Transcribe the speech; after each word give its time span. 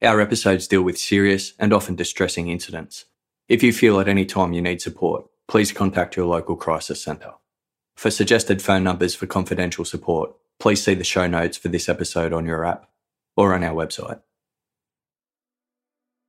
Our 0.00 0.20
episodes 0.20 0.68
deal 0.68 0.82
with 0.82 0.96
serious 0.96 1.54
and 1.58 1.72
often 1.72 1.96
distressing 1.96 2.48
incidents. 2.48 3.06
If 3.48 3.64
you 3.64 3.72
feel 3.72 3.98
at 3.98 4.06
any 4.06 4.24
time 4.24 4.52
you 4.52 4.62
need 4.62 4.80
support, 4.80 5.24
please 5.48 5.72
contact 5.72 6.16
your 6.16 6.26
local 6.26 6.54
crisis 6.54 7.02
centre. 7.02 7.32
For 7.96 8.12
suggested 8.12 8.62
phone 8.62 8.84
numbers 8.84 9.16
for 9.16 9.26
confidential 9.26 9.84
support, 9.84 10.30
please 10.60 10.84
see 10.84 10.94
the 10.94 11.02
show 11.02 11.26
notes 11.26 11.56
for 11.56 11.66
this 11.66 11.88
episode 11.88 12.32
on 12.32 12.46
your 12.46 12.64
app 12.64 12.88
or 13.36 13.54
on 13.54 13.64
our 13.64 13.74
website. 13.74 14.20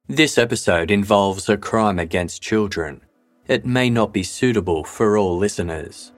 This 0.08 0.40
episode 0.40 0.90
involves 0.90 1.48
a 1.48 1.56
crime 1.56 2.00
against 2.00 2.42
children. 2.42 3.02
It 3.48 3.68
may 3.68 3.92
not 3.92 4.12
be 4.12 4.24
suitable 4.24 4.84
for 4.84 5.16
all 5.16 5.38
listeners. 5.38 6.12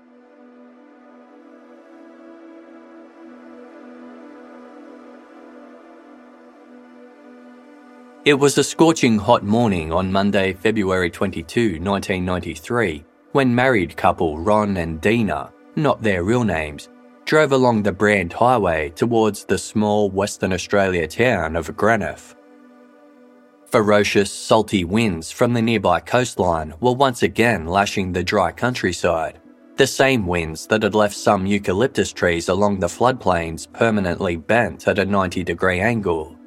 It 8.24 8.36
was 8.36 8.56
a 8.60 8.64
scorching 8.64 9.18
hot 9.18 9.42
morning 9.42 9.92
on 9.92 10.12
Monday, 10.12 10.54
February 10.54 11.10
22, 11.10 11.80
1993, 11.82 13.04
when 13.32 13.56
married 13.56 13.98
couple 13.98 14.38
Ron 14.38 14.78
and 14.78 15.02
Dina, 15.02 15.52
not 15.76 16.04
their 16.04 16.24
real 16.24 16.44
names, 16.44 16.90
drove 17.26 17.52
along 17.52 17.82
the 17.82 17.92
Brand 17.92 18.32
Highway 18.32 18.92
towards 18.92 19.44
the 19.44 19.58
small 19.58 20.12
Western 20.12 20.54
Australia 20.54 21.08
town 21.08 21.56
of 21.56 21.76
Greenough. 21.76 22.36
Ferocious, 23.66 24.32
salty 24.32 24.84
winds 24.84 25.32
from 25.32 25.54
the 25.54 25.62
nearby 25.62 26.00
coastline 26.00 26.76
were 26.80 26.94
once 26.94 27.24
again 27.24 27.66
lashing 27.66 28.14
the 28.14 28.24
dry 28.24 28.52
countryside, 28.52 29.42
the 29.78 29.88
same 29.88 30.28
winds 30.28 30.68
that 30.68 30.84
had 30.84 30.94
left 30.94 31.16
some 31.16 31.48
eucalyptus 31.48 32.14
trees 32.14 32.50
along 32.50 32.82
the 32.82 32.86
floodplains 32.86 33.66
permanently 33.74 34.36
bent 34.36 34.88
at 34.88 35.00
a 35.00 35.06
90 35.06 35.44
degree 35.44 35.80
angle. 35.80 36.38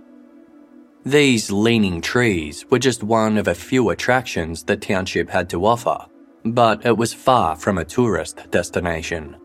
These 1.06 1.50
leaning 1.50 2.00
trees 2.00 2.64
were 2.70 2.78
just 2.78 3.02
one 3.02 3.36
of 3.36 3.46
a 3.46 3.54
few 3.54 3.90
attractions 3.90 4.62
the 4.62 4.74
township 4.74 5.28
had 5.28 5.50
to 5.50 5.66
offer, 5.66 5.98
but 6.46 6.86
it 6.86 6.96
was 6.96 7.12
far 7.12 7.56
from 7.56 7.76
a 7.76 7.84
tourist 7.84 8.50
destination. 8.50 9.36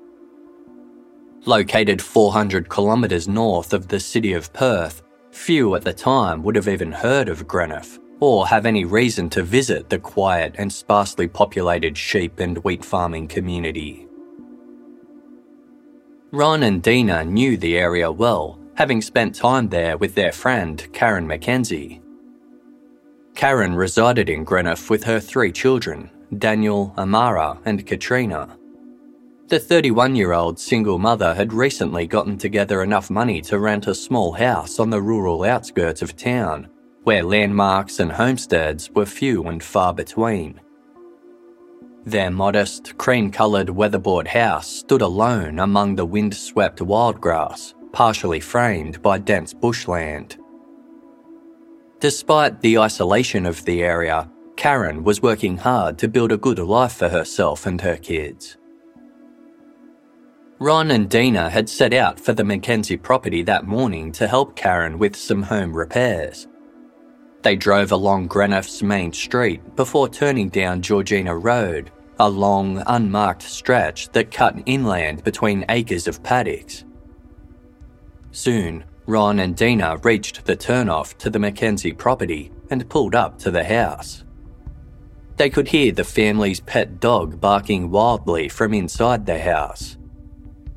Located 1.46 2.02
400 2.02 2.70
kilometres 2.70 3.28
north 3.28 3.74
of 3.74 3.90
the 3.90 4.00
city 4.00 4.32
of 4.32 4.54
Perth, 4.54 5.02
few 5.32 5.76
at 5.76 5.84
the 5.84 5.92
time 5.92 6.44
would 6.44 6.56
have 6.56 6.70
even 6.70 6.94
heard 6.94 7.28
of 7.28 7.46
Greenough 7.46 8.00
or 8.22 8.48
have 8.48 8.66
any 8.66 8.86
reason 8.86 9.30
to 9.32 9.44
visit 9.44 9.90
the 9.90 10.00
quiet 10.00 10.56
and 10.58 10.72
sparsely 10.72 11.28
populated 11.28 11.98
sheep 11.98 12.40
and 12.40 12.58
wheat 12.60 12.86
farming 12.86 13.28
community. 13.28 14.08
Ron 16.32 16.64
and 16.64 16.82
Dina 16.82 17.26
knew 17.26 17.58
the 17.58 17.78
area 17.78 18.10
well 18.10 18.59
having 18.80 19.02
spent 19.02 19.36
time 19.36 19.68
there 19.68 19.98
with 19.98 20.16
their 20.16 20.32
friend 20.32 20.88
Karen 20.94 21.28
Mackenzie. 21.28 22.02
Karen 23.36 23.76
resided 23.76 24.30
in 24.30 24.46
Greenough 24.46 24.90
with 24.90 25.04
her 25.04 25.20
three 25.20 25.52
children 25.52 26.10
Daniel, 26.38 26.94
Amara, 26.98 27.60
and 27.66 27.86
Katrina. 27.86 28.58
The 29.48 29.60
31 29.60 30.16
year 30.16 30.32
old 30.32 30.58
single 30.58 30.98
mother 30.98 31.34
had 31.34 31.52
recently 31.52 32.08
gotten 32.08 32.38
together 32.38 32.82
enough 32.82 33.10
money 33.10 33.42
to 33.42 33.60
rent 33.60 33.88
a 33.88 33.94
small 33.94 34.32
house 34.32 34.80
on 34.80 34.90
the 34.90 35.02
rural 35.02 35.44
outskirts 35.44 36.02
of 36.02 36.16
town, 36.16 36.70
where 37.04 37.22
landmarks 37.22 38.00
and 38.00 38.14
homesteads 38.14 38.90
were 38.92 39.06
few 39.06 39.44
and 39.48 39.62
far 39.62 39.94
between. 39.94 40.58
Their 42.06 42.32
modest, 42.32 42.98
cream 42.98 43.30
coloured 43.30 43.70
weatherboard 43.70 44.30
house 44.30 44.68
stood 44.70 45.02
alone 45.02 45.60
among 45.60 45.98
the 45.98 46.06
wind 46.06 46.34
swept 46.34 46.80
wildgrass, 46.80 47.74
partially 47.92 48.40
framed 48.40 49.02
by 49.02 49.18
dense 49.18 49.54
bushland. 49.54 50.38
Despite 52.00 52.62
the 52.62 52.78
isolation 52.78 53.46
of 53.46 53.66
the 53.66 53.84
area, 53.84 54.30
Karen 54.56 55.04
was 55.04 55.22
working 55.22 55.58
hard 55.58 55.98
to 56.00 56.08
build 56.08 56.32
a 56.32 56.38
good 56.38 56.60
life 56.60 56.94
for 56.94 57.10
herself 57.10 57.66
and 57.66 57.82
her 57.82 57.98
kids. 57.98 58.58
Ron 60.60 60.92
and 60.92 61.10
Dina 61.10 61.50
had 61.50 61.70
set 61.70 61.94
out 61.94 62.20
for 62.20 62.34
the 62.34 62.44
Mackenzie 62.44 62.98
property 62.98 63.42
that 63.44 63.66
morning 63.66 64.12
to 64.12 64.28
help 64.28 64.58
Karen 64.58 65.00
with 65.00 65.16
some 65.16 65.44
home 65.44 65.74
repairs. 65.74 66.50
They 67.42 67.56
drove 67.56 67.94
along 67.94 68.28
Greenough's 68.28 68.84
main 68.84 69.14
street 69.14 69.78
before 69.78 70.10
turning 70.10 70.50
down 70.50 70.82
Georgina 70.82 71.36
Road, 71.38 71.92
a 72.20 72.30
long, 72.30 72.84
unmarked 72.88 73.44
stretch 73.44 74.10
that 74.10 74.32
cut 74.32 74.62
inland 74.66 75.24
between 75.24 75.64
acres 75.70 76.08
of 76.08 76.22
paddocks. 76.24 76.84
Soon, 78.32 78.84
Ron 79.06 79.40
and 79.40 79.56
Dina 79.56 79.98
reached 80.04 80.46
the 80.46 80.56
turnoff 80.56 81.18
to 81.18 81.30
the 81.30 81.40
Mackenzie 81.40 81.94
property 81.94 82.52
and 82.70 82.88
pulled 82.90 83.16
up 83.16 83.40
to 83.40 83.52
the 83.52 83.64
house. 83.64 84.24
They 85.38 85.50
could 85.50 85.70
hear 85.70 85.92
the 85.92 86.04
family's 86.04 86.60
pet 86.60 87.00
dog 87.00 87.40
barking 87.40 87.90
wildly 87.90 88.50
from 88.50 88.74
inside 88.74 89.26
the 89.26 89.40
house. 89.40 89.98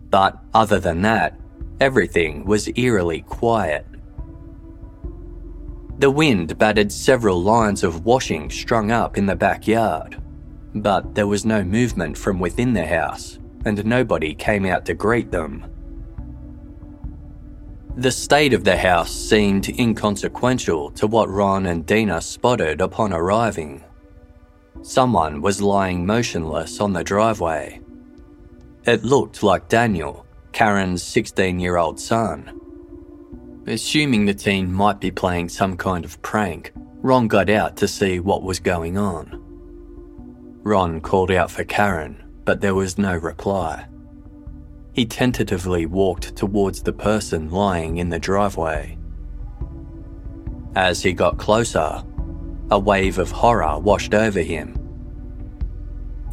But 0.08 0.38
other 0.54 0.78
than 0.78 1.02
that, 1.02 1.38
everything 1.80 2.44
was 2.44 2.70
eerily 2.76 3.22
quiet. 3.22 3.86
The 5.98 6.10
wind 6.10 6.58
battered 6.58 6.90
several 6.90 7.42
lines 7.42 7.82
of 7.82 8.04
washing 8.04 8.50
strung 8.50 8.90
up 8.90 9.18
in 9.18 9.26
the 9.26 9.36
backyard, 9.36 10.20
but 10.74 11.14
there 11.14 11.26
was 11.26 11.44
no 11.44 11.62
movement 11.62 12.16
from 12.16 12.38
within 12.40 12.72
the 12.72 12.86
house, 12.86 13.38
and 13.64 13.84
nobody 13.84 14.34
came 14.34 14.64
out 14.64 14.86
to 14.86 14.94
greet 14.94 15.30
them. 15.30 15.71
The 17.96 18.10
state 18.10 18.54
of 18.54 18.64
the 18.64 18.76
house 18.76 19.12
seemed 19.12 19.68
inconsequential 19.68 20.92
to 20.92 21.06
what 21.06 21.28
Ron 21.28 21.66
and 21.66 21.84
Dina 21.84 22.22
spotted 22.22 22.80
upon 22.80 23.12
arriving. 23.12 23.84
Someone 24.80 25.42
was 25.42 25.60
lying 25.60 26.06
motionless 26.06 26.80
on 26.80 26.94
the 26.94 27.04
driveway. 27.04 27.82
It 28.86 29.04
looked 29.04 29.42
like 29.42 29.68
Daniel, 29.68 30.24
Karen's 30.52 31.02
16 31.02 31.60
year 31.60 31.76
old 31.76 32.00
son. 32.00 32.58
Assuming 33.66 34.24
the 34.24 34.32
teen 34.32 34.72
might 34.72 34.98
be 34.98 35.10
playing 35.10 35.50
some 35.50 35.76
kind 35.76 36.06
of 36.06 36.20
prank, 36.22 36.72
Ron 37.02 37.28
got 37.28 37.50
out 37.50 37.76
to 37.76 37.86
see 37.86 38.20
what 38.20 38.42
was 38.42 38.58
going 38.58 38.96
on. 38.96 39.38
Ron 40.62 41.02
called 41.02 41.30
out 41.30 41.50
for 41.50 41.64
Karen, 41.64 42.24
but 42.46 42.62
there 42.62 42.74
was 42.74 42.96
no 42.96 43.14
reply. 43.14 43.86
He 44.92 45.06
tentatively 45.06 45.86
walked 45.86 46.36
towards 46.36 46.82
the 46.82 46.92
person 46.92 47.50
lying 47.50 47.96
in 47.96 48.10
the 48.10 48.18
driveway. 48.18 48.98
As 50.74 51.02
he 51.02 51.12
got 51.12 51.38
closer, 51.38 52.02
a 52.70 52.78
wave 52.78 53.18
of 53.18 53.30
horror 53.30 53.78
washed 53.78 54.14
over 54.14 54.40
him. 54.40 54.78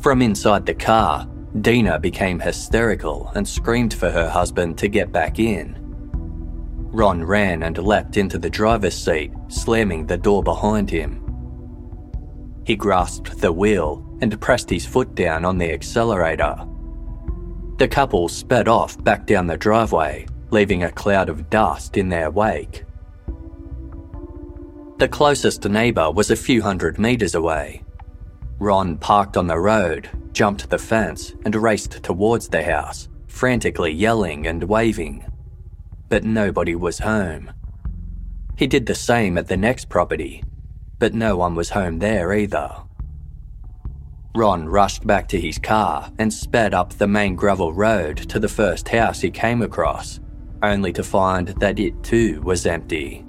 From 0.01 0.21
inside 0.21 0.65
the 0.65 0.73
car, 0.73 1.27
Dina 1.61 1.99
became 1.99 2.39
hysterical 2.39 3.31
and 3.35 3.47
screamed 3.47 3.93
for 3.93 4.09
her 4.09 4.29
husband 4.29 4.77
to 4.77 4.87
get 4.87 5.11
back 5.11 5.39
in. 5.39 5.75
Ron 6.91 7.23
ran 7.23 7.63
and 7.63 7.77
leapt 7.77 8.17
into 8.17 8.37
the 8.37 8.49
driver's 8.49 8.95
seat, 8.95 9.31
slamming 9.47 10.05
the 10.05 10.17
door 10.17 10.43
behind 10.43 10.89
him. 10.89 11.23
He 12.65 12.75
grasped 12.75 13.39
the 13.39 13.51
wheel 13.51 14.05
and 14.21 14.39
pressed 14.39 14.69
his 14.69 14.85
foot 14.85 15.15
down 15.15 15.43
on 15.43 15.57
the 15.57 15.71
accelerator. 15.71 16.68
The 17.79 17.87
couple 17.87 18.27
sped 18.27 18.67
off 18.67 19.01
back 19.05 19.25
down 19.25 19.47
the 19.47 19.55
driveway, 19.55 20.27
leaving 20.51 20.83
a 20.83 20.91
cloud 20.91 21.29
of 21.29 21.49
dust 21.49 21.95
in 21.95 22.09
their 22.09 22.29
wake. 22.29 22.83
The 24.97 25.07
closest 25.07 25.63
neighbour 25.63 26.11
was 26.11 26.29
a 26.29 26.35
few 26.35 26.61
hundred 26.61 26.99
metres 26.99 27.35
away. 27.35 27.83
Ron 28.59 28.97
parked 28.97 29.37
on 29.37 29.47
the 29.47 29.57
road, 29.57 30.09
jumped 30.33 30.69
the 30.69 30.77
fence, 30.77 31.33
and 31.45 31.55
raced 31.55 32.03
towards 32.03 32.49
the 32.49 32.63
house, 32.63 33.07
frantically 33.27 33.93
yelling 33.93 34.45
and 34.45 34.61
waving. 34.65 35.25
But 36.09 36.25
nobody 36.25 36.75
was 36.75 36.99
home. 36.99 37.49
He 38.57 38.67
did 38.67 38.87
the 38.87 38.93
same 38.93 39.37
at 39.37 39.47
the 39.47 39.55
next 39.55 39.87
property, 39.87 40.43
but 40.99 41.13
no 41.13 41.37
one 41.37 41.55
was 41.55 41.69
home 41.69 41.99
there 41.99 42.33
either. 42.33 42.75
Ron 44.35 44.69
rushed 44.69 45.07
back 45.07 45.27
to 45.29 45.39
his 45.39 45.57
car 45.57 46.11
and 46.19 46.31
sped 46.31 46.73
up 46.73 46.93
the 46.93 47.07
main 47.07 47.35
gravel 47.35 47.73
road 47.73 48.17
to 48.29 48.39
the 48.39 48.47
first 48.47 48.87
house 48.87 49.21
he 49.21 49.31
came 49.31 49.61
across, 49.61 50.19
only 50.61 50.93
to 50.93 51.03
find 51.03 51.47
that 51.59 51.79
it 51.79 52.03
too 52.03 52.39
was 52.41 52.65
empty. 52.65 53.25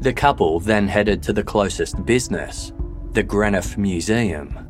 The 0.00 0.12
couple 0.12 0.60
then 0.60 0.88
headed 0.88 1.22
to 1.24 1.32
the 1.32 1.44
closest 1.44 2.04
business, 2.04 2.72
the 3.12 3.22
Greenough 3.22 3.78
Museum. 3.78 4.68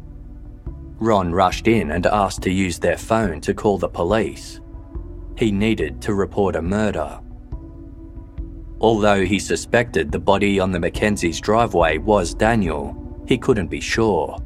Ron 0.99 1.33
rushed 1.33 1.67
in 1.67 1.91
and 1.91 2.07
asked 2.07 2.43
to 2.43 2.51
use 2.51 2.79
their 2.79 2.97
phone 2.97 3.41
to 3.43 3.55
call 3.55 3.79
the 3.79 3.89
police. 3.89 4.61
He 5.37 5.51
needed 5.51 6.01
to 6.03 6.15
report 6.15 6.55
a 6.55 6.63
murder. 6.63 7.19
Although 8.81 9.25
he 9.25 9.39
suspected 9.39 10.13
the 10.13 10.19
body 10.19 10.61
on 10.61 10.71
the 10.71 10.81
Mackenzies' 10.81 11.41
driveway 11.41 11.99
was 11.99 12.35
Daniel, 12.35 13.06
he 13.27 13.39
couldn't 13.39 13.69
be 13.69 13.81
sure. 13.81 14.39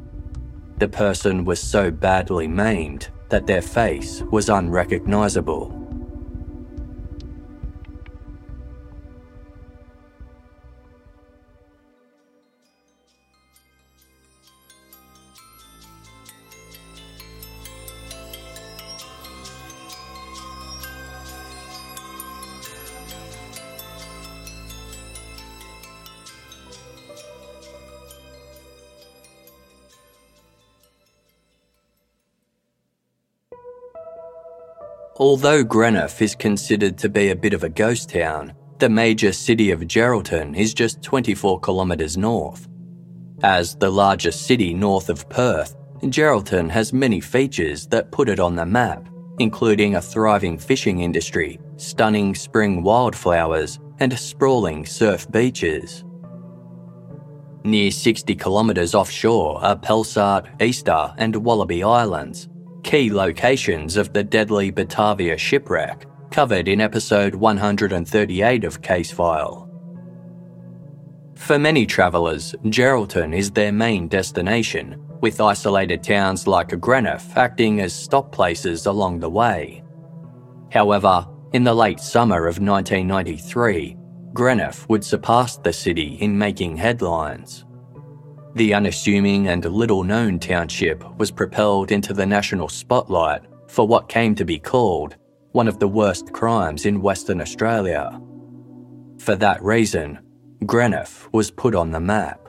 The 0.78 0.88
person 0.88 1.44
was 1.44 1.60
so 1.60 1.90
badly 1.90 2.48
maimed 2.48 3.08
that 3.28 3.46
their 3.46 3.62
face 3.62 4.22
was 4.30 4.48
unrecognisable. 4.48 5.79
Although 35.20 35.64
Greenough 35.64 36.22
is 36.22 36.34
considered 36.34 36.96
to 36.96 37.10
be 37.10 37.28
a 37.28 37.36
bit 37.36 37.52
of 37.52 37.62
a 37.62 37.68
ghost 37.68 38.08
town, 38.08 38.54
the 38.78 38.88
major 38.88 39.32
city 39.32 39.70
of 39.70 39.80
Geraldton 39.80 40.56
is 40.56 40.72
just 40.72 41.02
24 41.02 41.60
kilometres 41.60 42.16
north. 42.16 42.66
As 43.42 43.74
the 43.74 43.90
largest 43.90 44.46
city 44.46 44.72
north 44.72 45.10
of 45.10 45.28
Perth, 45.28 45.76
Geraldton 46.04 46.70
has 46.70 46.94
many 46.94 47.20
features 47.20 47.86
that 47.88 48.10
put 48.10 48.30
it 48.30 48.40
on 48.40 48.56
the 48.56 48.64
map, 48.64 49.10
including 49.38 49.96
a 49.96 50.00
thriving 50.00 50.56
fishing 50.56 51.00
industry, 51.00 51.60
stunning 51.76 52.34
spring 52.34 52.82
wildflowers, 52.82 53.78
and 53.98 54.18
sprawling 54.18 54.86
surf 54.86 55.30
beaches. 55.30 56.02
Near 57.62 57.90
60 57.90 58.34
kilometres 58.36 58.94
offshore 58.94 59.62
are 59.62 59.76
Pelsaert, 59.76 60.62
Easter, 60.62 61.12
and 61.18 61.34
Wallabi 61.34 61.86
Islands, 61.86 62.48
key 62.82 63.12
locations 63.12 63.96
of 63.96 64.12
the 64.12 64.24
deadly 64.24 64.70
Batavia 64.70 65.36
shipwreck, 65.36 66.06
covered 66.30 66.68
in 66.68 66.80
episode 66.80 67.34
138 67.34 68.64
of 68.64 68.82
Case 68.82 69.10
File. 69.10 69.68
For 71.34 71.58
many 71.58 71.86
travellers, 71.86 72.54
Geraldton 72.64 73.34
is 73.34 73.50
their 73.50 73.72
main 73.72 74.08
destination, 74.08 75.02
with 75.20 75.40
isolated 75.40 76.02
towns 76.02 76.46
like 76.46 76.78
Greenough 76.80 77.36
acting 77.36 77.80
as 77.80 77.94
stop 77.94 78.30
places 78.30 78.86
along 78.86 79.20
the 79.20 79.30
way. 79.30 79.82
However, 80.70 81.26
in 81.52 81.64
the 81.64 81.74
late 81.74 82.00
summer 82.00 82.46
of 82.46 82.60
1993, 82.60 83.96
Greenough 84.32 84.88
would 84.88 85.04
surpass 85.04 85.56
the 85.56 85.72
city 85.72 86.14
in 86.20 86.38
making 86.38 86.76
headlines. 86.76 87.64
The 88.54 88.74
unassuming 88.74 89.48
and 89.48 89.64
little 89.64 90.02
known 90.02 90.38
township 90.40 91.04
was 91.18 91.30
propelled 91.30 91.92
into 91.92 92.12
the 92.12 92.26
national 92.26 92.68
spotlight 92.68 93.42
for 93.68 93.86
what 93.86 94.08
came 94.08 94.34
to 94.34 94.44
be 94.44 94.58
called 94.58 95.16
one 95.52 95.68
of 95.68 95.78
the 95.78 95.88
worst 95.88 96.32
crimes 96.32 96.84
in 96.84 97.00
Western 97.00 97.40
Australia. 97.40 98.20
For 99.18 99.36
that 99.36 99.62
reason, 99.62 100.18
Greenough 100.66 101.28
was 101.32 101.50
put 101.50 101.74
on 101.74 101.90
the 101.90 102.00
map. 102.00 102.40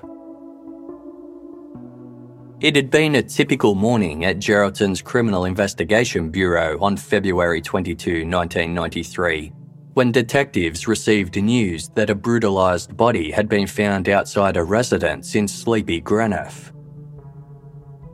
It 2.62 2.76
had 2.76 2.92
been 2.92 3.16
a 3.16 3.24
typical 3.24 3.76
morning 3.76 4.26
at 4.26 4.40
Geraldton's 4.40 5.02
Criminal 5.02 5.46
Investigation 5.46 6.30
Bureau 6.30 6.80
on 6.80 6.96
February 6.98 7.62
22, 7.62 8.26
1993, 8.28 9.52
when 9.94 10.12
detectives 10.12 10.88
received 10.88 11.36
news 11.36 11.90
that 11.90 12.10
a 12.10 12.16
brutalised 12.16 12.96
body 12.96 13.30
had 13.30 13.50
been 13.50 13.68
found 13.68 14.08
outside 14.08 14.56
a 14.56 14.64
residence 14.64 15.36
in 15.36 15.48
sleepy 15.48 16.00
Greenough. 16.00 16.72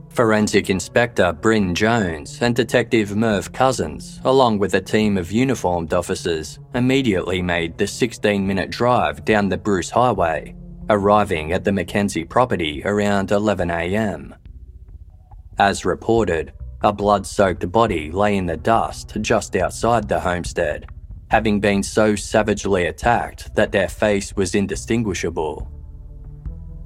Forensic 0.10 0.72
Inspector 0.72 1.34
Bryn 1.34 1.76
Jones 1.76 2.42
and 2.42 2.56
Detective 2.56 3.16
Merv 3.16 3.54
Cousins, 3.54 4.20
along 4.26 4.58
with 4.58 4.74
a 4.74 4.82
team 4.82 5.16
of 5.16 5.32
uniformed 5.32 5.94
officers, 5.94 6.58
immediately 6.74 7.44
made 7.44 7.78
the 7.78 7.86
16 7.86 8.46
minute 8.46 8.72
drive 8.72 9.24
down 9.24 9.48
the 9.48 9.58
Bruce 9.58 9.92
Highway, 9.92 10.56
arriving 10.90 11.52
at 11.52 11.64
the 11.64 11.72
Mackenzie 11.72 12.24
property 12.26 12.82
around 12.86 13.30
11am. 13.30 14.36
As 15.60 15.86
reported, 15.86 16.54
a 16.82 16.92
blood 16.92 17.28
soaked 17.28 17.72
body 17.72 18.10
lay 18.10 18.38
in 18.38 18.48
the 18.48 18.58
dust 18.58 19.18
just 19.22 19.56
outside 19.56 20.08
the 20.08 20.20
homestead 20.20 20.88
having 21.30 21.60
been 21.60 21.84
so 21.84 22.16
savagely 22.16 22.86
attacked 22.86 23.54
that 23.56 23.72
their 23.72 23.90
face 23.90 24.36
was 24.36 24.56
indistinguishable. 24.56 25.70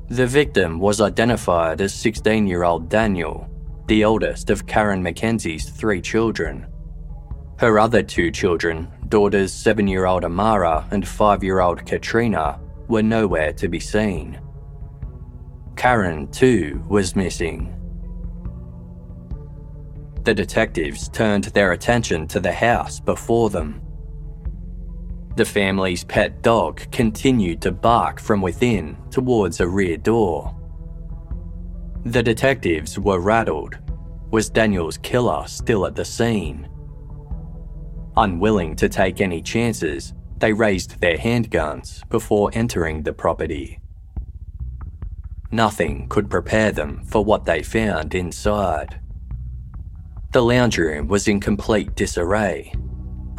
The 0.10 0.28
victim 0.28 0.80
was 0.80 1.00
identified 1.00 1.80
as 1.80 1.94
16 1.94 2.48
year 2.48 2.64
old 2.64 2.90
Daniel, 2.90 3.50
the 3.88 4.02
eldest 4.02 4.50
of 4.50 4.66
Karen 4.68 5.02
Mackenzie's 5.02 5.70
three 5.70 6.02
children. 6.02 6.68
Her 7.60 7.78
other 7.80 8.02
two 8.02 8.32
children, 8.32 8.92
daughters 9.10 9.54
7 9.54 9.88
year 9.88 10.06
old 10.06 10.26
Amara 10.26 10.88
and 10.92 11.08
5 11.08 11.44
year 11.44 11.62
old 11.62 11.86
Katrina, 11.86 12.60
were 12.88 13.04
nowhere 13.04 13.54
to 13.54 13.70
be 13.70 13.80
seen. 13.80 14.40
Karen, 15.76 16.28
too, 16.32 16.84
was 16.90 17.16
missing. 17.16 17.76
The 20.24 20.34
detectives 20.34 21.10
turned 21.10 21.46
their 21.46 21.72
attention 21.72 22.28
to 22.28 22.40
the 22.40 22.52
house 22.52 23.00
before 23.00 23.50
them. 23.50 23.82
The 25.36 25.46
family's 25.46 26.04
pet 26.04 26.42
dog 26.42 26.82
continued 26.92 27.62
to 27.62 27.72
bark 27.72 28.20
from 28.20 28.42
within 28.42 28.98
towards 29.12 29.62
a 29.62 29.68
rear 29.68 29.96
door. 29.96 30.54
The 32.04 32.22
detectives 32.22 33.00
were 33.00 33.20
rattled. 33.20 33.78
Was 34.32 34.50
Daniel's 34.50 34.98
killer 34.98 35.48
still 35.48 35.86
at 35.86 35.96
the 35.96 36.04
scene? 36.04 36.68
Unwilling 38.18 38.76
to 38.76 38.90
take 38.90 39.22
any 39.22 39.42
chances, 39.42 40.14
they 40.38 40.52
raised 40.52 41.00
their 41.00 41.18
handguns 41.18 42.08
before 42.10 42.52
entering 42.54 43.04
the 43.04 43.14
property. 43.14 43.80
Nothing 45.50 46.10
could 46.10 46.30
prepare 46.30 46.74
them 46.74 47.04
for 47.06 47.24
what 47.24 47.46
they 47.46 47.64
found 47.64 48.16
inside. 48.16 49.00
The 50.34 50.44
lounge 50.44 50.78
room 50.78 51.08
was 51.08 51.28
in 51.28 51.40
complete 51.40 51.96
disarray 51.96 52.74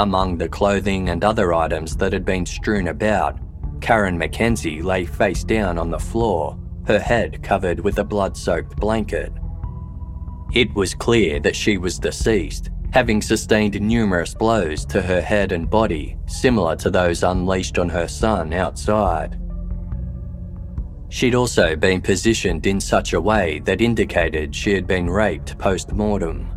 among 0.03 0.37
the 0.37 0.49
clothing 0.49 1.09
and 1.11 1.23
other 1.23 1.55
items 1.55 1.97
that 1.97 2.13
had 2.13 2.25
been 2.25 2.45
strewn 2.45 2.89
about, 2.89 3.39
Karen 3.81 4.19
Mackenzie 4.19 4.83
lay 4.83 5.07
face 5.07 5.45
down 5.45 5.79
on 5.79 5.91
the 5.91 5.99
floor, 5.99 6.59
her 6.87 6.99
head 6.99 7.43
covered 7.43 7.79
with 7.81 7.99
a 7.99 8.05
blood 8.05 8.37
soaked 8.37 8.77
blanket. 8.77 9.33
It 10.53 10.75
was 10.75 10.95
clear 10.95 11.39
that 11.41 11.57
she 11.57 11.79
was 11.79 12.01
deceased, 12.01 12.71
having 12.93 13.23
sustained 13.23 13.81
numerous 13.81 14.35
blows 14.35 14.85
to 14.87 15.01
her 15.01 15.21
head 15.21 15.53
and 15.53 15.71
body, 15.71 16.17
similar 16.27 16.77
to 16.77 16.91
those 16.91 17.23
unleashed 17.23 17.79
on 17.79 17.89
her 17.89 18.09
son 18.09 18.53
outside. 18.53 19.39
She'd 21.11 21.35
also 21.35 21.77
been 21.77 22.03
positioned 22.03 22.67
in 22.67 22.81
such 22.81 23.13
a 23.13 23.21
way 23.21 23.61
that 23.61 23.81
indicated 23.81 24.55
she 24.55 24.75
had 24.75 24.87
been 24.87 25.09
raped 25.09 25.57
post 25.59 25.93
mortem. 25.93 26.52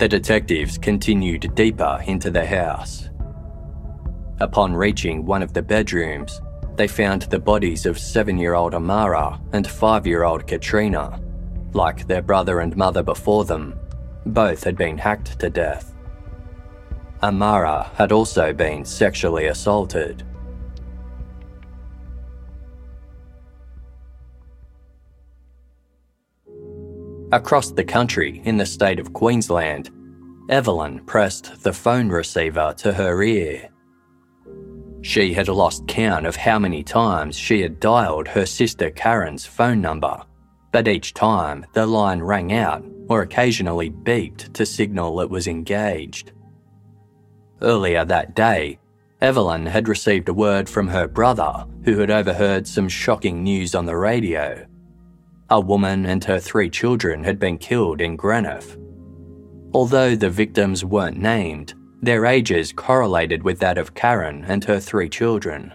The 0.00 0.08
detectives 0.08 0.78
continued 0.78 1.54
deeper 1.54 2.02
into 2.06 2.30
the 2.30 2.46
house. 2.46 3.10
Upon 4.40 4.74
reaching 4.74 5.26
one 5.26 5.42
of 5.42 5.52
the 5.52 5.60
bedrooms, 5.60 6.40
they 6.76 6.88
found 6.88 7.24
the 7.24 7.38
bodies 7.38 7.84
of 7.84 7.98
seven 7.98 8.38
year 8.38 8.54
old 8.54 8.74
Amara 8.74 9.38
and 9.52 9.66
five 9.66 10.06
year 10.06 10.24
old 10.24 10.46
Katrina. 10.46 11.20
Like 11.74 12.06
their 12.06 12.22
brother 12.22 12.60
and 12.60 12.74
mother 12.74 13.02
before 13.02 13.44
them, 13.44 13.78
both 14.24 14.64
had 14.64 14.74
been 14.74 14.96
hacked 14.96 15.38
to 15.38 15.50
death. 15.50 15.94
Amara 17.22 17.90
had 17.94 18.10
also 18.10 18.54
been 18.54 18.86
sexually 18.86 19.48
assaulted. 19.48 20.22
Across 27.32 27.72
the 27.72 27.84
country 27.84 28.42
in 28.44 28.56
the 28.56 28.66
state 28.66 28.98
of 28.98 29.12
Queensland, 29.12 29.90
Evelyn 30.48 30.98
pressed 31.06 31.62
the 31.62 31.72
phone 31.72 32.08
receiver 32.08 32.74
to 32.78 32.92
her 32.92 33.22
ear. 33.22 33.68
She 35.02 35.32
had 35.32 35.46
lost 35.46 35.86
count 35.86 36.26
of 36.26 36.34
how 36.34 36.58
many 36.58 36.82
times 36.82 37.38
she 37.38 37.62
had 37.62 37.78
dialed 37.78 38.26
her 38.26 38.44
sister 38.44 38.90
Karen's 38.90 39.46
phone 39.46 39.80
number, 39.80 40.24
but 40.72 40.88
each 40.88 41.14
time 41.14 41.64
the 41.72 41.86
line 41.86 42.20
rang 42.20 42.52
out 42.52 42.84
or 43.08 43.22
occasionally 43.22 43.90
beeped 43.90 44.52
to 44.54 44.66
signal 44.66 45.20
it 45.20 45.30
was 45.30 45.46
engaged. 45.46 46.32
Earlier 47.62 48.04
that 48.06 48.34
day, 48.34 48.80
Evelyn 49.20 49.66
had 49.66 49.86
received 49.86 50.28
a 50.28 50.34
word 50.34 50.68
from 50.68 50.88
her 50.88 51.06
brother 51.06 51.64
who 51.84 51.98
had 51.98 52.10
overheard 52.10 52.66
some 52.66 52.88
shocking 52.88 53.44
news 53.44 53.76
on 53.76 53.86
the 53.86 53.96
radio. 53.96 54.66
A 55.52 55.60
woman 55.60 56.06
and 56.06 56.22
her 56.24 56.38
three 56.38 56.70
children 56.70 57.24
had 57.24 57.40
been 57.40 57.58
killed 57.58 58.00
in 58.00 58.16
Greenough. 58.16 58.76
Although 59.74 60.14
the 60.14 60.30
victims 60.30 60.84
weren't 60.84 61.16
named, 61.16 61.74
their 62.02 62.24
ages 62.26 62.72
correlated 62.72 63.42
with 63.42 63.58
that 63.58 63.76
of 63.76 63.94
Karen 63.94 64.44
and 64.46 64.62
her 64.64 64.78
three 64.78 65.08
children. 65.08 65.74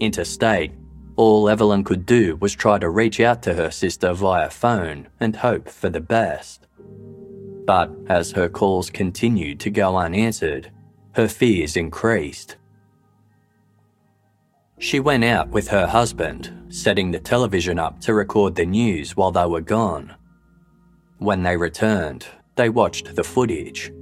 Interstate, 0.00 0.72
all 1.16 1.48
Evelyn 1.48 1.84
could 1.84 2.06
do 2.06 2.36
was 2.36 2.54
try 2.54 2.78
to 2.78 2.88
reach 2.88 3.20
out 3.20 3.42
to 3.42 3.54
her 3.54 3.70
sister 3.70 4.12
via 4.12 4.48
phone 4.48 5.08
and 5.20 5.36
hope 5.36 5.68
for 5.68 5.90
the 5.90 6.00
best. 6.00 6.66
But 7.66 7.90
as 8.08 8.32
her 8.32 8.48
calls 8.48 8.90
continued 8.90 9.60
to 9.60 9.70
go 9.70 9.96
unanswered, 9.96 10.70
her 11.14 11.28
fears 11.28 11.76
increased. 11.76 12.56
She 14.82 14.98
went 14.98 15.22
out 15.22 15.48
with 15.50 15.68
her 15.68 15.86
husband, 15.86 16.50
setting 16.68 17.12
the 17.12 17.20
television 17.20 17.78
up 17.78 18.00
to 18.00 18.14
record 18.14 18.56
the 18.56 18.66
news 18.66 19.16
while 19.16 19.30
they 19.30 19.46
were 19.46 19.60
gone. 19.60 20.12
When 21.18 21.44
they 21.44 21.56
returned, 21.56 22.26
they 22.56 22.68
watched 22.68 23.14
the 23.14 23.22
footage. 23.22 23.92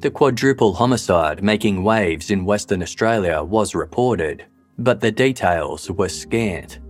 The 0.00 0.10
quadruple 0.10 0.74
homicide 0.74 1.42
making 1.42 1.84
waves 1.84 2.30
in 2.30 2.44
Western 2.44 2.82
Australia 2.82 3.42
was 3.42 3.74
reported, 3.74 4.44
but 4.76 5.00
the 5.00 5.10
details 5.10 5.90
were 5.90 6.10
scant. 6.10 6.80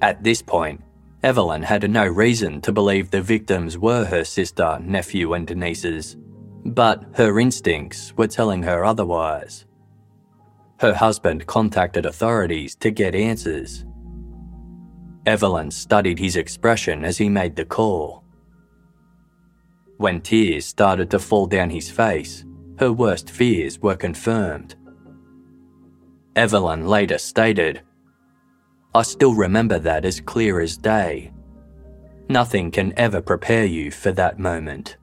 At 0.00 0.22
this 0.22 0.42
point, 0.42 0.80
Evelyn 1.24 1.64
had 1.64 1.90
no 1.90 2.06
reason 2.06 2.60
to 2.60 2.72
believe 2.72 3.10
the 3.10 3.20
victims 3.20 3.76
were 3.76 4.04
her 4.04 4.22
sister, 4.22 4.78
nephew, 4.80 5.32
and 5.32 5.56
nieces, 5.56 6.16
but 6.64 7.04
her 7.14 7.40
instincts 7.40 8.16
were 8.16 8.28
telling 8.28 8.62
her 8.62 8.84
otherwise. 8.84 9.66
Her 10.80 10.94
husband 10.94 11.46
contacted 11.46 12.06
authorities 12.06 12.74
to 12.76 12.90
get 12.90 13.14
answers. 13.14 13.84
Evelyn 15.26 15.70
studied 15.70 16.18
his 16.18 16.36
expression 16.36 17.04
as 17.04 17.18
he 17.18 17.28
made 17.28 17.54
the 17.54 17.66
call. 17.66 18.24
When 19.98 20.22
tears 20.22 20.64
started 20.64 21.10
to 21.10 21.18
fall 21.18 21.46
down 21.46 21.68
his 21.68 21.90
face, 21.90 22.46
her 22.78 22.90
worst 22.90 23.28
fears 23.28 23.78
were 23.80 23.94
confirmed. 23.94 24.74
Evelyn 26.34 26.86
later 26.86 27.18
stated, 27.18 27.82
I 28.94 29.02
still 29.02 29.34
remember 29.34 29.78
that 29.78 30.06
as 30.06 30.18
clear 30.18 30.60
as 30.60 30.78
day. 30.78 31.30
Nothing 32.30 32.70
can 32.70 32.94
ever 32.98 33.20
prepare 33.20 33.66
you 33.66 33.90
for 33.90 34.12
that 34.12 34.38
moment. 34.38 34.96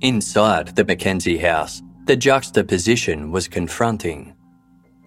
Inside 0.00 0.74
the 0.74 0.86
Mackenzie 0.86 1.36
house, 1.36 1.82
the 2.04 2.16
juxtaposition 2.16 3.30
was 3.30 3.46
confronting. 3.46 4.34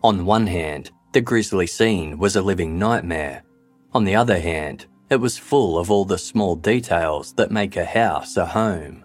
On 0.01 0.25
one 0.25 0.47
hand, 0.47 0.91
the 1.11 1.19
grisly 1.19 1.67
scene 1.67 2.17
was 2.17 2.37
a 2.37 2.41
living 2.41 2.79
nightmare. 2.79 3.43
On 3.93 4.05
the 4.05 4.15
other 4.15 4.39
hand, 4.39 4.85
it 5.09 5.17
was 5.17 5.37
full 5.37 5.77
of 5.77 5.91
all 5.91 6.05
the 6.05 6.17
small 6.17 6.55
details 6.55 7.33
that 7.33 7.51
make 7.51 7.75
a 7.75 7.83
house 7.83 8.37
a 8.37 8.45
home. 8.45 9.03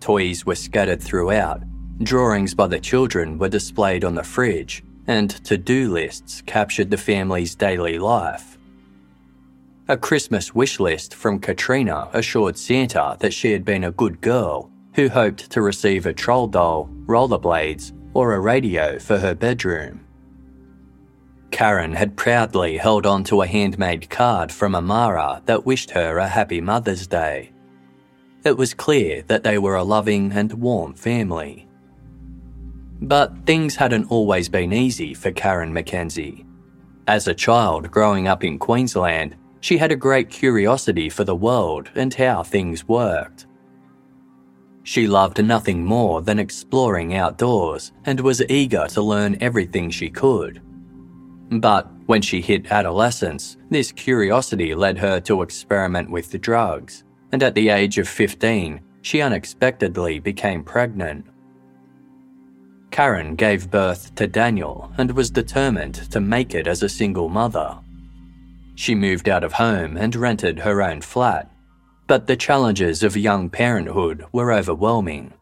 Toys 0.00 0.46
were 0.46 0.54
scattered 0.54 1.02
throughout, 1.02 1.62
drawings 2.02 2.54
by 2.54 2.66
the 2.66 2.80
children 2.80 3.38
were 3.38 3.48
displayed 3.48 4.04
on 4.04 4.14
the 4.14 4.22
fridge, 4.22 4.82
and 5.06 5.30
to 5.44 5.58
do 5.58 5.92
lists 5.92 6.42
captured 6.46 6.90
the 6.90 6.96
family's 6.96 7.54
daily 7.54 7.98
life. 7.98 8.56
A 9.88 9.96
Christmas 9.98 10.54
wish 10.54 10.80
list 10.80 11.14
from 11.14 11.40
Katrina 11.40 12.08
assured 12.12 12.56
Santa 12.56 13.16
that 13.20 13.34
she 13.34 13.52
had 13.52 13.64
been 13.64 13.84
a 13.84 13.92
good 13.92 14.20
girl 14.20 14.70
who 14.96 15.10
hoped 15.10 15.50
to 15.50 15.60
receive 15.60 16.06
a 16.06 16.12
troll 16.12 16.48
doll, 16.48 16.88
rollerblades, 17.04 17.92
or 18.14 18.32
a 18.32 18.40
radio 18.40 18.98
for 18.98 19.18
her 19.18 19.34
bedroom. 19.34 20.00
Karen 21.50 21.92
had 21.92 22.16
proudly 22.16 22.78
held 22.78 23.06
on 23.06 23.22
to 23.24 23.42
a 23.42 23.46
handmade 23.46 24.08
card 24.08 24.50
from 24.50 24.74
Amara 24.74 25.42
that 25.44 25.66
wished 25.66 25.90
her 25.90 26.18
a 26.18 26.26
happy 26.26 26.62
Mother's 26.62 27.06
Day. 27.06 27.52
It 28.42 28.56
was 28.56 28.74
clear 28.74 29.22
that 29.28 29.44
they 29.44 29.58
were 29.58 29.76
a 29.76 29.84
loving 29.84 30.32
and 30.32 30.52
warm 30.54 30.94
family. 30.94 31.68
But 33.00 33.44
things 33.44 33.76
hadn't 33.76 34.10
always 34.10 34.48
been 34.48 34.72
easy 34.72 35.12
for 35.12 35.30
Karen 35.30 35.72
Mackenzie. 35.72 36.46
As 37.06 37.28
a 37.28 37.34
child 37.34 37.90
growing 37.90 38.28
up 38.28 38.42
in 38.42 38.58
Queensland, 38.58 39.36
she 39.60 39.76
had 39.76 39.92
a 39.92 39.96
great 39.96 40.30
curiosity 40.30 41.10
for 41.10 41.24
the 41.24 41.36
world 41.36 41.90
and 41.94 42.14
how 42.14 42.42
things 42.42 42.88
worked. 42.88 43.45
She 44.86 45.08
loved 45.08 45.44
nothing 45.44 45.84
more 45.84 46.22
than 46.22 46.38
exploring 46.38 47.12
outdoors 47.12 47.90
and 48.04 48.20
was 48.20 48.40
eager 48.48 48.86
to 48.90 49.02
learn 49.02 49.36
everything 49.40 49.90
she 49.90 50.08
could. 50.08 50.62
But 51.50 51.90
when 52.06 52.22
she 52.22 52.40
hit 52.40 52.70
adolescence, 52.70 53.56
this 53.68 53.90
curiosity 53.90 54.76
led 54.76 54.96
her 54.98 55.18
to 55.22 55.42
experiment 55.42 56.08
with 56.08 56.30
the 56.30 56.38
drugs, 56.38 57.02
and 57.32 57.42
at 57.42 57.56
the 57.56 57.68
age 57.68 57.98
of 57.98 58.08
15, 58.08 58.80
she 59.02 59.20
unexpectedly 59.20 60.20
became 60.20 60.62
pregnant. 60.62 61.26
Karen 62.92 63.34
gave 63.34 63.72
birth 63.72 64.14
to 64.14 64.28
Daniel 64.28 64.92
and 64.98 65.10
was 65.10 65.32
determined 65.32 65.96
to 66.12 66.20
make 66.20 66.54
it 66.54 66.68
as 66.68 66.84
a 66.84 66.88
single 66.88 67.28
mother. 67.28 67.76
She 68.76 68.94
moved 68.94 69.28
out 69.28 69.42
of 69.42 69.54
home 69.54 69.96
and 69.96 70.14
rented 70.14 70.60
her 70.60 70.80
own 70.80 71.00
flat, 71.00 71.50
but 72.06 72.26
the 72.26 72.36
challenges 72.36 73.02
of 73.02 73.16
young 73.16 73.50
parenthood 73.50 74.24
were 74.32 74.52
overwhelming. 74.52 75.32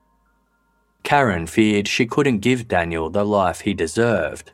Karen 1.03 1.47
feared 1.47 1.87
she 1.87 2.07
couldn't 2.07 2.39
give 2.39 2.67
Daniel 2.67 3.11
the 3.11 3.25
life 3.25 3.61
he 3.61 3.75
deserved. 3.75 4.53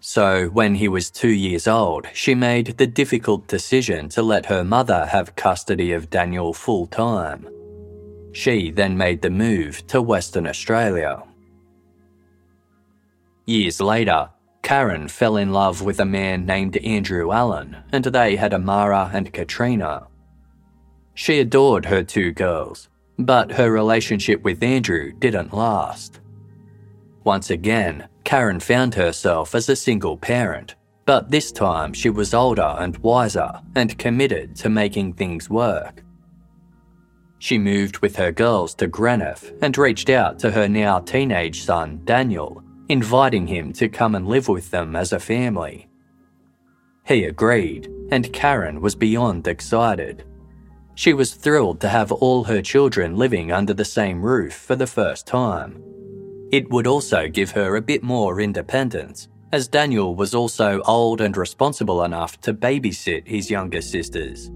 So, 0.00 0.46
when 0.46 0.76
he 0.76 0.88
was 0.88 1.10
two 1.10 1.28
years 1.28 1.68
old, 1.68 2.06
she 2.14 2.34
made 2.34 2.78
the 2.78 2.86
difficult 2.86 3.46
decision 3.46 4.08
to 4.10 4.22
let 4.22 4.46
her 4.46 4.64
mother 4.64 5.06
have 5.06 5.36
custody 5.36 5.92
of 5.92 6.08
Daniel 6.08 6.54
full 6.54 6.86
time. 6.86 7.46
She 8.32 8.70
then 8.70 8.96
made 8.96 9.20
the 9.20 9.28
move 9.28 9.86
to 9.88 10.00
Western 10.00 10.46
Australia. 10.46 11.22
Years 13.44 13.78
later, 13.80 14.30
Karen 14.62 15.08
fell 15.08 15.36
in 15.36 15.52
love 15.52 15.82
with 15.82 16.00
a 16.00 16.04
man 16.06 16.46
named 16.46 16.78
Andrew 16.78 17.30
Allen, 17.32 17.76
and 17.92 18.04
they 18.04 18.36
had 18.36 18.54
Amara 18.54 19.10
and 19.12 19.32
Katrina. 19.32 20.06
She 21.20 21.40
adored 21.40 21.84
her 21.84 22.02
two 22.02 22.32
girls, 22.32 22.88
but 23.18 23.52
her 23.52 23.70
relationship 23.70 24.42
with 24.42 24.62
Andrew 24.62 25.12
didn't 25.12 25.52
last. 25.52 26.18
Once 27.24 27.50
again, 27.50 28.08
Karen 28.24 28.58
found 28.58 28.94
herself 28.94 29.54
as 29.54 29.68
a 29.68 29.76
single 29.76 30.16
parent, 30.16 30.76
but 31.04 31.30
this 31.30 31.52
time 31.52 31.92
she 31.92 32.08
was 32.08 32.32
older 32.32 32.74
and 32.78 32.96
wiser 33.00 33.52
and 33.76 33.98
committed 33.98 34.56
to 34.56 34.70
making 34.70 35.12
things 35.12 35.50
work. 35.50 36.02
She 37.38 37.58
moved 37.58 37.98
with 37.98 38.16
her 38.16 38.32
girls 38.32 38.74
to 38.76 38.86
Greenough 38.86 39.44
and 39.60 39.76
reached 39.76 40.08
out 40.08 40.38
to 40.38 40.50
her 40.50 40.68
now 40.68 41.00
teenage 41.00 41.64
son, 41.64 42.00
Daniel, 42.04 42.64
inviting 42.88 43.46
him 43.46 43.74
to 43.74 43.90
come 43.90 44.14
and 44.14 44.26
live 44.26 44.48
with 44.48 44.70
them 44.70 44.96
as 44.96 45.12
a 45.12 45.20
family. 45.20 45.90
He 47.04 47.24
agreed, 47.24 47.90
and 48.10 48.32
Karen 48.32 48.80
was 48.80 48.94
beyond 48.94 49.46
excited. 49.46 50.24
She 50.94 51.14
was 51.14 51.34
thrilled 51.34 51.80
to 51.80 51.88
have 51.88 52.12
all 52.12 52.44
her 52.44 52.60
children 52.60 53.16
living 53.16 53.52
under 53.52 53.72
the 53.72 53.84
same 53.84 54.20
roof 54.22 54.54
for 54.54 54.76
the 54.76 54.86
first 54.86 55.26
time. 55.26 55.82
It 56.52 56.68
would 56.70 56.86
also 56.86 57.28
give 57.28 57.52
her 57.52 57.76
a 57.76 57.82
bit 57.82 58.02
more 58.02 58.40
independence, 58.40 59.28
as 59.52 59.68
Daniel 59.68 60.14
was 60.14 60.34
also 60.34 60.82
old 60.82 61.20
and 61.20 61.36
responsible 61.36 62.04
enough 62.04 62.40
to 62.42 62.52
babysit 62.52 63.26
his 63.26 63.50
younger 63.50 63.80
sisters. 63.80 64.50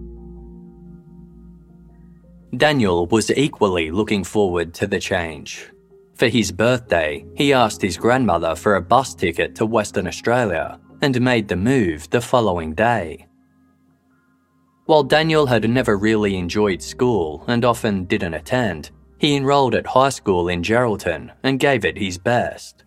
Daniel 2.56 3.06
was 3.06 3.30
equally 3.32 3.90
looking 3.90 4.22
forward 4.22 4.74
to 4.74 4.86
the 4.86 5.00
change. 5.00 5.70
For 6.14 6.28
his 6.28 6.52
birthday, 6.52 7.24
he 7.34 7.52
asked 7.52 7.82
his 7.82 7.96
grandmother 7.96 8.54
for 8.54 8.76
a 8.76 8.82
bus 8.82 9.14
ticket 9.14 9.56
to 9.56 9.66
Western 9.66 10.06
Australia 10.06 10.78
and 11.02 11.20
made 11.20 11.48
the 11.48 11.56
move 11.56 12.08
the 12.10 12.20
following 12.20 12.72
day. 12.74 13.26
While 14.86 15.04
Daniel 15.04 15.46
had 15.46 15.68
never 15.68 15.96
really 15.96 16.36
enjoyed 16.36 16.82
school 16.82 17.42
and 17.46 17.64
often 17.64 18.04
didn't 18.04 18.34
attend, 18.34 18.90
he 19.18 19.34
enrolled 19.34 19.74
at 19.74 19.86
high 19.86 20.10
school 20.10 20.48
in 20.48 20.62
Geraldton 20.62 21.32
and 21.42 21.58
gave 21.58 21.86
it 21.86 21.96
his 21.96 22.18
best. 22.18 22.84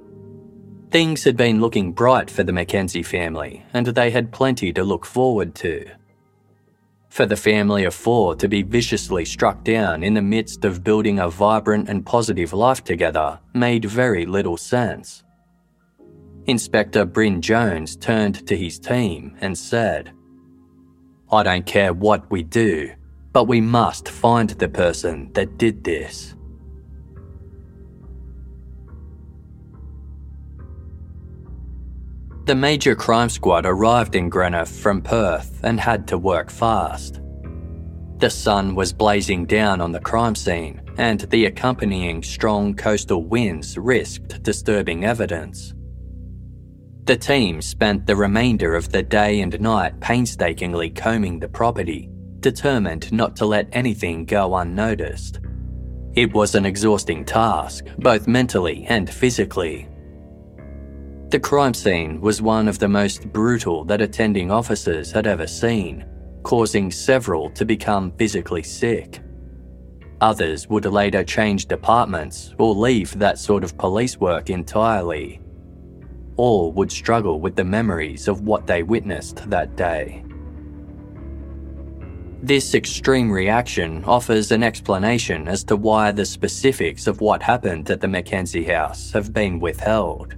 Things 0.92 1.24
had 1.24 1.36
been 1.36 1.60
looking 1.60 1.92
bright 1.94 2.30
for 2.30 2.44
the 2.44 2.54
Mackenzie 2.54 3.02
family, 3.02 3.66
and 3.74 3.88
they 3.88 4.12
had 4.12 4.32
plenty 4.32 4.72
to 4.74 4.84
look 4.84 5.06
forward 5.06 5.56
to. 5.56 5.90
For 7.10 7.26
the 7.26 7.36
family 7.36 7.84
of 7.84 7.96
four 7.96 8.36
to 8.36 8.48
be 8.48 8.62
viciously 8.62 9.26
struck 9.26 9.64
down 9.64 10.04
in 10.04 10.14
the 10.14 10.22
midst 10.22 10.66
of 10.66 10.84
building 10.84 11.18
a 11.18 11.30
vibrant 11.30 11.90
and 11.90 12.06
positive 12.06 12.54
life 12.54 12.84
together 12.84 13.40
made 13.56 13.86
very 13.86 14.26
little 14.26 14.56
sense. 14.56 15.24
Inspector 16.46 17.04
Bryn 17.06 17.42
Jones 17.42 17.96
turned 17.96 18.46
to 18.48 18.56
his 18.56 18.78
team 18.78 19.36
and 19.42 19.58
said, 19.58 20.14
I 21.32 21.44
don't 21.44 21.66
care 21.66 21.94
what 21.94 22.30
we 22.32 22.44
do, 22.44 22.92
but 23.34 23.46
we 23.46 23.60
must 23.60 24.08
find 24.08 24.50
the 24.50 24.70
person 24.70 25.32
that 25.34 25.58
did 25.58 25.84
this. 25.84 26.36
The 32.46 32.56
major 32.56 32.96
crime 32.96 33.28
squad 33.28 33.66
arrived 33.66 34.16
in 34.16 34.30
Greenough 34.30 34.70
from 34.70 35.02
Perth 35.02 35.60
and 35.64 35.82
had 35.82 36.08
to 36.08 36.18
work 36.18 36.50
fast. 36.50 37.20
The 38.20 38.30
sun 38.30 38.74
was 38.74 38.94
blazing 38.94 39.46
down 39.46 39.82
on 39.82 39.92
the 39.92 40.00
crime 40.00 40.34
scene, 40.34 40.82
and 40.98 41.20
the 41.20 41.46
accompanying 41.46 42.24
strong 42.24 42.74
coastal 42.74 43.26
winds 43.26 43.78
risked 43.78 44.42
disturbing 44.44 45.04
evidence. 45.04 45.74
The 47.08 47.18
team 47.18 47.62
spent 47.62 48.06
the 48.06 48.16
remainder 48.16 48.76
of 48.76 48.92
the 48.92 49.02
day 49.02 49.42
and 49.42 49.60
night 49.60 50.00
painstakingly 50.00 50.92
combing 50.92 51.40
the 51.40 51.50
property, 51.50 52.10
determined 52.40 53.12
not 53.12 53.36
to 53.38 53.46
let 53.46 53.70
anything 53.72 54.26
go 54.26 54.56
unnoticed. 54.56 55.40
It 56.14 56.34
was 56.34 56.54
an 56.56 56.66
exhausting 56.66 57.26
task, 57.26 57.86
both 57.98 58.28
mentally 58.28 58.86
and 58.88 59.10
physically, 59.10 59.88
the 61.30 61.40
crime 61.42 61.74
scene 61.74 62.22
was 62.22 62.42
one 62.42 62.70
of 62.70 62.80
the 62.80 62.88
most 62.88 63.34
brutal 63.34 63.84
that 63.84 64.00
attending 64.00 64.50
officers 64.50 65.12
had 65.12 65.28
ever 65.28 65.46
seen, 65.46 66.06
causing 66.44 66.90
several 66.90 67.50
to 67.50 67.66
become 67.66 68.14
physically 68.14 68.64
sick. 68.64 69.20
Others 70.22 70.70
would 70.70 70.86
later 70.86 71.26
change 71.26 71.66
departments 71.66 72.56
or 72.58 72.74
leave 72.74 73.20
that 73.20 73.40
sort 73.40 73.66
of 73.66 73.78
police 73.78 74.18
work 74.22 74.50
entirely. 74.50 75.42
All 76.38 76.72
would 76.72 76.92
struggle 76.92 77.40
with 77.40 77.56
the 77.56 77.64
memories 77.64 78.28
of 78.28 78.42
what 78.42 78.68
they 78.68 78.84
witnessed 78.84 79.50
that 79.50 79.76
day. 79.76 80.24
This 82.44 82.76
extreme 82.76 83.32
reaction 83.32 84.04
offers 84.06 84.52
an 84.52 84.62
explanation 84.62 85.48
as 85.48 85.64
to 85.66 85.76
why 85.76 86.12
the 86.12 86.26
specifics 86.26 87.08
of 87.08 87.20
what 87.20 87.42
happened 87.42 87.90
at 87.90 88.00
the 88.00 88.08
Mackenzie 88.08 88.64
house 88.64 89.12
have 89.12 89.34
been 89.34 89.60
withheld. 89.60 90.36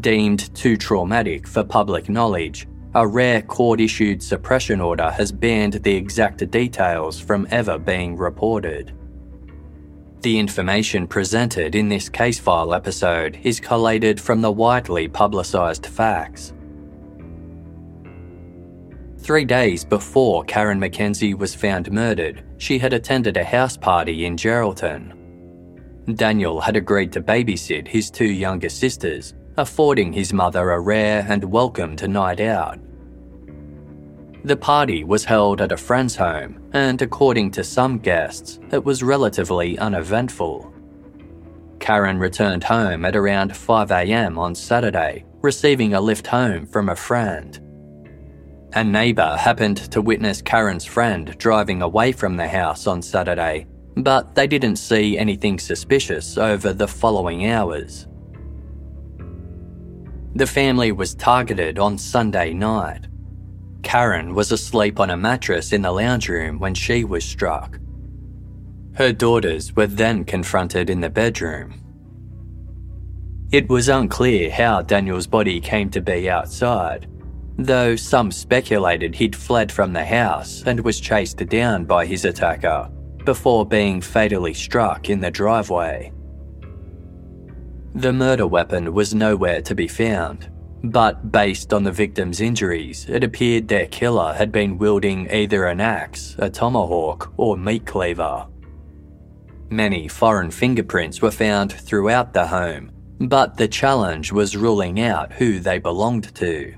Deemed 0.00 0.52
too 0.54 0.76
traumatic 0.76 1.46
for 1.46 1.62
public 1.62 2.08
knowledge, 2.08 2.66
a 2.94 3.06
rare 3.06 3.42
court 3.42 3.80
issued 3.80 4.22
suppression 4.22 4.80
order 4.80 5.10
has 5.10 5.30
banned 5.30 5.74
the 5.74 5.94
exact 5.94 6.50
details 6.50 7.20
from 7.20 7.46
ever 7.50 7.78
being 7.78 8.16
reported. 8.16 8.92
The 10.20 10.38
information 10.38 11.06
presented 11.06 11.76
in 11.76 11.88
this 11.88 12.08
case 12.08 12.40
file 12.40 12.74
episode 12.74 13.38
is 13.44 13.60
collated 13.60 14.20
from 14.20 14.40
the 14.40 14.50
widely 14.50 15.06
publicised 15.06 15.86
facts. 15.86 16.52
Three 19.18 19.44
days 19.44 19.84
before 19.84 20.42
Karen 20.44 20.80
Mackenzie 20.80 21.34
was 21.34 21.54
found 21.54 21.92
murdered, 21.92 22.42
she 22.56 22.78
had 22.78 22.92
attended 22.92 23.36
a 23.36 23.44
house 23.44 23.76
party 23.76 24.24
in 24.24 24.36
Geraldton. 24.36 25.14
Daniel 26.16 26.60
had 26.60 26.76
agreed 26.76 27.12
to 27.12 27.20
babysit 27.20 27.86
his 27.86 28.10
two 28.10 28.24
younger 28.24 28.70
sisters 28.70 29.34
affording 29.56 30.12
his 30.12 30.32
mother 30.32 30.70
a 30.70 30.80
rare 30.80 31.26
and 31.28 31.44
welcomed 31.44 32.08
night 32.08 32.40
out. 32.40 32.78
The 34.44 34.56
party 34.56 35.04
was 35.04 35.24
held 35.24 35.60
at 35.60 35.72
a 35.72 35.76
friend's 35.76 36.14
home, 36.14 36.70
and 36.72 37.00
according 37.02 37.50
to 37.52 37.64
some 37.64 37.98
guests, 37.98 38.60
it 38.70 38.84
was 38.84 39.02
relatively 39.02 39.78
uneventful. 39.78 40.72
Karen 41.80 42.18
returned 42.18 42.64
home 42.64 43.04
at 43.04 43.16
around 43.16 43.52
5am 43.52 44.38
on 44.38 44.54
Saturday, 44.54 45.24
receiving 45.42 45.94
a 45.94 46.00
lift 46.00 46.26
home 46.26 46.66
from 46.66 46.88
a 46.88 46.96
friend. 46.96 47.60
A 48.74 48.84
neighbour 48.84 49.36
happened 49.36 49.78
to 49.92 50.02
witness 50.02 50.42
Karen's 50.42 50.84
friend 50.84 51.36
driving 51.38 51.82
away 51.82 52.12
from 52.12 52.36
the 52.36 52.46
house 52.46 52.86
on 52.86 53.02
Saturday, 53.02 53.66
but 53.96 54.34
they 54.34 54.46
didn't 54.46 54.76
see 54.76 55.18
anything 55.18 55.58
suspicious 55.58 56.38
over 56.38 56.72
the 56.72 56.86
following 56.86 57.50
hours. 57.50 58.06
The 60.34 60.46
family 60.46 60.92
was 60.92 61.14
targeted 61.14 61.78
on 61.78 61.98
Sunday 61.98 62.52
night. 62.52 63.06
Karen 63.82 64.34
was 64.34 64.52
asleep 64.52 65.00
on 65.00 65.10
a 65.10 65.16
mattress 65.16 65.72
in 65.72 65.82
the 65.82 65.92
lounge 65.92 66.28
room 66.28 66.58
when 66.58 66.74
she 66.74 67.04
was 67.04 67.24
struck. 67.24 67.78
Her 68.94 69.12
daughters 69.12 69.74
were 69.76 69.86
then 69.86 70.24
confronted 70.24 70.90
in 70.90 71.00
the 71.00 71.10
bedroom. 71.10 71.80
It 73.50 73.68
was 73.68 73.88
unclear 73.88 74.50
how 74.50 74.82
Daniel's 74.82 75.26
body 75.26 75.60
came 75.60 75.88
to 75.90 76.00
be 76.00 76.28
outside, 76.28 77.06
though 77.56 77.96
some 77.96 78.30
speculated 78.30 79.14
he'd 79.14 79.34
fled 79.34 79.72
from 79.72 79.92
the 79.92 80.04
house 80.04 80.62
and 80.66 80.80
was 80.80 81.00
chased 81.00 81.38
down 81.48 81.84
by 81.84 82.04
his 82.04 82.24
attacker 82.24 82.90
before 83.24 83.64
being 83.64 84.00
fatally 84.00 84.54
struck 84.54 85.08
in 85.08 85.20
the 85.20 85.30
driveway. 85.30 86.12
The 87.94 88.12
murder 88.12 88.46
weapon 88.46 88.92
was 88.92 89.14
nowhere 89.14 89.62
to 89.62 89.74
be 89.74 89.88
found, 89.88 90.50
but 90.84 91.32
based 91.32 91.72
on 91.72 91.82
the 91.82 91.92
victim's 91.92 92.40
injuries, 92.40 93.06
it 93.08 93.24
appeared 93.24 93.68
their 93.68 93.86
killer 93.86 94.32
had 94.32 94.52
been 94.52 94.78
wielding 94.78 95.30
either 95.30 95.66
an 95.66 95.80
axe, 95.80 96.36
a 96.38 96.48
tomahawk, 96.48 97.32
or 97.36 97.56
meat 97.56 97.84
cleaver. 97.84 98.46
Many 99.70 100.08
foreign 100.08 100.50
fingerprints 100.50 101.20
were 101.20 101.30
found 101.30 101.72
throughout 101.72 102.32
the 102.32 102.46
home, 102.46 102.90
but 103.20 103.56
the 103.56 103.68
challenge 103.68 104.32
was 104.32 104.56
ruling 104.56 105.00
out 105.00 105.32
who 105.32 105.58
they 105.58 105.78
belonged 105.78 106.34
to. 106.36 106.74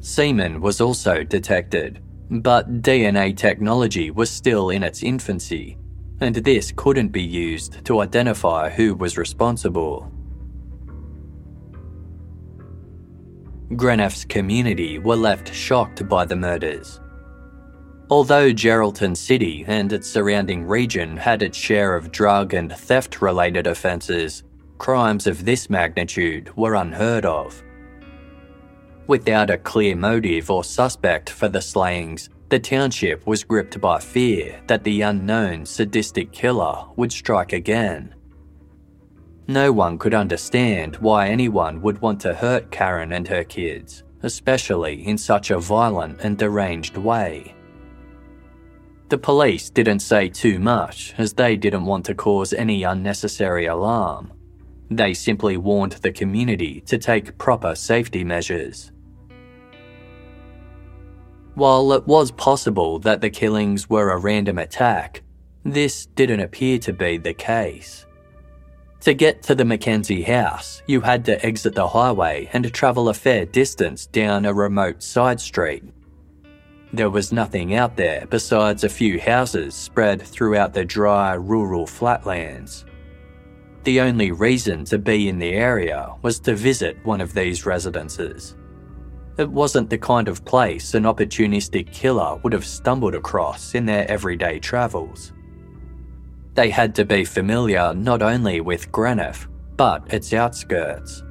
Semen 0.00 0.60
was 0.60 0.80
also 0.80 1.24
detected, 1.24 2.00
but 2.30 2.80
DNA 2.80 3.36
technology 3.36 4.10
was 4.10 4.30
still 4.30 4.70
in 4.70 4.82
its 4.82 5.02
infancy, 5.02 5.76
and 6.20 6.36
this 6.36 6.72
couldn't 6.74 7.08
be 7.08 7.22
used 7.22 7.84
to 7.84 8.00
identify 8.00 8.70
who 8.70 8.94
was 8.94 9.18
responsible. 9.18 10.10
Greenough's 13.74 14.24
community 14.24 15.00
were 15.00 15.16
left 15.16 15.52
shocked 15.52 16.08
by 16.08 16.24
the 16.24 16.36
murders. 16.36 17.00
Although 18.08 18.52
Geraldton 18.52 19.16
City 19.16 19.64
and 19.66 19.92
its 19.92 20.08
surrounding 20.08 20.64
region 20.64 21.16
had 21.16 21.42
its 21.42 21.58
share 21.58 21.96
of 21.96 22.12
drug 22.12 22.54
and 22.54 22.72
theft 22.72 23.20
related 23.20 23.66
offences, 23.66 24.44
crimes 24.78 25.26
of 25.26 25.44
this 25.44 25.68
magnitude 25.68 26.56
were 26.56 26.76
unheard 26.76 27.24
of. 27.24 27.60
Without 29.08 29.50
a 29.50 29.58
clear 29.58 29.96
motive 29.96 30.48
or 30.48 30.62
suspect 30.62 31.28
for 31.28 31.48
the 31.48 31.60
slayings, 31.60 32.28
the 32.48 32.60
township 32.60 33.26
was 33.26 33.42
gripped 33.42 33.80
by 33.80 33.98
fear 33.98 34.60
that 34.68 34.84
the 34.84 35.02
unknown 35.02 35.66
sadistic 35.66 36.30
killer 36.30 36.84
would 36.94 37.10
strike 37.10 37.52
again. 37.52 38.14
No 39.48 39.70
one 39.70 39.96
could 39.96 40.14
understand 40.14 40.96
why 40.96 41.28
anyone 41.28 41.80
would 41.82 42.00
want 42.00 42.20
to 42.22 42.34
hurt 42.34 42.70
Karen 42.72 43.12
and 43.12 43.28
her 43.28 43.44
kids, 43.44 44.02
especially 44.22 45.06
in 45.06 45.16
such 45.16 45.50
a 45.50 45.58
violent 45.60 46.20
and 46.22 46.36
deranged 46.36 46.96
way. 46.96 47.54
The 49.08 49.18
police 49.18 49.70
didn't 49.70 50.00
say 50.00 50.28
too 50.28 50.58
much 50.58 51.14
as 51.16 51.32
they 51.32 51.56
didn't 51.56 51.84
want 51.84 52.04
to 52.06 52.14
cause 52.14 52.52
any 52.52 52.82
unnecessary 52.82 53.66
alarm. 53.66 54.32
They 54.90 55.14
simply 55.14 55.56
warned 55.56 55.92
the 55.92 56.12
community 56.12 56.80
to 56.82 56.98
take 56.98 57.38
proper 57.38 57.76
safety 57.76 58.24
measures. 58.24 58.90
While 61.54 61.92
it 61.92 62.06
was 62.06 62.32
possible 62.32 62.98
that 63.00 63.20
the 63.20 63.30
killings 63.30 63.88
were 63.88 64.10
a 64.10 64.18
random 64.18 64.58
attack, 64.58 65.22
this 65.64 66.06
didn't 66.06 66.40
appear 66.40 66.78
to 66.80 66.92
be 66.92 67.16
the 67.16 67.32
case. 67.32 68.05
To 69.06 69.14
get 69.14 69.40
to 69.44 69.54
the 69.54 69.64
Mackenzie 69.64 70.24
house, 70.24 70.82
you 70.88 71.00
had 71.00 71.24
to 71.26 71.46
exit 71.46 71.76
the 71.76 71.86
highway 71.86 72.50
and 72.52 72.74
travel 72.74 73.08
a 73.08 73.14
fair 73.14 73.46
distance 73.46 74.04
down 74.04 74.44
a 74.44 74.52
remote 74.52 75.00
side 75.00 75.40
street. 75.40 75.84
There 76.92 77.08
was 77.08 77.30
nothing 77.30 77.76
out 77.76 77.96
there 77.96 78.26
besides 78.28 78.82
a 78.82 78.88
few 78.88 79.20
houses 79.20 79.76
spread 79.76 80.22
throughout 80.22 80.74
the 80.74 80.84
dry 80.84 81.34
rural 81.34 81.86
flatlands. 81.86 82.84
the 83.84 84.00
only 84.00 84.32
reason 84.32 84.84
to 84.86 84.98
be 84.98 85.28
in 85.28 85.38
the 85.38 85.52
area 85.52 86.12
was 86.22 86.40
to 86.40 86.56
visit 86.56 86.98
one 87.04 87.20
of 87.20 87.32
these 87.32 87.64
residences. 87.64 88.56
It 89.38 89.48
wasn't 89.48 89.88
the 89.88 89.98
kind 89.98 90.26
of 90.26 90.44
place 90.44 90.94
an 90.94 91.04
opportunistic 91.04 91.92
killer 91.92 92.40
would 92.42 92.52
have 92.52 92.66
stumbled 92.66 93.14
across 93.14 93.76
in 93.76 93.86
their 93.86 94.10
everyday 94.10 94.58
travels. 94.58 95.32
They 96.56 96.70
had 96.70 96.94
to 96.94 97.04
be 97.04 97.24
familiar 97.24 97.92
not 97.92 98.22
only 98.22 98.62
with 98.62 98.90
Greenough, 98.90 99.46
but 99.76 100.02
its 100.12 100.32
outskirts. 100.32 101.22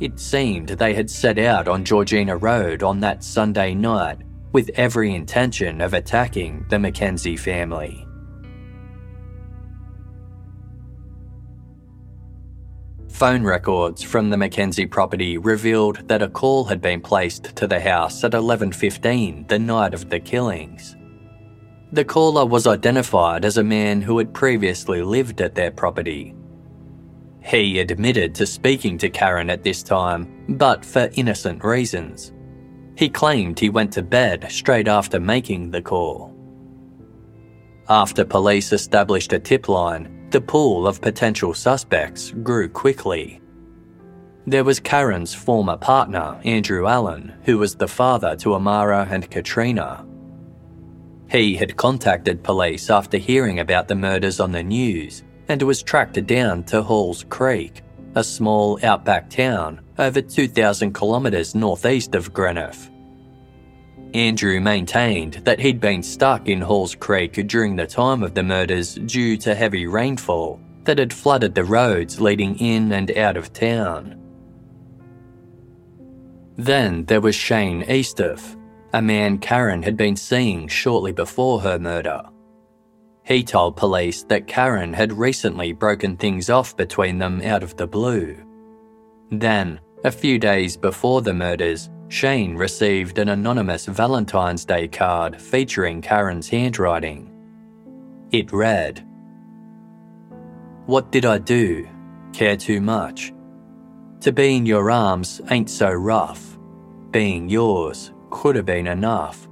It 0.00 0.18
seemed 0.18 0.70
they 0.70 0.94
had 0.94 1.10
set 1.10 1.38
out 1.38 1.68
on 1.68 1.84
Georgina 1.84 2.36
Road 2.38 2.82
on 2.82 3.00
that 3.00 3.22
Sunday 3.22 3.74
night 3.74 4.18
with 4.52 4.70
every 4.76 5.14
intention 5.14 5.82
of 5.82 5.92
attacking 5.92 6.64
the 6.70 6.78
Mackenzie 6.78 7.36
family. 7.36 8.06
Phone 13.10 13.44
records 13.44 14.02
from 14.02 14.30
the 14.30 14.36
Mackenzie 14.38 14.86
property 14.86 15.36
revealed 15.36 16.08
that 16.08 16.22
a 16.22 16.28
call 16.28 16.64
had 16.64 16.80
been 16.80 17.02
placed 17.02 17.54
to 17.56 17.66
the 17.66 17.80
house 17.80 18.24
at 18.24 18.32
11:15 18.32 19.46
the 19.46 19.58
night 19.58 19.92
of 19.92 20.08
the 20.08 20.18
killings. 20.18 20.96
The 21.94 22.04
caller 22.04 22.44
was 22.44 22.66
identified 22.66 23.44
as 23.44 23.56
a 23.56 23.62
man 23.62 24.02
who 24.02 24.18
had 24.18 24.34
previously 24.34 25.00
lived 25.00 25.40
at 25.40 25.54
their 25.54 25.70
property. 25.70 26.34
He 27.40 27.78
admitted 27.78 28.34
to 28.34 28.46
speaking 28.46 28.98
to 28.98 29.08
Karen 29.08 29.48
at 29.48 29.62
this 29.62 29.80
time, 29.80 30.44
but 30.48 30.84
for 30.84 31.08
innocent 31.14 31.62
reasons. 31.62 32.32
He 32.96 33.08
claimed 33.08 33.60
he 33.60 33.70
went 33.70 33.92
to 33.92 34.02
bed 34.02 34.48
straight 34.50 34.88
after 34.88 35.20
making 35.20 35.70
the 35.70 35.82
call. 35.82 36.34
After 37.88 38.24
police 38.24 38.72
established 38.72 39.32
a 39.32 39.38
tip 39.38 39.68
line, 39.68 40.26
the 40.30 40.40
pool 40.40 40.88
of 40.88 41.00
potential 41.00 41.54
suspects 41.54 42.32
grew 42.42 42.68
quickly. 42.68 43.40
There 44.48 44.64
was 44.64 44.80
Karen's 44.80 45.32
former 45.32 45.76
partner, 45.76 46.40
Andrew 46.44 46.88
Allen, 46.88 47.34
who 47.44 47.56
was 47.56 47.76
the 47.76 47.86
father 47.86 48.34
to 48.38 48.54
Amara 48.54 49.06
and 49.08 49.30
Katrina. 49.30 50.04
He 51.34 51.56
had 51.56 51.76
contacted 51.76 52.44
police 52.44 52.90
after 52.90 53.18
hearing 53.18 53.58
about 53.58 53.88
the 53.88 53.96
murders 53.96 54.38
on 54.38 54.52
the 54.52 54.62
news 54.62 55.24
and 55.48 55.60
was 55.62 55.82
tracked 55.82 56.24
down 56.28 56.62
to 56.66 56.80
Halls 56.80 57.24
Creek, 57.28 57.82
a 58.14 58.22
small 58.22 58.78
outback 58.84 59.28
town 59.30 59.80
over 59.98 60.22
2,000 60.22 60.94
kilometres 60.94 61.56
northeast 61.56 62.14
of 62.14 62.32
Greenough. 62.32 62.88
Andrew 64.14 64.60
maintained 64.60 65.42
that 65.42 65.58
he'd 65.58 65.80
been 65.80 66.04
stuck 66.04 66.48
in 66.48 66.60
Halls 66.60 66.94
Creek 66.94 67.48
during 67.48 67.74
the 67.74 67.88
time 67.88 68.22
of 68.22 68.34
the 68.34 68.44
murders 68.44 68.94
due 68.94 69.36
to 69.38 69.56
heavy 69.56 69.88
rainfall 69.88 70.60
that 70.84 71.00
had 71.00 71.12
flooded 71.12 71.56
the 71.56 71.64
roads 71.64 72.20
leading 72.20 72.56
in 72.60 72.92
and 72.92 73.10
out 73.18 73.36
of 73.36 73.52
town. 73.52 74.20
Then 76.56 77.06
there 77.06 77.20
was 77.20 77.34
Shane 77.34 77.82
Eastiff, 77.90 78.56
a 78.94 79.02
man 79.02 79.38
Karen 79.38 79.82
had 79.82 79.96
been 79.96 80.14
seeing 80.14 80.68
shortly 80.68 81.10
before 81.10 81.60
her 81.60 81.80
murder. 81.80 82.22
He 83.24 83.42
told 83.42 83.76
police 83.76 84.22
that 84.24 84.46
Karen 84.46 84.92
had 84.92 85.12
recently 85.12 85.72
broken 85.72 86.16
things 86.16 86.48
off 86.48 86.76
between 86.76 87.18
them 87.18 87.42
out 87.42 87.64
of 87.64 87.76
the 87.76 87.88
blue. 87.88 88.36
Then, 89.32 89.80
a 90.04 90.12
few 90.12 90.38
days 90.38 90.76
before 90.76 91.22
the 91.22 91.34
murders, 91.34 91.90
Shane 92.06 92.54
received 92.54 93.18
an 93.18 93.30
anonymous 93.30 93.86
Valentine's 93.86 94.64
Day 94.64 94.86
card 94.86 95.40
featuring 95.40 96.00
Karen's 96.00 96.48
handwriting. 96.48 97.32
It 98.30 98.52
read 98.52 99.04
What 100.86 101.10
did 101.10 101.24
I 101.24 101.38
do? 101.38 101.88
Care 102.32 102.56
too 102.56 102.80
much? 102.80 103.32
To 104.20 104.30
be 104.30 104.54
in 104.54 104.66
your 104.66 104.92
arms 104.92 105.40
ain't 105.50 105.68
so 105.68 105.90
rough. 105.90 106.56
Being 107.10 107.48
yours 107.48 108.13
could 108.34 108.56
have 108.56 108.66
been 108.66 108.88
enough. 108.88 109.48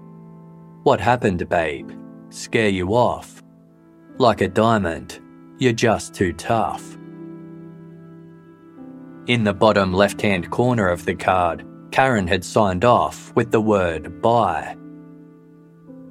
What 0.83 1.01
happened, 1.01 1.49
babe? 1.49 1.93
Scare 2.31 2.69
you 2.69 2.89
off? 2.95 3.41
Like 4.19 4.41
a 4.41 4.49
diamond, 4.49 5.21
you're 5.59 5.73
just 5.73 6.15
too 6.15 6.33
tough. 6.33 6.99
In 9.29 9.45
the 9.45 9.55
bottom 9.55 9.95
left 9.95 10.21
hand 10.21 10.51
corner 10.51 10.89
of 10.89 11.05
the 11.05 11.15
card, 11.15 11.65
Karen 11.93 12.27
had 12.27 12.45
signed 12.45 12.85
off 12.85 13.33
with 13.37 13.53
the 13.53 13.61
word 13.61 14.21
bye. 14.21 14.77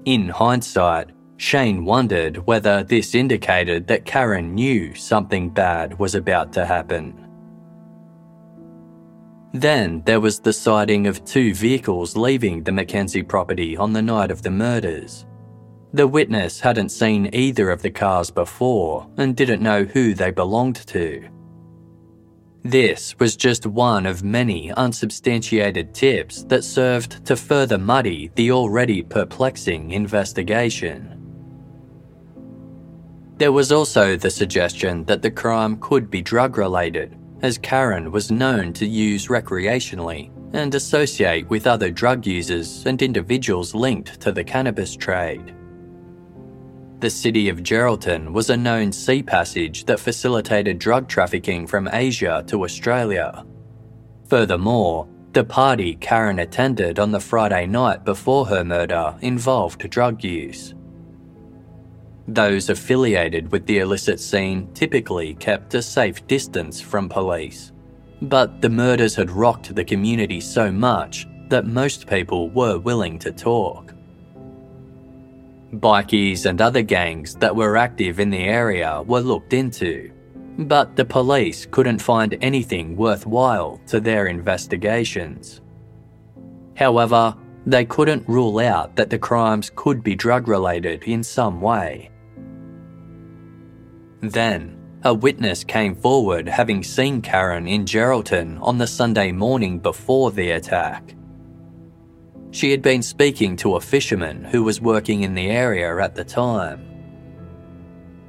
In 0.05 0.29
hindsight, 0.29 1.09
Shane 1.35 1.83
wondered 1.83 2.37
whether 2.47 2.83
this 2.83 3.13
indicated 3.13 3.87
that 3.87 4.05
Karen 4.05 4.55
knew 4.55 4.95
something 4.95 5.49
bad 5.49 5.99
was 5.99 6.15
about 6.15 6.53
to 6.53 6.65
happen. 6.65 7.27
Then 9.53 10.01
there 10.05 10.21
was 10.21 10.39
the 10.39 10.53
sighting 10.53 11.07
of 11.07 11.25
two 11.25 11.53
vehicles 11.53 12.15
leaving 12.15 12.63
the 12.63 12.71
Mackenzie 12.71 13.23
property 13.23 13.75
on 13.75 13.91
the 13.91 14.01
night 14.01 14.31
of 14.31 14.41
the 14.41 14.51
murders. 14.51 15.25
The 15.93 16.07
witness 16.07 16.61
hadn't 16.61 16.89
seen 16.89 17.29
either 17.33 17.69
of 17.69 17.81
the 17.81 17.91
cars 17.91 18.31
before 18.31 19.09
and 19.17 19.35
didn't 19.35 19.61
know 19.61 19.83
who 19.83 20.13
they 20.13 20.31
belonged 20.31 20.87
to. 20.87 21.27
This 22.63 23.17
was 23.19 23.35
just 23.35 23.65
one 23.65 24.05
of 24.05 24.23
many 24.23 24.71
unsubstantiated 24.71 25.93
tips 25.93 26.43
that 26.43 26.63
served 26.63 27.25
to 27.25 27.35
further 27.35 27.77
muddy 27.77 28.31
the 28.35 28.51
already 28.51 29.01
perplexing 29.01 29.91
investigation. 29.91 31.17
There 33.37 33.51
was 33.51 33.71
also 33.71 34.15
the 34.15 34.29
suggestion 34.29 35.03
that 35.05 35.23
the 35.23 35.31
crime 35.31 35.77
could 35.77 36.11
be 36.11 36.21
drug 36.21 36.57
related, 36.57 37.17
as 37.41 37.57
Karen 37.57 38.11
was 38.11 38.31
known 38.31 38.73
to 38.73 38.85
use 38.85 39.27
recreationally 39.27 40.31
and 40.53 40.75
associate 40.75 41.49
with 41.49 41.67
other 41.67 41.89
drug 41.89 42.25
users 42.25 42.85
and 42.85 43.01
individuals 43.01 43.73
linked 43.73 44.19
to 44.21 44.31
the 44.31 44.43
cannabis 44.43 44.95
trade. 44.95 45.55
The 46.99 47.09
city 47.09 47.49
of 47.49 47.63
Geraldton 47.63 48.31
was 48.31 48.49
a 48.49 48.57
known 48.57 48.91
sea 48.91 49.23
passage 49.23 49.85
that 49.85 49.99
facilitated 49.99 50.77
drug 50.77 51.07
trafficking 51.07 51.65
from 51.65 51.89
Asia 51.91 52.43
to 52.47 52.63
Australia. 52.63 53.43
Furthermore, 54.27 55.07
the 55.33 55.43
party 55.43 55.95
Karen 55.95 56.39
attended 56.39 56.99
on 56.99 57.11
the 57.11 57.19
Friday 57.19 57.65
night 57.65 58.03
before 58.03 58.45
her 58.45 58.63
murder 58.63 59.15
involved 59.21 59.89
drug 59.89 60.23
use. 60.23 60.75
Those 62.33 62.69
affiliated 62.69 63.51
with 63.51 63.65
the 63.65 63.79
illicit 63.79 64.17
scene 64.17 64.69
typically 64.73 65.33
kept 65.35 65.73
a 65.73 65.81
safe 65.81 66.25
distance 66.27 66.79
from 66.79 67.09
police. 67.09 67.73
But 68.21 68.61
the 68.61 68.69
murders 68.69 69.15
had 69.15 69.29
rocked 69.29 69.75
the 69.75 69.83
community 69.83 70.39
so 70.39 70.71
much 70.71 71.27
that 71.49 71.65
most 71.65 72.07
people 72.07 72.49
were 72.51 72.79
willing 72.79 73.19
to 73.19 73.33
talk. 73.33 73.93
Bikies 75.73 76.45
and 76.45 76.61
other 76.61 76.81
gangs 76.81 77.35
that 77.35 77.53
were 77.53 77.75
active 77.75 78.21
in 78.21 78.29
the 78.29 78.45
area 78.45 79.01
were 79.05 79.19
looked 79.19 79.51
into, 79.51 80.09
but 80.57 80.95
the 80.95 81.03
police 81.03 81.65
couldn't 81.65 81.99
find 81.99 82.37
anything 82.39 82.95
worthwhile 82.95 83.81
to 83.87 83.99
their 83.99 84.27
investigations. 84.27 85.59
However, 86.77 87.35
they 87.65 87.83
couldn't 87.83 88.29
rule 88.29 88.59
out 88.59 88.95
that 88.95 89.09
the 89.09 89.19
crimes 89.19 89.69
could 89.75 90.01
be 90.01 90.15
drug 90.15 90.47
related 90.47 91.03
in 91.03 91.23
some 91.23 91.59
way. 91.59 92.10
Then, 94.21 94.77
a 95.03 95.13
witness 95.13 95.63
came 95.63 95.95
forward 95.95 96.47
having 96.47 96.83
seen 96.83 97.21
Karen 97.21 97.67
in 97.67 97.85
Geraldton 97.85 98.59
on 98.61 98.77
the 98.77 98.87
Sunday 98.87 99.31
morning 99.31 99.79
before 99.79 100.31
the 100.31 100.51
attack. 100.51 101.15
She 102.51 102.69
had 102.71 102.81
been 102.81 103.01
speaking 103.01 103.55
to 103.57 103.75
a 103.75 103.81
fisherman 103.81 104.43
who 104.43 104.63
was 104.63 104.81
working 104.81 105.23
in 105.23 105.33
the 105.33 105.49
area 105.49 105.97
at 105.97 106.15
the 106.15 106.23
time. 106.23 106.87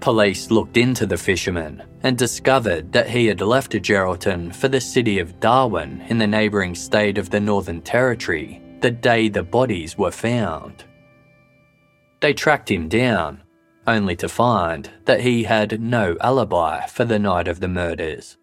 Police 0.01 0.51
looked 0.51 0.77
into 0.77 1.07
the 1.07 1.17
fisherman 1.17 1.83
and 2.03 2.17
discovered 2.17 2.93
that 2.93 3.09
he 3.09 3.27
had 3.27 3.41
left 3.41 3.73
Geraldton 3.73 4.55
for 4.55 4.69
the 4.69 4.81
city 4.81 5.19
of 5.19 5.39
Darwin 5.41 6.03
in 6.09 6.19
the 6.19 6.27
neighbouring 6.27 6.75
state 6.75 7.19
of 7.19 7.31
the 7.31 7.41
Northern 7.41 7.83
Territory 7.83 8.63
the 8.81 8.91
day 8.91 9.29
the 9.29 9.45
bodies 9.45 9.97
were 9.97 10.11
found. 10.11 10.85
They 12.21 12.35
tracked 12.35 12.71
him 12.71 12.89
down, 12.89 13.42
only 13.87 14.17
to 14.17 14.29
find 14.29 14.91
that 15.05 15.21
he 15.21 15.45
had 15.45 15.81
no 15.81 16.17
alibi 16.21 16.87
for 16.87 17.05
the 17.05 17.19
night 17.19 17.49
of 17.49 17.61
the 17.61 17.69
murders. 17.69 18.37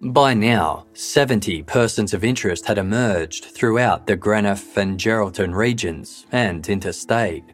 By 0.00 0.34
now, 0.34 0.86
70 0.92 1.62
persons 1.62 2.12
of 2.12 2.24
interest 2.24 2.66
had 2.66 2.76
emerged 2.76 3.46
throughout 3.46 4.06
the 4.06 4.16
Greenough 4.16 4.76
and 4.76 4.98
Geraldton 4.98 5.54
regions 5.54 6.26
and 6.30 6.68
interstate. 6.68 7.44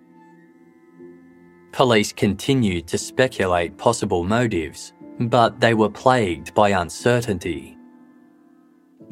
Police 1.72 2.12
continued 2.12 2.88
to 2.88 2.98
speculate 2.98 3.78
possible 3.78 4.24
motives, 4.24 4.92
but 5.20 5.60
they 5.60 5.74
were 5.74 5.90
plagued 5.90 6.52
by 6.54 6.70
uncertainty. 6.70 7.76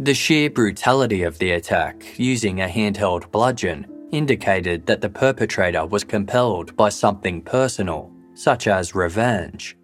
The 0.01 0.15
sheer 0.15 0.51
brutality 0.51 1.23
of 1.23 1.39
the 1.39 1.53
attack 1.53 2.19
using 2.19 2.61
a 2.61 2.67
handheld 2.67 3.31
bludgeon 3.31 3.87
indicated 4.13 4.87
that 4.87 5.01
the 5.01 5.09
perpetrator 5.09 5.87
was 5.87 6.05
compelled 6.05 6.77
by 6.77 6.89
something 6.89 7.43
personal, 7.43 8.13
such 8.35 8.67
as 8.67 8.95
revenge. 8.95 9.77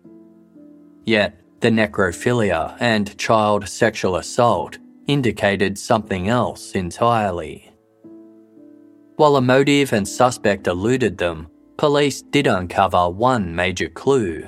Yet, 1.05 1.41
the 1.61 1.71
necrophilia 1.71 2.77
and 2.81 3.17
child 3.19 3.69
sexual 3.69 4.17
assault 4.17 4.79
indicated 5.07 5.79
something 5.79 6.29
else 6.29 6.73
entirely. 6.73 7.71
While 9.17 9.37
a 9.37 9.41
motive 9.41 9.93
and 9.93 10.09
suspect 10.09 10.67
eluded 10.67 11.19
them, 11.19 11.49
police 11.77 12.23
did 12.23 12.47
uncover 12.47 13.09
one 13.11 13.55
major 13.55 13.89
clue. 13.89 14.47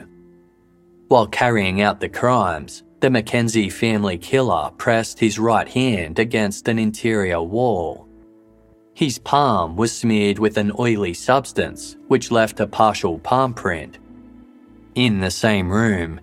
While 1.09 1.27
carrying 1.27 1.81
out 1.81 2.01
the 2.01 2.09
crimes, 2.09 2.83
the 3.01 3.11
Mackenzie 3.11 3.71
family 3.71 4.19
killer 4.19 4.71
pressed 4.77 5.21
his 5.21 5.39
right 5.39 5.69
hand 5.69 6.19
against 6.19 6.67
an 6.67 6.79
interior 6.79 7.43
wall. 7.43 8.06
His 8.97 9.19
palm 9.19 9.77
was 9.77 9.93
smeared 9.93 10.39
with 10.39 10.57
an 10.57 10.73
oily 10.79 11.13
substance 11.13 11.99
which 12.09 12.31
left 12.31 12.61
a 12.61 12.67
partial 12.67 13.19
palm 13.19 13.53
print. 13.53 13.99
In 14.95 15.21
the 15.21 15.31
same 15.31 15.69
room, 15.71 16.19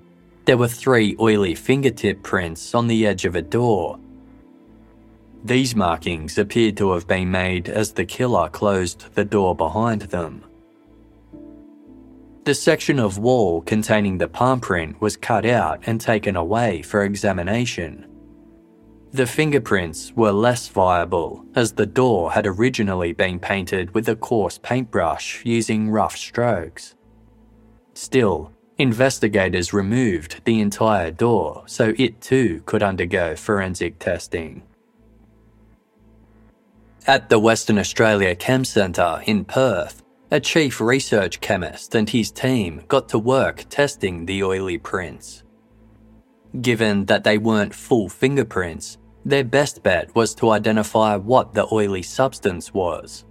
there 0.45 0.57
were 0.57 0.67
three 0.67 1.15
oily 1.19 1.53
fingertip 1.53 2.23
prints 2.23 2.73
on 2.73 2.87
the 2.87 3.05
edge 3.05 3.25
of 3.25 3.35
a 3.35 3.43
door. 3.43 3.99
These 5.43 5.75
markings 5.75 6.39
appeared 6.39 6.75
to 6.77 6.93
have 6.93 7.05
been 7.05 7.29
made 7.29 7.69
as 7.69 7.91
the 7.91 8.05
killer 8.05 8.49
closed 8.49 9.13
the 9.13 9.23
door 9.23 9.55
behind 9.55 10.01
them. 10.01 10.43
The 12.45 12.55
section 12.55 12.97
of 12.97 13.19
wall 13.19 13.61
containing 13.61 14.17
the 14.17 14.27
palm 14.27 14.59
print 14.61 14.99
was 14.99 15.15
cut 15.15 15.45
out 15.45 15.83
and 15.85 16.01
taken 16.01 16.35
away 16.35 16.81
for 16.81 17.03
examination. 17.03 18.07
The 19.13 19.27
fingerprints 19.27 20.11
were 20.15 20.31
less 20.31 20.69
viable 20.69 21.45
as 21.53 21.73
the 21.73 21.85
door 21.85 22.31
had 22.31 22.47
originally 22.47 23.13
been 23.13 23.37
painted 23.37 23.93
with 23.93 24.09
a 24.09 24.15
coarse 24.15 24.57
paintbrush 24.57 25.45
using 25.45 25.91
rough 25.91 26.17
strokes. 26.17 26.95
Still, 27.93 28.51
investigators 28.79 29.71
removed 29.71 30.41
the 30.45 30.59
entire 30.59 31.11
door 31.11 31.61
so 31.67 31.93
it 31.95 32.21
too 32.21 32.63
could 32.65 32.81
undergo 32.81 33.35
forensic 33.35 33.99
testing. 33.99 34.63
At 37.05 37.29
the 37.29 37.37
Western 37.37 37.77
Australia 37.77 38.33
Chem 38.33 38.65
Centre 38.65 39.21
in 39.27 39.45
Perth, 39.45 40.01
a 40.31 40.39
chief 40.39 40.81
research 40.81 41.39
chemist 41.39 41.93
and 41.93 42.09
his 42.09 42.31
team 42.31 42.81
got 42.87 43.09
to 43.09 43.19
work 43.19 43.65
testing 43.69 44.25
the 44.25 44.43
oily 44.43 44.79
prints. 44.79 45.43
Given 46.59 47.05
that 47.05 47.23
they 47.23 47.37
weren't 47.37 47.75
full 47.75 48.09
fingerprints, 48.09 48.97
their 49.25 49.43
best 49.43 49.83
bet 49.83 50.13
was 50.15 50.35
to 50.35 50.51
identify 50.51 51.15
what 51.15 51.53
the 51.53 51.67
oily 51.71 52.01
substance 52.01 52.73
was. 52.73 53.25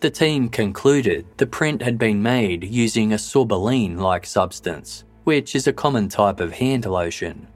The 0.00 0.10
team 0.10 0.48
concluded 0.48 1.26
the 1.36 1.46
print 1.46 1.82
had 1.82 1.98
been 1.98 2.22
made 2.22 2.64
using 2.64 3.12
a 3.12 3.16
sorbolene 3.16 3.98
like 3.98 4.24
substance, 4.24 5.04
which 5.24 5.54
is 5.54 5.66
a 5.66 5.72
common 5.72 6.08
type 6.08 6.40
of 6.40 6.52
hand 6.52 6.86
lotion. 6.86 7.46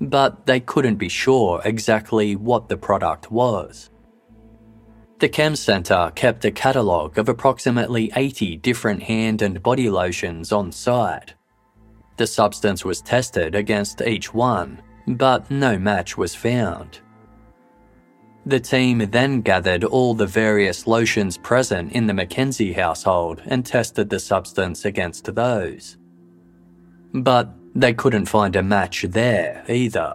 But 0.00 0.46
they 0.46 0.60
couldn't 0.60 0.96
be 0.96 1.08
sure 1.08 1.60
exactly 1.64 2.36
what 2.36 2.68
the 2.68 2.76
product 2.76 3.30
was. 3.30 3.90
The 5.20 5.28
Chem 5.28 5.56
Centre 5.56 6.12
kept 6.14 6.44
a 6.44 6.50
catalogue 6.50 7.18
of 7.18 7.28
approximately 7.28 8.10
80 8.16 8.56
different 8.58 9.02
hand 9.02 9.42
and 9.42 9.62
body 9.62 9.90
lotions 9.90 10.52
on 10.52 10.72
site. 10.72 11.34
The 12.16 12.26
substance 12.26 12.84
was 12.84 13.02
tested 13.02 13.54
against 13.54 14.00
each 14.02 14.32
one, 14.32 14.82
but 15.16 15.50
no 15.50 15.78
match 15.78 16.16
was 16.16 16.34
found. 16.34 17.00
The 18.46 18.60
team 18.60 18.98
then 19.10 19.42
gathered 19.42 19.84
all 19.84 20.14
the 20.14 20.26
various 20.26 20.86
lotions 20.86 21.36
present 21.36 21.92
in 21.92 22.06
the 22.06 22.14
Mackenzie 22.14 22.72
household 22.72 23.42
and 23.46 23.64
tested 23.64 24.08
the 24.08 24.18
substance 24.18 24.84
against 24.84 25.34
those. 25.34 25.98
But 27.12 27.52
they 27.74 27.92
couldn't 27.92 28.26
find 28.26 28.56
a 28.56 28.62
match 28.62 29.02
there 29.02 29.64
either. 29.68 30.14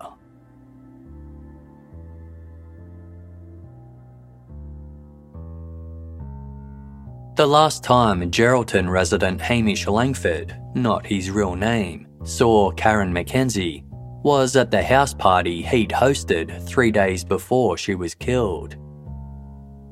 The 7.36 7.46
last 7.46 7.84
time 7.84 8.32
Geraldton 8.32 8.90
resident 8.90 9.42
Hamish 9.42 9.88
Langford, 9.88 10.56
not 10.74 11.06
his 11.06 11.30
real 11.30 11.56
name, 11.56 12.08
saw 12.24 12.72
Karen 12.72 13.12
Mackenzie 13.12 13.84
was 14.26 14.56
at 14.56 14.72
the 14.72 14.82
house 14.82 15.14
party 15.14 15.62
he'd 15.62 15.92
hosted 15.92 16.60
three 16.66 16.90
days 16.90 17.24
before 17.24 17.78
she 17.78 17.94
was 17.94 18.16
killed. 18.16 18.76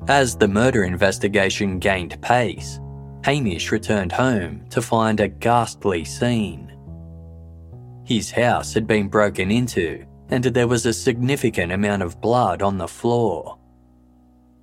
As 0.08 0.36
the 0.36 0.48
murder 0.48 0.82
investigation 0.82 1.78
gained 1.78 2.20
pace, 2.20 2.80
Hamish 3.24 3.70
returned 3.70 4.10
home 4.10 4.66
to 4.70 4.82
find 4.82 5.20
a 5.20 5.28
ghastly 5.28 6.04
scene. 6.04 6.76
His 8.04 8.32
house 8.32 8.74
had 8.74 8.88
been 8.88 9.06
broken 9.06 9.52
into 9.52 10.04
and 10.30 10.42
there 10.42 10.66
was 10.66 10.84
a 10.84 10.92
significant 10.92 11.70
amount 11.70 12.02
of 12.02 12.20
blood 12.20 12.60
on 12.60 12.76
the 12.76 12.88
floor. 12.88 13.56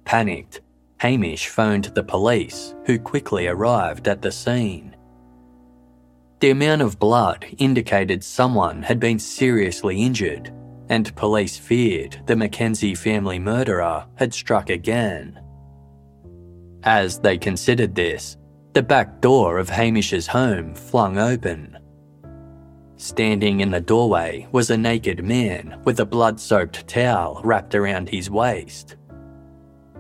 Panicked, 0.04 0.60
Hamish 1.00 1.48
phoned 1.48 1.86
the 1.86 2.04
police, 2.04 2.76
who 2.86 3.00
quickly 3.00 3.48
arrived 3.48 4.10
at 4.10 4.22
the 4.22 4.34
scene. 4.34 4.91
The 6.42 6.50
amount 6.50 6.82
of 6.82 6.98
blood 6.98 7.46
indicated 7.60 8.24
someone 8.24 8.82
had 8.82 9.00
been 9.00 9.20
seriously 9.20 10.02
injured, 10.02 10.52
and 10.90 11.16
police 11.16 11.56
feared 11.56 12.20
the 12.26 12.36
Mackenzie 12.36 12.96
family 12.96 13.38
murderer 13.38 14.08
had 14.16 14.34
struck 14.34 14.72
again. 14.72 15.40
As 16.82 17.20
they 17.20 17.38
considered 17.38 17.94
this, 17.94 18.38
the 18.74 18.82
back 18.82 19.22
door 19.22 19.60
of 19.60 19.70
Hamish's 19.70 20.26
home 20.26 20.74
flung 20.74 21.20
open. 21.20 21.78
Standing 22.96 23.60
in 23.60 23.70
the 23.70 23.80
doorway 23.80 24.48
was 24.52 24.72
a 24.72 24.78
naked 24.78 25.24
man 25.24 25.80
with 25.84 26.00
a 26.00 26.06
blood 26.08 26.40
soaked 26.40 26.88
towel 26.88 27.40
wrapped 27.44 27.76
around 27.76 28.10
his 28.10 28.32
waist. 28.32 28.96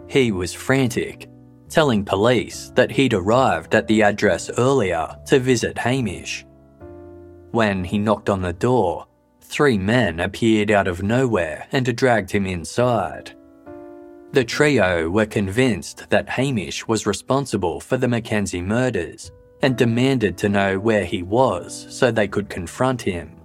He 0.07 0.31
was 0.31 0.55
frantic, 0.55 1.29
telling 1.71 2.05
police 2.05 2.71
that 2.75 2.91
he'd 2.91 3.13
arrived 3.13 3.73
at 3.73 3.87
the 3.87 4.03
address 4.03 4.51
earlier 4.57 5.07
to 5.25 5.39
visit 5.39 5.77
Hamish. 5.77 6.45
When 7.51 7.83
he 7.83 7.97
knocked 7.97 8.29
on 8.29 8.41
the 8.41 8.53
door, 8.53 9.07
three 9.41 9.77
men 9.77 10.19
appeared 10.19 10.69
out 10.69 10.87
of 10.87 11.01
nowhere 11.01 11.67
and 11.71 11.95
dragged 11.95 12.29
him 12.29 12.45
inside. 12.45 13.35
The 14.33 14.43
trio 14.43 15.09
were 15.09 15.25
convinced 15.25 16.09
that 16.09 16.29
Hamish 16.29 16.87
was 16.87 17.05
responsible 17.05 17.79
for 17.79 17.97
the 17.97 18.07
Mackenzie 18.07 18.61
murders 18.61 19.31
and 19.61 19.77
demanded 19.77 20.37
to 20.37 20.49
know 20.49 20.79
where 20.79 21.05
he 21.05 21.23
was 21.23 21.87
so 21.89 22.11
they 22.11 22.27
could 22.27 22.49
confront 22.49 23.01
him. 23.01 23.35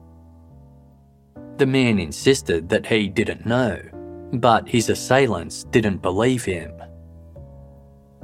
The 1.56 1.66
man 1.66 1.98
insisted 1.98 2.68
that 2.68 2.86
he 2.86 3.08
didn't 3.08 3.46
know 3.46 3.80
but 4.32 4.68
his 4.68 4.88
assailants 4.88 5.64
didn't 5.64 6.02
believe 6.02 6.44
him. 6.44 6.72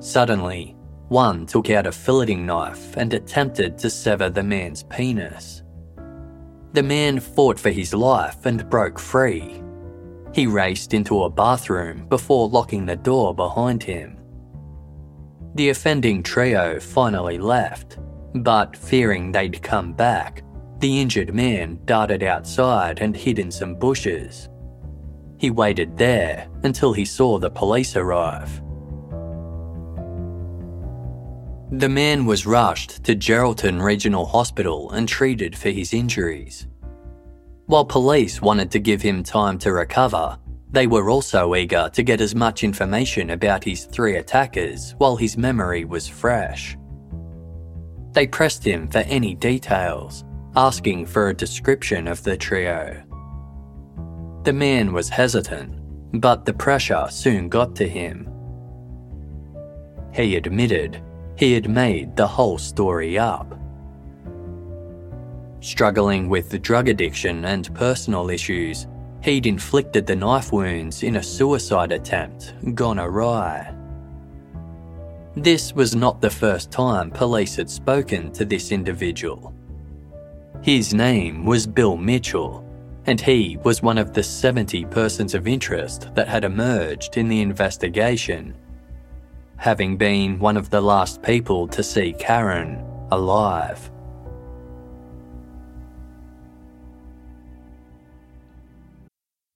Suddenly, 0.03 0.75
one 1.11 1.47
took 1.47 1.71
out 1.71 1.87
a 1.87 1.91
filleting 1.91 2.41
knife 2.41 2.97
and 2.97 3.15
attempted 3.15 3.79
to 3.79 3.88
sever 3.88 4.29
the 4.29 4.43
man's 4.43 4.83
penis. 4.83 5.62
The 6.73 6.83
man 6.83 7.21
fought 7.21 7.57
for 7.61 7.71
his 7.71 7.95
life 7.95 8.45
and 8.45 8.69
broke 8.69 8.99
free. 8.99 9.62
He 10.35 10.49
raced 10.49 10.93
into 10.93 11.23
a 11.23 11.31
bathroom 11.31 12.09
before 12.09 12.49
locking 12.49 12.85
the 12.85 12.97
door 12.97 13.33
behind 13.33 13.85
him. 13.85 14.19
The 15.55 15.69
offending 15.69 16.25
trio 16.25 16.81
finally 16.81 17.38
left, 17.38 17.99
but 18.35 18.77
fearing 18.77 19.31
they'd 19.31 19.62
come 19.62 19.93
back, 19.93 20.43
the 20.81 21.01
injured 21.01 21.33
man 21.33 21.79
darted 21.85 22.25
outside 22.25 22.99
and 23.01 23.17
hid 23.17 23.38
in 23.38 23.53
some 23.53 23.77
bushes. 23.77 24.49
He 25.38 25.53
waited 25.53 25.97
there 25.97 26.49
until 26.65 26.93
he 26.93 27.05
saw 27.05 27.38
the 27.38 27.51
police 27.51 27.95
arrive. 27.95 28.61
The 31.72 31.88
man 31.88 32.26
was 32.26 32.44
rushed 32.44 33.02
to 33.04 33.16
Geraldton 33.16 33.82
Regional 33.82 34.26
Hospital 34.26 34.90
and 34.90 35.08
treated 35.08 35.56
for 35.56 35.70
his 35.70 35.94
injuries. 35.94 36.66
While 37.64 37.87
police 37.87 38.42
wanted 38.42 38.70
to 38.72 38.78
give 38.78 39.00
him 39.00 39.22
time 39.22 39.56
to 39.61 39.72
recover, 39.72 40.38
they 40.70 40.87
were 40.87 41.08
also 41.08 41.54
eager 41.54 41.88
to 41.94 42.02
get 42.02 42.20
as 42.20 42.35
much 42.35 42.62
information 42.62 43.30
about 43.30 43.64
his 43.64 43.87
three 43.87 44.16
attackers 44.16 44.94
while 44.98 45.16
his 45.16 45.38
memory 45.38 45.87
was 45.87 46.06
fresh. 46.06 46.76
They 48.12 48.26
pressed 48.26 48.62
him 48.62 48.87
for 48.88 48.98
any 48.98 49.35
details, 49.35 50.24
asking 50.54 51.06
for 51.06 51.30
a 51.30 51.35
description 51.35 52.06
of 52.06 52.22
the 52.22 52.37
trio. 52.37 53.02
The 54.44 54.52
man 54.52 54.92
was 54.92 55.08
hesitant, 55.08 56.20
but 56.20 56.44
the 56.44 56.52
pressure 56.52 57.06
soon 57.08 57.48
got 57.48 57.74
to 57.76 57.88
him. 57.88 58.28
He 60.12 60.37
admitted 60.37 61.02
he 61.37 61.53
had 61.53 61.68
made 61.68 62.16
the 62.16 62.27
whole 62.27 62.59
story 62.59 63.18
up. 63.18 63.59
Struggling 65.61 66.29
with 66.29 66.51
the 66.51 66.59
drug 66.59 66.88
addiction 66.88 67.45
and 67.45 67.73
personal 67.75 68.31
issues, 68.31 68.87
he'd 69.23 69.47
inflicted 69.47 70.07
the 70.07 70.16
knife 70.16 70.53
wounds 70.53 71.03
in 71.03 71.16
a 71.16 71.23
suicide 71.23 71.92
attempt 71.92 72.55
gone 72.75 72.99
awry. 72.99 73.73
This 75.37 75.73
was 75.73 75.95
not 75.95 76.21
the 76.21 76.31
first 76.31 76.71
time 76.71 77.11
police 77.11 77.57
had 77.57 77.71
spoken 77.71 78.33
to 78.33 78.45
this 78.45 78.73
individual. 78.73 79.55
His 80.62 80.92
name 80.92 81.47
was 81.47 81.66
Bill 81.66 81.97
Mitchell, 81.97 82.64
and 83.07 83.21
he 83.21 83.59
was 83.64 83.83
one 83.83 83.99
of 83.99 84.12
the 84.12 84.23
70 84.23 84.85
persons 84.87 85.35
of 85.35 85.49
interest 85.49 86.14
that 86.14 86.29
had 86.29 86.45
emerged 86.45 87.16
in 87.16 87.29
the 87.29 87.40
investigation, 87.40 88.55
having 89.62 89.96
been 89.96 90.40
one 90.40 90.57
of 90.57 90.70
the 90.70 90.81
last 90.81 91.22
people 91.22 91.68
to 91.68 91.85
see 91.85 92.12
Karen 92.14 92.85
alive. 93.12 93.92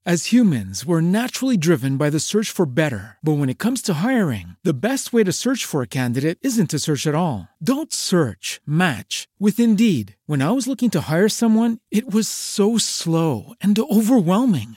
As 0.06 0.26
humans, 0.26 0.86
we're 0.86 1.00
naturally 1.00 1.56
driven 1.56 1.96
by 1.96 2.10
the 2.10 2.20
search 2.20 2.52
for 2.52 2.66
better. 2.66 3.18
But 3.24 3.38
when 3.38 3.48
it 3.48 3.58
comes 3.58 3.82
to 3.82 3.94
hiring, 3.94 4.54
the 4.62 4.86
best 4.88 5.12
way 5.12 5.24
to 5.24 5.32
search 5.32 5.64
for 5.64 5.82
a 5.82 5.88
candidate 5.88 6.38
isn't 6.40 6.70
to 6.70 6.78
search 6.78 7.08
at 7.08 7.16
all. 7.16 7.48
Don't 7.60 7.92
search, 7.92 8.60
match 8.64 9.26
with 9.40 9.58
Indeed. 9.58 10.14
When 10.26 10.40
I 10.40 10.52
was 10.52 10.68
looking 10.68 10.90
to 10.90 11.10
hire 11.10 11.28
someone, 11.28 11.80
it 11.90 12.14
was 12.14 12.28
so 12.28 12.78
slow 12.78 13.54
and 13.60 13.76
overwhelming. 13.76 14.76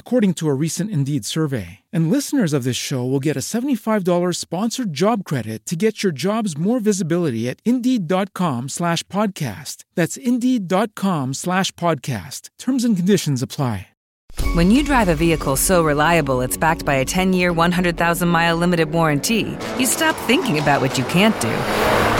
according 0.00 0.34
to 0.34 0.48
a 0.48 0.54
recent 0.54 0.90
Indeed 0.90 1.24
survey. 1.24 1.80
And 1.92 2.10
listeners 2.10 2.52
of 2.52 2.64
this 2.64 2.76
show 2.76 3.04
will 3.04 3.20
get 3.20 3.36
a 3.36 3.46
$75 3.54 4.34
sponsored 4.34 4.92
job 4.92 5.22
credit 5.24 5.64
to 5.66 5.76
get 5.76 6.02
your 6.02 6.10
jobs 6.10 6.58
more 6.58 6.80
visibility 6.80 7.48
at 7.48 7.60
Indeed.com 7.64 8.68
slash 8.70 9.04
podcast. 9.04 9.84
That's 9.94 10.16
Indeed.com 10.16 11.34
slash 11.34 11.70
podcast. 11.72 12.48
Terms 12.58 12.84
and 12.84 12.96
conditions 12.96 13.40
apply. 13.40 13.86
When 14.54 14.70
you 14.70 14.82
drive 14.82 15.08
a 15.08 15.14
vehicle 15.14 15.56
so 15.56 15.84
reliable 15.84 16.40
it's 16.40 16.56
backed 16.56 16.84
by 16.84 16.94
a 16.94 17.04
10 17.04 17.32
year, 17.32 17.52
100,000 17.52 18.28
mile 18.28 18.56
limited 18.56 18.90
warranty, 18.90 19.56
you 19.78 19.86
stop 19.86 20.16
thinking 20.26 20.58
about 20.58 20.80
what 20.80 20.96
you 20.98 21.04
can't 21.04 21.38
do 21.40 22.19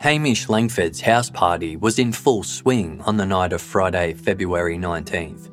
Hamish 0.00 0.50
Langford's 0.50 1.00
house 1.00 1.30
party 1.30 1.76
was 1.76 1.98
in 1.98 2.12
full 2.12 2.42
swing 2.42 3.00
on 3.06 3.16
the 3.16 3.24
night 3.24 3.54
of 3.54 3.62
Friday, 3.62 4.12
February 4.12 4.76
19th. 4.76 5.50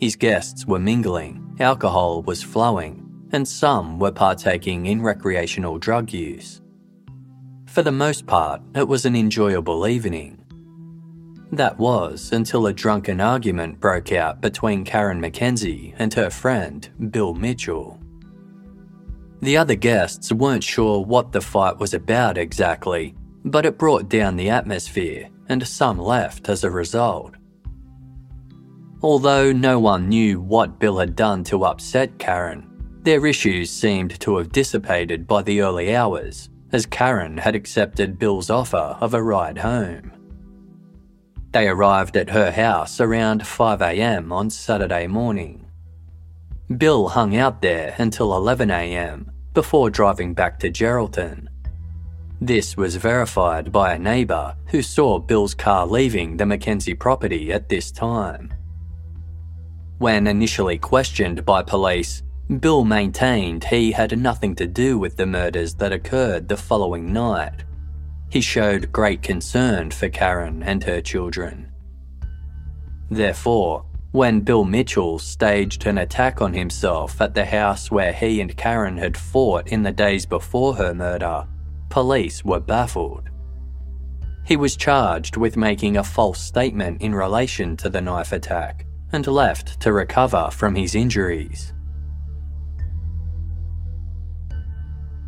His 0.00 0.16
guests 0.16 0.66
were 0.66 0.78
mingling, 0.78 1.56
alcohol 1.60 2.22
was 2.22 2.42
flowing, 2.42 3.04
and 3.30 3.46
some 3.46 3.98
were 3.98 4.10
partaking 4.10 4.86
in 4.86 5.02
recreational 5.02 5.78
drug 5.78 6.10
use. 6.10 6.62
For 7.66 7.82
the 7.82 7.92
most 7.92 8.26
part, 8.26 8.62
it 8.74 8.88
was 8.88 9.04
an 9.04 9.14
enjoyable 9.14 9.86
evening. 9.86 10.42
That 11.52 11.78
was 11.78 12.32
until 12.32 12.66
a 12.66 12.72
drunken 12.72 13.20
argument 13.20 13.78
broke 13.78 14.10
out 14.10 14.40
between 14.40 14.84
Karen 14.84 15.20
McKenzie 15.20 15.94
and 15.98 16.12
her 16.14 16.30
friend, 16.30 16.88
Bill 17.10 17.34
Mitchell. 17.34 18.00
The 19.40 19.56
other 19.56 19.76
guests 19.76 20.32
weren't 20.32 20.64
sure 20.64 21.04
what 21.04 21.30
the 21.30 21.40
fight 21.40 21.78
was 21.78 21.94
about 21.94 22.36
exactly, 22.36 23.14
but 23.50 23.66
it 23.66 23.78
brought 23.78 24.08
down 24.08 24.36
the 24.36 24.50
atmosphere, 24.50 25.28
and 25.48 25.66
some 25.66 25.98
left 25.98 26.48
as 26.48 26.64
a 26.64 26.70
result. 26.70 27.34
Although 29.02 29.52
no 29.52 29.78
one 29.78 30.08
knew 30.08 30.40
what 30.40 30.78
Bill 30.78 30.98
had 30.98 31.14
done 31.14 31.44
to 31.44 31.64
upset 31.64 32.18
Karen, 32.18 32.66
their 33.02 33.24
issues 33.26 33.70
seemed 33.70 34.18
to 34.20 34.36
have 34.36 34.52
dissipated 34.52 35.26
by 35.26 35.42
the 35.42 35.60
early 35.60 35.94
hours, 35.94 36.50
as 36.72 36.84
Karen 36.84 37.38
had 37.38 37.54
accepted 37.54 38.18
Bill's 38.18 38.50
offer 38.50 38.96
of 39.00 39.14
a 39.14 39.22
ride 39.22 39.58
home. 39.58 40.12
They 41.52 41.68
arrived 41.68 42.16
at 42.16 42.30
her 42.30 42.50
house 42.50 43.00
around 43.00 43.42
5am 43.42 44.32
on 44.32 44.50
Saturday 44.50 45.06
morning. 45.06 45.64
Bill 46.76 47.08
hung 47.08 47.36
out 47.36 47.62
there 47.62 47.94
until 47.98 48.30
11am 48.30 49.30
before 49.54 49.88
driving 49.88 50.34
back 50.34 50.58
to 50.60 50.70
Geraldton. 50.70 51.48
This 52.40 52.76
was 52.76 52.94
verified 52.94 53.72
by 53.72 53.94
a 53.94 53.98
neighbour 53.98 54.54
who 54.66 54.80
saw 54.80 55.18
Bill's 55.18 55.54
car 55.54 55.86
leaving 55.86 56.36
the 56.36 56.46
Mackenzie 56.46 56.94
property 56.94 57.52
at 57.52 57.68
this 57.68 57.90
time. 57.90 58.54
When 59.98 60.28
initially 60.28 60.78
questioned 60.78 61.44
by 61.44 61.64
police, 61.64 62.22
Bill 62.60 62.84
maintained 62.84 63.64
he 63.64 63.90
had 63.90 64.16
nothing 64.16 64.54
to 64.54 64.68
do 64.68 64.98
with 64.98 65.16
the 65.16 65.26
murders 65.26 65.74
that 65.74 65.92
occurred 65.92 66.46
the 66.48 66.56
following 66.56 67.12
night. 67.12 67.64
He 68.30 68.40
showed 68.40 68.92
great 68.92 69.20
concern 69.20 69.90
for 69.90 70.08
Karen 70.08 70.62
and 70.62 70.84
her 70.84 71.00
children. 71.00 71.72
Therefore, 73.10 73.84
when 74.12 74.40
Bill 74.40 74.64
Mitchell 74.64 75.18
staged 75.18 75.86
an 75.86 75.98
attack 75.98 76.40
on 76.40 76.54
himself 76.54 77.20
at 77.20 77.34
the 77.34 77.44
house 77.44 77.90
where 77.90 78.12
he 78.12 78.40
and 78.40 78.56
Karen 78.56 78.96
had 78.96 79.16
fought 79.16 79.68
in 79.68 79.82
the 79.82 79.92
days 79.92 80.24
before 80.24 80.74
her 80.76 80.94
murder, 80.94 81.46
police 81.88 82.44
were 82.44 82.60
baffled. 82.60 83.28
He 84.44 84.56
was 84.56 84.76
charged 84.76 85.36
with 85.36 85.56
making 85.56 85.96
a 85.96 86.04
false 86.04 86.40
statement 86.40 87.02
in 87.02 87.14
relation 87.14 87.76
to 87.78 87.90
the 87.90 88.00
knife 88.00 88.32
attack 88.32 88.86
and 89.12 89.26
left 89.26 89.80
to 89.80 89.92
recover 89.92 90.50
from 90.50 90.74
his 90.74 90.94
injuries. 90.94 91.72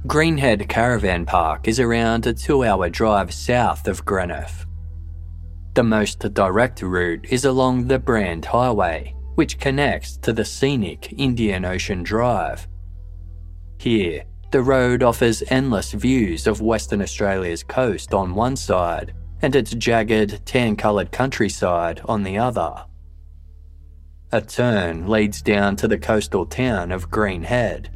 Greenhead 0.07 0.69
Caravan 0.69 1.27
Park 1.27 1.69
is 1.69 1.79
around 1.79 2.27
a 2.27 2.33
two 2.33 2.65
hour 2.65 2.89
drive 2.89 3.33
south 3.33 3.87
of 3.87 4.05
Greenough. 4.07 4.67
The 5.75 5.83
most 5.83 6.21
direct 6.35 6.83
route 6.83 7.27
is 7.29 7.45
along 7.45 7.87
the 7.87 7.99
Brand 7.99 8.47
Highway, 8.47 9.15
which 9.35 9.59
connects 9.59 10.17
to 10.19 10.33
the 10.33 10.45
scenic 10.45 11.13
Indian 11.19 11.65
Ocean 11.65 12.03
Drive. 12.03 12.67
Here, 13.79 14.25
the 14.51 14.63
road 14.63 15.03
offers 15.03 15.43
endless 15.49 15.93
views 15.93 16.47
of 16.47 16.61
Western 16.61 17.03
Australia's 17.03 17.63
coast 17.63 18.13
on 18.13 18.35
one 18.35 18.57
side 18.57 19.15
and 19.43 19.55
its 19.55 19.73
jagged, 19.73 20.45
tan 20.45 20.77
coloured 20.77 21.13
countryside 21.13 22.01
on 22.05 22.23
the 22.23 22.37
other. 22.37 22.85
A 24.33 24.41
turn 24.41 25.09
leads 25.09 25.43
down 25.43 25.77
to 25.77 25.89
the 25.89 25.99
coastal 25.99 26.47
town 26.47 26.93
of 26.93 27.11
Greenhead, 27.11 27.89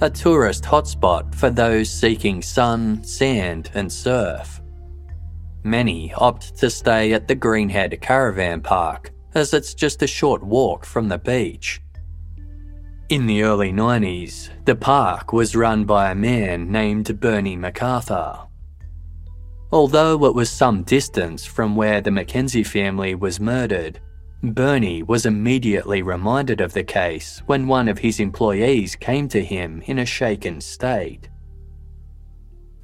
a 0.00 0.10
tourist 0.10 0.64
hotspot 0.64 1.34
for 1.34 1.50
those 1.50 1.90
seeking 1.90 2.42
sun, 2.42 3.02
sand, 3.04 3.70
and 3.74 3.90
surf. 3.90 4.60
Many 5.64 6.12
opt 6.14 6.56
to 6.58 6.70
stay 6.70 7.12
at 7.12 7.28
the 7.28 7.36
Greenhead 7.36 8.00
Caravan 8.00 8.60
Park 8.60 9.12
as 9.34 9.54
it's 9.54 9.74
just 9.74 10.02
a 10.02 10.06
short 10.06 10.42
walk 10.42 10.84
from 10.84 11.08
the 11.08 11.18
beach. 11.18 11.80
In 13.10 13.24
the 13.24 13.42
early 13.42 13.72
90s, 13.72 14.50
the 14.66 14.76
park 14.76 15.32
was 15.32 15.56
run 15.56 15.86
by 15.86 16.10
a 16.10 16.14
man 16.14 16.70
named 16.70 17.18
Bernie 17.18 17.56
MacArthur. 17.56 18.40
Although 19.72 20.26
it 20.26 20.34
was 20.34 20.50
some 20.50 20.82
distance 20.82 21.46
from 21.46 21.74
where 21.74 22.02
the 22.02 22.10
Mackenzie 22.10 22.62
family 22.62 23.14
was 23.14 23.40
murdered, 23.40 23.98
Bernie 24.42 25.02
was 25.02 25.24
immediately 25.24 26.02
reminded 26.02 26.60
of 26.60 26.74
the 26.74 26.84
case 26.84 27.42
when 27.46 27.66
one 27.66 27.88
of 27.88 27.98
his 27.98 28.20
employees 28.20 28.94
came 28.94 29.26
to 29.28 29.42
him 29.42 29.82
in 29.86 30.00
a 30.00 30.04
shaken 30.04 30.60
state. 30.60 31.30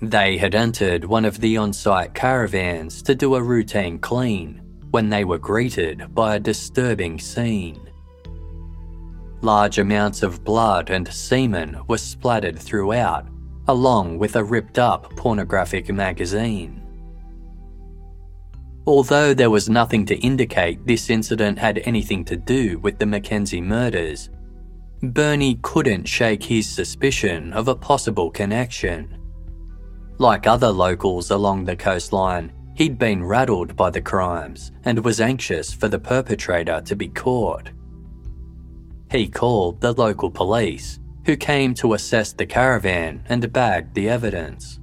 They 0.00 0.38
had 0.38 0.54
entered 0.54 1.04
one 1.04 1.26
of 1.26 1.38
the 1.38 1.58
on 1.58 1.74
site 1.74 2.14
caravans 2.14 3.02
to 3.02 3.14
do 3.14 3.34
a 3.34 3.42
routine 3.42 3.98
clean 3.98 4.62
when 4.90 5.10
they 5.10 5.26
were 5.26 5.38
greeted 5.38 6.14
by 6.14 6.36
a 6.36 6.40
disturbing 6.40 7.20
scene. 7.20 7.90
Large 9.44 9.78
amounts 9.78 10.22
of 10.22 10.42
blood 10.42 10.88
and 10.88 11.06
semen 11.06 11.78
were 11.86 11.98
splattered 11.98 12.58
throughout, 12.58 13.28
along 13.68 14.18
with 14.18 14.36
a 14.36 14.42
ripped 14.42 14.78
up 14.78 15.14
pornographic 15.16 15.92
magazine. 15.92 16.80
although 18.86 19.34
there 19.34 19.50
was 19.50 19.68
nothing 19.68 20.06
to 20.06 20.16
indicate 20.16 20.86
this 20.86 21.10
incident 21.10 21.58
had 21.58 21.82
anything 21.84 22.24
to 22.24 22.36
do 22.36 22.78
with 22.78 22.98
the 22.98 23.06
Mackenzie 23.06 23.60
murders. 23.60 24.30
Bernie 25.02 25.58
couldn't 25.60 26.08
shake 26.08 26.42
his 26.42 26.66
suspicion 26.66 27.52
of 27.52 27.68
a 27.68 27.74
possible 27.74 28.30
connection. 28.30 29.18
Like 30.18 30.46
other 30.46 30.70
locals 30.70 31.30
along 31.30 31.64
the 31.64 31.76
coastline, 31.76 32.50
he'd 32.76 32.98
been 32.98 33.22
rattled 33.22 33.76
by 33.76 33.90
the 33.90 34.00
crimes 34.00 34.72
and 34.84 35.04
was 35.04 35.20
anxious 35.20 35.72
for 35.72 35.88
the 35.88 35.98
perpetrator 35.98 36.80
to 36.86 36.96
be 36.96 37.08
caught. 37.08 37.70
He 39.10 39.28
called 39.28 39.80
the 39.80 39.92
local 39.92 40.30
police, 40.30 40.98
who 41.26 41.36
came 41.36 41.74
to 41.74 41.94
assess 41.94 42.32
the 42.32 42.46
caravan 42.46 43.22
and 43.26 43.52
bagged 43.52 43.94
the 43.94 44.08
evidence. 44.08 44.80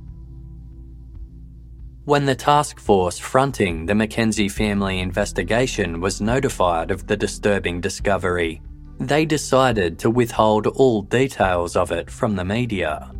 When 2.05 2.25
the 2.25 2.35
task 2.35 2.79
force 2.79 3.19
fronting 3.19 3.85
the 3.85 3.95
Mackenzie 3.95 4.49
family 4.49 4.99
investigation 4.99 6.01
was 6.01 6.19
notified 6.19 6.89
of 6.89 7.05
the 7.05 7.15
disturbing 7.15 7.79
discovery, 7.79 8.61
they 8.99 9.25
decided 9.25 9.99
to 9.99 10.09
withhold 10.09 10.67
all 10.67 11.03
details 11.03 11.75
of 11.75 11.91
it 11.91 12.09
from 12.09 12.35
the 12.35 12.45
media. 12.45 13.11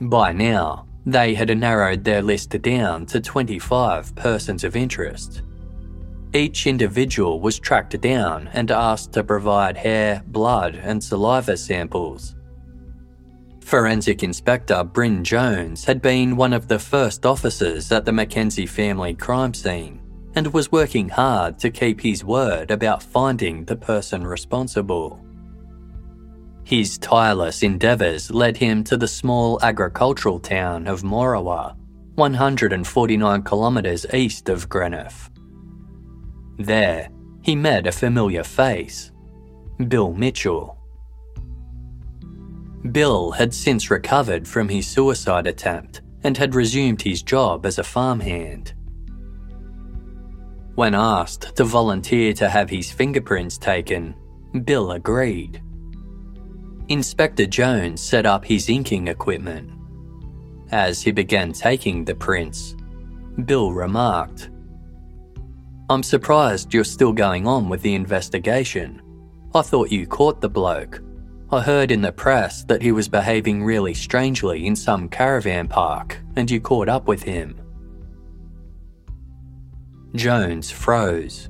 By 0.00 0.32
now, 0.32 0.86
they 1.06 1.34
had 1.34 1.56
narrowed 1.56 2.04
their 2.04 2.22
list 2.22 2.50
down 2.60 3.06
to 3.06 3.20
25 3.20 4.14
persons 4.14 4.62
of 4.62 4.76
interest. 4.76 5.42
Each 6.34 6.66
individual 6.66 7.40
was 7.40 7.58
tracked 7.58 7.98
down 8.00 8.48
and 8.52 8.70
asked 8.70 9.12
to 9.14 9.24
provide 9.24 9.76
hair, 9.78 10.22
blood, 10.26 10.74
and 10.74 11.02
saliva 11.02 11.56
samples. 11.56 12.34
Forensic 13.64 14.22
Inspector 14.22 14.84
Bryn 14.84 15.24
Jones 15.24 15.84
had 15.84 16.02
been 16.02 16.36
one 16.36 16.52
of 16.52 16.68
the 16.68 16.78
first 16.78 17.24
officers 17.24 17.90
at 17.92 18.04
the 18.04 18.12
Mackenzie 18.12 18.66
family 18.66 19.14
crime 19.14 19.54
scene 19.54 20.00
and 20.34 20.52
was 20.52 20.70
working 20.70 21.08
hard 21.08 21.58
to 21.58 21.70
keep 21.70 22.00
his 22.00 22.24
word 22.24 22.70
about 22.70 23.02
finding 23.02 23.64
the 23.64 23.76
person 23.76 24.26
responsible. 24.26 25.24
His 26.64 26.98
tireless 26.98 27.62
endeavours 27.62 28.30
led 28.30 28.58
him 28.58 28.84
to 28.84 28.98
the 28.98 29.08
small 29.08 29.58
agricultural 29.62 30.40
town 30.40 30.86
of 30.86 31.02
Morawa, 31.02 31.74
149 32.16 33.42
kilometres 33.42 34.06
east 34.12 34.50
of 34.50 34.68
Greenough. 34.68 35.30
There, 36.58 37.08
he 37.42 37.54
met 37.54 37.86
a 37.86 37.92
familiar 37.92 38.42
face 38.42 39.12
Bill 39.86 40.12
Mitchell. 40.12 40.76
Bill 42.90 43.30
had 43.30 43.54
since 43.54 43.90
recovered 43.90 44.46
from 44.46 44.68
his 44.68 44.86
suicide 44.86 45.46
attempt 45.46 46.02
and 46.24 46.36
had 46.36 46.54
resumed 46.54 47.02
his 47.02 47.22
job 47.22 47.64
as 47.64 47.78
a 47.78 47.84
farmhand. 47.84 48.74
When 50.74 50.94
asked 50.94 51.56
to 51.56 51.64
volunteer 51.64 52.32
to 52.34 52.48
have 52.48 52.70
his 52.70 52.90
fingerprints 52.90 53.58
taken, 53.58 54.14
Bill 54.64 54.92
agreed. 54.92 55.62
Inspector 56.88 57.46
Jones 57.46 58.00
set 58.00 58.26
up 58.26 58.44
his 58.44 58.68
inking 58.68 59.08
equipment. 59.08 59.70
As 60.70 61.02
he 61.02 61.12
began 61.12 61.52
taking 61.52 62.04
the 62.04 62.14
prints, 62.14 62.74
Bill 63.44 63.72
remarked, 63.72 64.50
I'm 65.90 66.02
surprised 66.02 66.74
you're 66.74 66.84
still 66.84 67.14
going 67.14 67.46
on 67.46 67.70
with 67.70 67.80
the 67.80 67.94
investigation. 67.94 69.00
I 69.54 69.62
thought 69.62 69.90
you 69.90 70.06
caught 70.06 70.40
the 70.42 70.48
bloke. 70.48 71.00
I 71.50 71.62
heard 71.62 71.90
in 71.90 72.02
the 72.02 72.12
press 72.12 72.62
that 72.64 72.82
he 72.82 72.92
was 72.92 73.08
behaving 73.08 73.64
really 73.64 73.94
strangely 73.94 74.66
in 74.66 74.76
some 74.76 75.08
caravan 75.08 75.66
park 75.66 76.18
and 76.36 76.50
you 76.50 76.60
caught 76.60 76.90
up 76.90 77.08
with 77.08 77.22
him. 77.22 77.58
Jones 80.14 80.70
froze. 80.70 81.48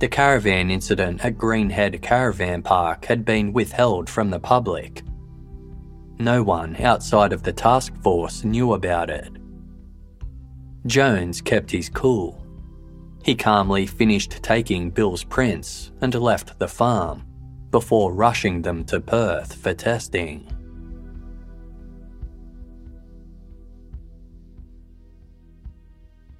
The 0.00 0.08
caravan 0.08 0.70
incident 0.70 1.24
at 1.24 1.36
Greenhead 1.36 2.02
Caravan 2.02 2.62
Park 2.62 3.04
had 3.04 3.24
been 3.24 3.52
withheld 3.52 4.08
from 4.08 4.30
the 4.30 4.40
public. 4.40 5.02
No 6.18 6.42
one 6.42 6.74
outside 6.82 7.32
of 7.32 7.44
the 7.44 7.52
task 7.52 7.94
force 8.02 8.42
knew 8.42 8.72
about 8.72 9.08
it. 9.08 9.30
Jones 10.86 11.40
kept 11.40 11.70
his 11.70 11.88
cool. 11.88 12.39
He 13.22 13.34
calmly 13.34 13.86
finished 13.86 14.42
taking 14.42 14.90
Bill's 14.90 15.24
prints 15.24 15.92
and 16.00 16.14
left 16.14 16.58
the 16.58 16.68
farm 16.68 17.24
before 17.70 18.12
rushing 18.12 18.62
them 18.62 18.84
to 18.84 19.00
Perth 19.00 19.54
for 19.54 19.74
testing. 19.74 20.48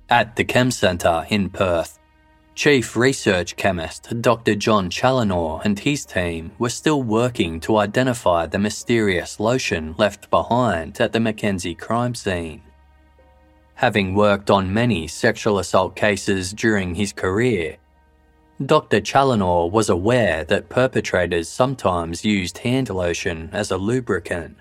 At 0.09 0.35
the 0.35 0.45
Chem 0.45 0.72
Centre 0.72 1.24
in 1.28 1.51
Perth, 1.51 2.01
Chief 2.57 2.97
Research 2.97 3.55
Chemist 3.55 4.20
Dr. 4.20 4.57
John 4.57 4.91
Challinor 4.91 5.64
and 5.64 5.78
his 5.78 6.05
team 6.05 6.51
were 6.59 6.68
still 6.68 7.03
working 7.03 7.61
to 7.61 7.76
identify 7.76 8.47
the 8.47 8.59
mysterious 8.59 9.39
lotion 9.39 9.95
left 9.99 10.28
behind 10.31 11.01
at 11.01 11.12
the 11.12 11.20
Mackenzie 11.20 11.76
crime 11.76 12.14
scene. 12.14 12.62
Having 13.81 14.14
worked 14.14 14.51
on 14.51 14.74
many 14.74 15.09
sexual 15.09 15.59
assault 15.59 15.97
cases 15.97 16.53
during 16.53 16.95
his 16.95 17.14
career, 17.14 17.78
Dr. 18.64 19.01
Challinor 19.01 19.70
was 19.70 19.89
aware 19.89 20.45
that 20.45 20.68
perpetrators 20.68 21.49
sometimes 21.49 22.24
used 22.24 22.59
hand 22.59 22.91
lotion 22.91 23.49
as 23.53 23.70
a 23.70 23.78
lubricant 23.78 24.59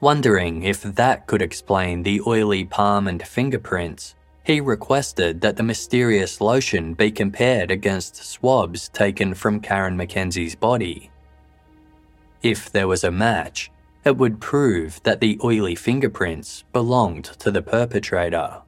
Wondering 0.00 0.62
if 0.62 0.82
that 0.82 1.26
could 1.26 1.40
explain 1.40 2.02
the 2.02 2.20
oily 2.26 2.64
palm 2.64 3.08
and 3.08 3.26
fingerprints, 3.26 4.14
he 4.44 4.60
requested 4.60 5.40
that 5.40 5.56
the 5.56 5.62
mysterious 5.62 6.40
lotion 6.40 6.94
be 6.94 7.10
compared 7.10 7.70
against 7.70 8.16
swabs 8.16 8.88
taken 8.90 9.32
from 9.32 9.58
Karen 9.58 9.96
Mackenzie's 9.96 10.54
body. 10.54 11.10
If 12.42 12.70
there 12.70 12.86
was 12.86 13.04
a 13.04 13.10
match, 13.10 13.70
it 14.06 14.16
would 14.16 14.40
prove 14.40 15.02
that 15.02 15.20
the 15.20 15.38
oily 15.42 15.74
fingerprints 15.74 16.62
belonged 16.72 17.24
to 17.24 17.50
the 17.50 17.60
perpetrator. 17.60 18.62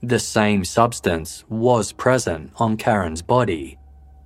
The 0.00 0.20
same 0.20 0.64
substance 0.64 1.44
was 1.48 1.90
present 1.90 2.52
on 2.56 2.76
Karen's 2.76 3.22
body, 3.22 3.76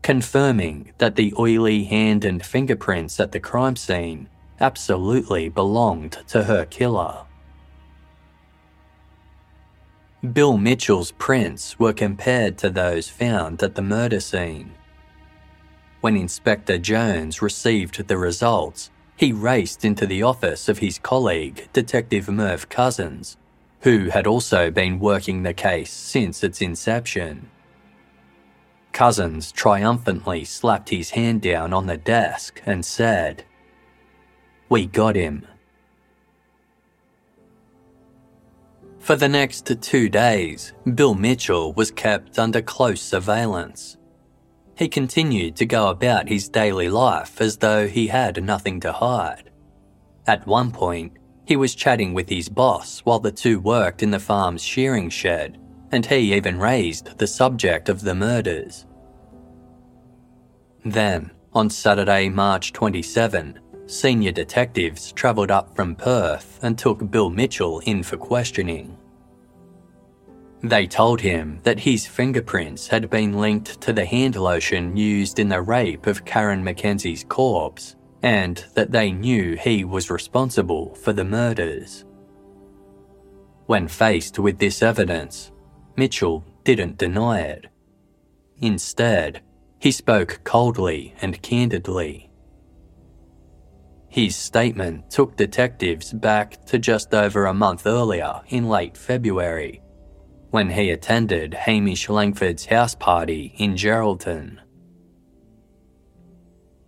confirming 0.02 0.92
that 0.98 1.16
the 1.16 1.32
oily 1.38 1.84
hand 1.84 2.22
and 2.26 2.44
fingerprints 2.44 3.18
at 3.18 3.32
the 3.32 3.40
crime 3.40 3.76
scene 3.76 4.28
absolutely 4.60 5.48
belonged 5.48 6.18
to 6.28 6.44
her 6.44 6.66
killer. 6.66 7.24
Bill 10.34 10.58
Mitchell's 10.58 11.12
prints 11.12 11.78
were 11.78 11.94
compared 11.94 12.58
to 12.58 12.68
those 12.68 13.08
found 13.08 13.62
at 13.62 13.74
the 13.74 13.82
murder 13.82 14.20
scene. 14.20 14.74
When 16.02 16.14
Inspector 16.14 16.76
Jones 16.78 17.40
received 17.40 18.06
the 18.06 18.18
results, 18.18 18.90
he 19.16 19.32
raced 19.32 19.84
into 19.84 20.06
the 20.06 20.22
office 20.22 20.68
of 20.68 20.78
his 20.78 20.98
colleague, 20.98 21.68
Detective 21.72 22.28
Merv 22.28 22.68
Cousins, 22.68 23.36
who 23.80 24.10
had 24.10 24.26
also 24.26 24.70
been 24.70 24.98
working 24.98 25.42
the 25.42 25.54
case 25.54 25.92
since 25.92 26.42
its 26.42 26.60
inception. 26.60 27.48
Cousins 28.92 29.52
triumphantly 29.52 30.44
slapped 30.44 30.88
his 30.88 31.10
hand 31.10 31.42
down 31.42 31.72
on 31.72 31.86
the 31.86 31.96
desk 31.96 32.62
and 32.64 32.84
said, 32.84 33.44
we 34.68 34.86
got 34.86 35.14
him. 35.14 35.46
For 38.98 39.16
the 39.16 39.28
next 39.28 39.70
two 39.82 40.08
days, 40.08 40.72
Bill 40.94 41.14
Mitchell 41.14 41.72
was 41.74 41.90
kept 41.90 42.38
under 42.38 42.62
close 42.62 43.02
surveillance. 43.02 43.98
He 44.76 44.88
continued 44.88 45.56
to 45.56 45.66
go 45.66 45.88
about 45.88 46.28
his 46.28 46.48
daily 46.48 46.88
life 46.88 47.40
as 47.40 47.58
though 47.58 47.86
he 47.86 48.08
had 48.08 48.42
nothing 48.42 48.80
to 48.80 48.92
hide. 48.92 49.50
At 50.26 50.46
one 50.46 50.72
point, 50.72 51.16
he 51.46 51.56
was 51.56 51.74
chatting 51.74 52.14
with 52.14 52.28
his 52.28 52.48
boss 52.48 53.00
while 53.00 53.20
the 53.20 53.30
two 53.30 53.60
worked 53.60 54.02
in 54.02 54.10
the 54.10 54.18
farm's 54.18 54.62
shearing 54.62 55.10
shed, 55.10 55.58
and 55.92 56.04
he 56.04 56.34
even 56.34 56.58
raised 56.58 57.18
the 57.18 57.26
subject 57.26 57.88
of 57.88 58.00
the 58.00 58.14
murders. 58.14 58.86
Then, 60.84 61.30
on 61.52 61.70
Saturday, 61.70 62.28
March 62.28 62.72
27, 62.72 63.60
Senior 63.86 64.32
detectives 64.32 65.12
travelled 65.12 65.50
up 65.50 65.76
from 65.76 65.94
Perth 65.94 66.58
and 66.62 66.78
took 66.78 67.10
Bill 67.10 67.28
Mitchell 67.28 67.80
in 67.80 68.02
for 68.02 68.16
questioning. 68.16 68.96
They 70.64 70.86
told 70.86 71.20
him 71.20 71.60
that 71.64 71.80
his 71.80 72.06
fingerprints 72.06 72.88
had 72.88 73.10
been 73.10 73.34
linked 73.34 73.82
to 73.82 73.92
the 73.92 74.06
hand 74.06 74.34
lotion 74.34 74.96
used 74.96 75.38
in 75.38 75.50
the 75.50 75.60
rape 75.60 76.06
of 76.06 76.24
Karen 76.24 76.64
Mackenzie's 76.64 77.22
corpse 77.28 77.96
and 78.22 78.64
that 78.72 78.90
they 78.90 79.12
knew 79.12 79.56
he 79.56 79.84
was 79.84 80.10
responsible 80.10 80.94
for 80.94 81.12
the 81.12 81.24
murders. 81.24 82.06
When 83.66 83.88
faced 83.88 84.38
with 84.38 84.58
this 84.58 84.82
evidence, 84.82 85.52
Mitchell 85.96 86.42
didn't 86.64 86.96
deny 86.96 87.40
it. 87.40 87.66
Instead, 88.62 89.42
he 89.78 89.90
spoke 89.90 90.40
coldly 90.44 91.14
and 91.20 91.42
candidly. 91.42 92.30
His 94.08 94.34
statement 94.34 95.10
took 95.10 95.36
detectives 95.36 96.10
back 96.14 96.64
to 96.64 96.78
just 96.78 97.12
over 97.12 97.44
a 97.44 97.52
month 97.52 97.86
earlier 97.86 98.40
in 98.48 98.66
late 98.66 98.96
February, 98.96 99.82
when 100.54 100.70
he 100.70 100.90
attended 100.90 101.52
Hamish 101.52 102.08
Langford's 102.08 102.66
house 102.66 102.94
party 102.94 103.52
in 103.58 103.74
Geraldton. 103.74 104.60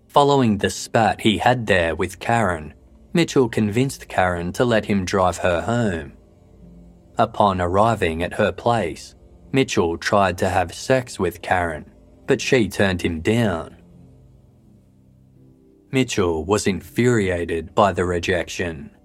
Following 0.07 0.59
the 0.59 0.71
spat 0.71 1.23
he 1.23 1.39
had 1.39 1.67
there 1.67 1.97
with 1.97 2.21
Karen, 2.21 2.75
Mitchell 3.13 3.49
convinced 3.49 4.07
Karen 4.07 4.53
to 4.53 4.65
let 4.65 4.85
him 4.85 5.05
drive 5.05 5.39
her 5.39 5.63
home. 5.63 6.13
Upon 7.19 7.61
arriving 7.61 8.23
at 8.23 8.35
her 8.35 8.53
place, 8.53 9.17
Mitchell 9.51 9.99
tried 9.99 10.39
to 10.39 10.49
have 10.49 10.73
sex 10.73 11.19
with 11.19 11.43
Karen, 11.43 11.91
but 12.29 12.41
she 12.41 12.69
turned 12.69 13.03
him 13.03 13.21
down. 13.21 13.83
Mitchell 15.91 16.45
was 16.45 16.69
infuriated 16.69 17.75
by 17.75 17.93
the 17.93 18.05
rejection. 18.05 18.96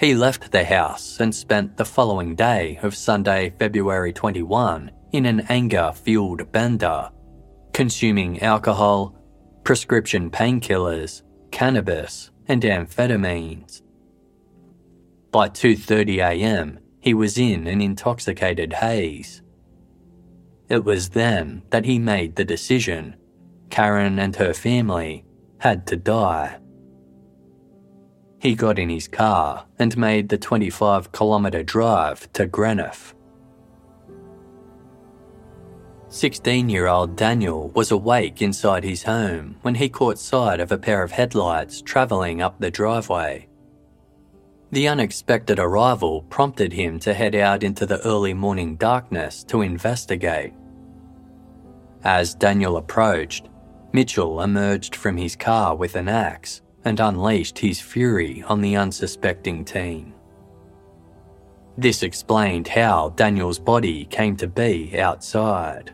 He 0.00 0.14
left 0.14 0.50
the 0.50 0.64
house 0.64 1.20
and 1.20 1.34
spent 1.34 1.76
the 1.76 1.84
following 1.84 2.34
day 2.34 2.78
of 2.82 2.96
Sunday, 2.96 3.52
February 3.58 4.14
21, 4.14 4.90
in 5.12 5.26
an 5.26 5.40
anger 5.50 5.92
fueled 5.94 6.50
bender, 6.50 7.10
consuming 7.74 8.40
alcohol, 8.40 9.14
prescription 9.62 10.30
painkillers, 10.30 11.20
cannabis, 11.50 12.30
and 12.48 12.62
amphetamines. 12.62 13.82
By 15.32 15.50
2:30 15.50 16.16
a.m., 16.16 16.78
he 17.00 17.12
was 17.12 17.36
in 17.36 17.66
an 17.66 17.82
intoxicated 17.82 18.72
haze. 18.72 19.42
It 20.70 20.82
was 20.82 21.10
then 21.10 21.62
that 21.68 21.84
he 21.84 21.98
made 21.98 22.36
the 22.36 22.44
decision 22.46 23.16
Karen 23.68 24.18
and 24.18 24.34
her 24.36 24.54
family 24.54 25.26
had 25.58 25.86
to 25.88 25.96
die. 25.96 26.59
He 28.40 28.54
got 28.54 28.78
in 28.78 28.88
his 28.88 29.06
car 29.06 29.66
and 29.78 29.98
made 29.98 30.30
the 30.30 30.38
25 30.38 31.12
kilometre 31.12 31.62
drive 31.62 32.32
to 32.32 32.46
Greenough. 32.46 33.14
16 36.08 36.70
year 36.70 36.86
old 36.86 37.16
Daniel 37.16 37.68
was 37.68 37.90
awake 37.90 38.40
inside 38.40 38.82
his 38.82 39.02
home 39.02 39.56
when 39.60 39.74
he 39.74 39.90
caught 39.90 40.18
sight 40.18 40.58
of 40.58 40.72
a 40.72 40.78
pair 40.78 41.02
of 41.02 41.12
headlights 41.12 41.82
travelling 41.82 42.40
up 42.40 42.58
the 42.58 42.70
driveway. 42.70 43.46
The 44.72 44.88
unexpected 44.88 45.58
arrival 45.58 46.22
prompted 46.22 46.72
him 46.72 46.98
to 47.00 47.12
head 47.12 47.34
out 47.34 47.62
into 47.62 47.84
the 47.84 48.00
early 48.06 48.32
morning 48.32 48.76
darkness 48.76 49.44
to 49.44 49.60
investigate. 49.60 50.54
As 52.04 52.34
Daniel 52.34 52.78
approached, 52.78 53.48
Mitchell 53.92 54.40
emerged 54.40 54.96
from 54.96 55.18
his 55.18 55.36
car 55.36 55.76
with 55.76 55.94
an 55.94 56.08
axe 56.08 56.62
and 56.84 57.00
unleashed 57.00 57.58
his 57.58 57.80
fury 57.80 58.42
on 58.46 58.60
the 58.60 58.76
unsuspecting 58.76 59.64
teen. 59.64 60.14
This 61.76 62.02
explained 62.02 62.68
how 62.68 63.10
Daniel's 63.10 63.58
body 63.58 64.04
came 64.06 64.36
to 64.36 64.46
be 64.46 64.98
outside. 64.98 65.92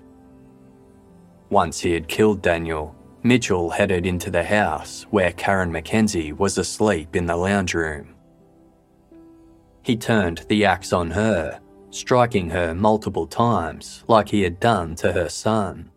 Once 1.50 1.78
he 1.80 1.92
had 1.92 2.08
killed 2.08 2.42
Daniel, 2.42 2.94
Mitchell 3.22 3.70
headed 3.70 4.06
into 4.06 4.30
the 4.30 4.44
house 4.44 5.06
where 5.10 5.32
Karen 5.32 5.72
McKenzie 5.72 6.36
was 6.36 6.58
asleep 6.58 7.14
in 7.16 7.26
the 7.26 7.36
lounge 7.36 7.74
room. 7.74 8.14
He 9.82 9.96
turned 9.96 10.44
the 10.48 10.64
axe 10.64 10.92
on 10.92 11.10
her, 11.12 11.60
striking 11.90 12.50
her 12.50 12.74
multiple 12.74 13.26
times 13.26 14.04
like 14.08 14.28
he 14.28 14.42
had 14.42 14.58
done 14.60 14.94
to 14.96 15.12
her 15.12 15.28
son. 15.28 15.90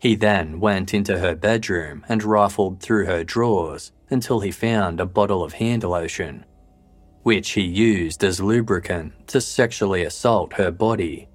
He 0.00 0.14
then 0.14 0.60
went 0.60 0.94
into 0.94 1.18
her 1.18 1.34
bedroom 1.34 2.04
and 2.08 2.24
rifled 2.24 2.80
through 2.80 3.04
her 3.04 3.22
drawers 3.22 3.92
until 4.08 4.40
he 4.40 4.50
found 4.50 4.98
a 4.98 5.06
bottle 5.06 5.44
of 5.44 5.52
hand 5.54 5.84
lotion, 5.84 6.46
which 7.22 7.50
he 7.50 7.62
used 7.62 8.24
as 8.24 8.40
lubricant 8.40 9.28
to 9.28 9.42
sexually 9.42 10.02
assault 10.02 10.54
her 10.54 10.70
body. 10.70 11.28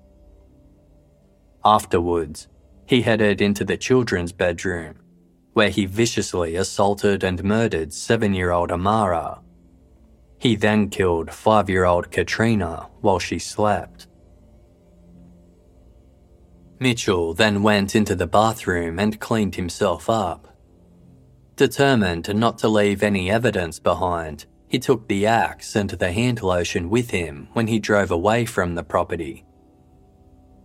Afterwards, 1.64 2.48
he 2.88 3.04
headed 3.04 3.40
into 3.40 3.64
the 3.64 3.78
children's 3.78 4.32
bedroom, 4.32 4.96
where 5.54 5.70
he 5.70 5.86
viciously 5.86 6.56
assaulted 6.56 7.24
and 7.24 7.44
murdered 7.44 7.94
seven 7.94 8.34
year 8.34 8.52
old 8.52 8.72
Amara. 8.72 9.42
He 10.40 10.56
then 10.56 10.90
killed 10.90 11.32
five 11.32 11.70
year 11.70 11.86
old 11.86 12.10
Katrina 12.10 12.90
while 13.02 13.20
she 13.20 13.38
slept. 13.38 14.08
Mitchell 16.80 17.34
then 17.34 17.64
went 17.64 17.96
into 17.96 18.16
the 18.16 18.28
bathroom 18.28 19.00
and 19.00 19.20
cleaned 19.20 19.56
himself 19.56 20.10
up. 20.10 20.58
Determined 21.56 22.36
not 22.36 22.58
to 22.60 22.68
leave 22.68 23.02
any 23.02 23.32
evidence 23.32 23.80
behind, 23.80 24.46
he 24.68 24.78
took 24.80 25.08
the 25.08 25.26
axe 25.26 25.76
and 25.76 25.90
the 25.90 26.12
hand 26.12 26.42
lotion 26.42 26.90
with 26.90 27.12
him 27.12 27.48
when 27.54 27.68
he 27.68 27.80
drove 27.80 28.12
away 28.12 28.46
from 28.46 28.76
the 28.76 28.84
property. 28.84 29.46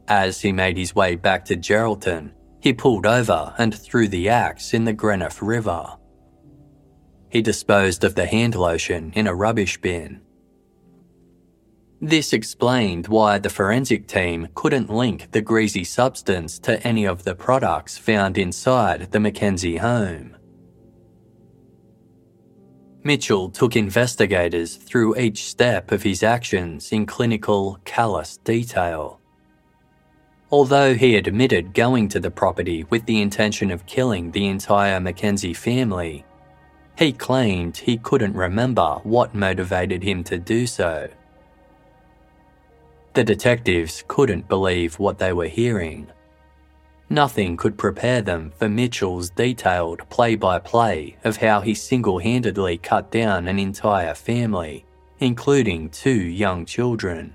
As 0.09 0.41
he 0.41 0.51
made 0.51 0.77
his 0.77 0.95
way 0.95 1.15
back 1.15 1.45
to 1.45 1.57
Geraldton, 1.57 2.33
he 2.61 2.73
pulled 2.73 3.07
over 3.07 3.55
and 3.57 3.73
threw 3.73 4.09
the 4.09 4.29
axe 4.29 4.75
in 4.75 4.85
the 4.85 4.93
Greenough 4.93 5.41
River. 5.41 5.97
He 7.29 7.41
disposed 7.41 8.03
of 8.03 8.17
the 8.17 8.27
hand 8.27 8.57
lotion 8.57 9.13
in 9.15 9.29
a 9.29 9.35
rubbish 9.35 9.81
bin 9.81 10.23
this 12.01 12.33
explained 12.33 13.09
why 13.09 13.39
the 13.39 13.51
forensic 13.51 14.07
team 14.07 14.49
couldn't 14.55 14.89
link 14.89 15.31
the 15.33 15.43
greasy 15.43 15.85
substance 15.85 16.59
to 16.59 16.83
any 16.87 17.05
of 17.05 17.25
the 17.25 17.35
products 17.35 17.99
found 17.99 18.39
inside 18.39 19.13
the 19.13 19.19
McKenzie 19.19 19.79
home. 19.79 20.37
Mitchell 23.03 23.51
took 23.51 23.77
investigators 23.77 24.77
through 24.77 25.17
each 25.17 25.45
step 25.45 25.93
of 25.93 26.03
his 26.03 26.23
actions 26.23 26.93
in 26.93 27.07
clinical, 27.07 27.79
callous 27.85 28.37
detail. 28.39 29.21
Although 30.51 30.95
he 30.95 31.17
admitted 31.17 31.75
going 31.75 32.09
to 32.09 32.21
the 32.21 32.31
property 32.31 32.85
with 32.85 33.07
the 33.07 33.23
intention 33.23 33.71
of 33.71 33.87
killing 33.87 34.31
the 34.31 34.49
entire 34.49 35.01
McKenzie 35.01 35.57
family, 35.57 36.25
he 36.99 37.13
claimed 37.13 37.77
he 37.77 37.97
couldn't 37.99 38.35
remember 38.35 39.01
what 39.03 39.35
motivated 39.35 40.03
him 40.03 40.25
to 40.25 40.39
do 40.39 40.67
so. 40.67 41.09
The 43.13 43.25
detectives 43.25 44.05
couldn't 44.07 44.49
believe 44.49 44.99
what 45.01 45.19
they 45.19 45.33
were 45.33 45.49
hearing. 45.49 46.07
Nothing 47.09 47.57
could 47.57 47.77
prepare 47.77 48.23
them 48.23 48.53
for 48.57 48.69
Mitchell's 48.69 49.31
detailed 49.31 50.09
play 50.11 50.37
by 50.37 50.61
play 50.61 51.17
of 51.25 51.39
how 51.39 51.61
he 51.61 51.75
single 51.75 52.21
handedly 52.21 52.79
cut 52.79 53.11
down 53.11 53.49
an 53.49 53.59
entire 53.59 54.15
family, 54.15 54.85
including 55.19 55.91
two 55.91 56.23
young 56.23 56.65
children. 56.65 57.35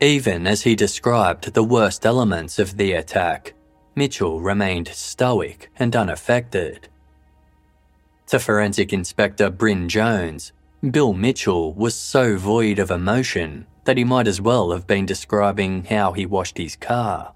Even 0.00 0.48
as 0.48 0.62
he 0.62 0.74
described 0.74 1.54
the 1.54 1.62
worst 1.62 2.04
elements 2.04 2.58
of 2.58 2.76
the 2.76 2.94
attack, 2.94 3.54
Mitchell 3.94 4.40
remained 4.40 4.88
stoic 4.88 5.70
and 5.78 5.94
unaffected. 5.94 6.88
To 8.26 8.40
Forensic 8.40 8.92
Inspector 8.92 9.48
Bryn 9.50 9.88
Jones, 9.88 10.52
Bill 10.90 11.12
Mitchell 11.12 11.72
was 11.74 11.94
so 11.94 12.36
void 12.36 12.80
of 12.80 12.90
emotion 12.90 13.68
that 13.84 13.96
he 13.96 14.04
might 14.04 14.26
as 14.26 14.40
well 14.40 14.72
have 14.72 14.86
been 14.86 15.06
describing 15.06 15.84
how 15.84 16.12
he 16.12 16.26
washed 16.26 16.58
his 16.58 16.76
car. 16.76 17.34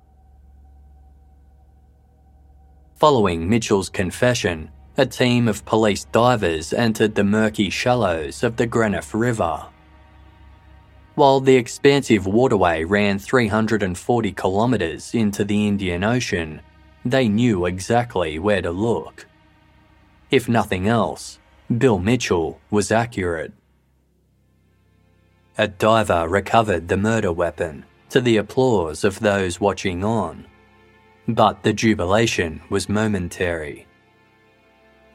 Following 2.97 3.49
Mitchell's 3.49 3.89
confession, 3.89 4.71
a 4.97 5.07
team 5.07 5.47
of 5.47 5.65
police 5.65 6.05
divers 6.07 6.73
entered 6.73 7.15
the 7.15 7.23
murky 7.23 7.71
shallows 7.71 8.43
of 8.43 8.57
the 8.57 8.67
Greenough 8.67 9.15
River. 9.15 9.67
While 11.15 11.41
the 11.41 11.57
expansive 11.57 12.27
waterway 12.27 12.85
ran 12.85 13.19
340 13.19 14.33
kilometres 14.33 15.15
into 15.15 15.45
the 15.45 15.67
Indian 15.67 16.03
Ocean, 16.03 16.61
they 17.05 17.29
knew 17.29 17.67
exactly 17.67 18.39
where 18.39 18.63
to 18.63 18.71
look. 18.71 19.27
If 20.31 20.49
nothing 20.49 20.89
else, 20.89 21.39
Bill 21.77 21.99
Mitchell 21.99 22.61
was 22.71 22.91
accurate. 22.91 23.53
A 25.61 25.67
diver 25.67 26.29
recovered 26.29 26.87
the 26.87 26.97
murder 26.97 27.33
weapon 27.33 27.85
to 28.11 28.21
the 28.21 28.37
applause 28.37 29.03
of 29.03 29.19
those 29.19 29.61
watching 29.61 30.05
on. 30.05 30.47
But 31.27 31.65
the 31.65 31.73
jubilation 31.73 32.61
was 32.71 32.89
momentary. 32.89 33.89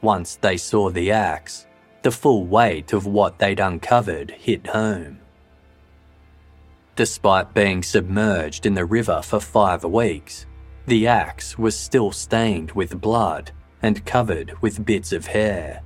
Once 0.02 0.36
they 0.36 0.58
saw 0.58 0.90
the 0.90 1.10
axe, 1.10 1.66
the 2.02 2.10
full 2.10 2.44
weight 2.44 2.92
of 2.92 3.06
what 3.06 3.38
they'd 3.38 3.58
uncovered 3.58 4.32
hit 4.32 4.66
home. 4.66 5.18
Despite 6.94 7.54
being 7.54 7.82
submerged 7.82 8.66
in 8.66 8.74
the 8.74 8.84
river 8.84 9.22
for 9.22 9.40
five 9.40 9.82
weeks, 9.82 10.44
the 10.86 11.06
axe 11.06 11.56
was 11.56 11.74
still 11.74 12.12
stained 12.12 12.72
with 12.72 13.00
blood 13.00 13.50
and 13.80 14.04
covered 14.04 14.60
with 14.60 14.84
bits 14.84 15.10
of 15.10 15.28
hair. 15.28 15.80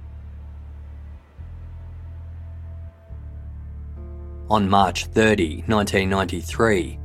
On 4.51 4.67
March 4.67 5.05
30, 5.05 5.65
1993, 5.67 6.99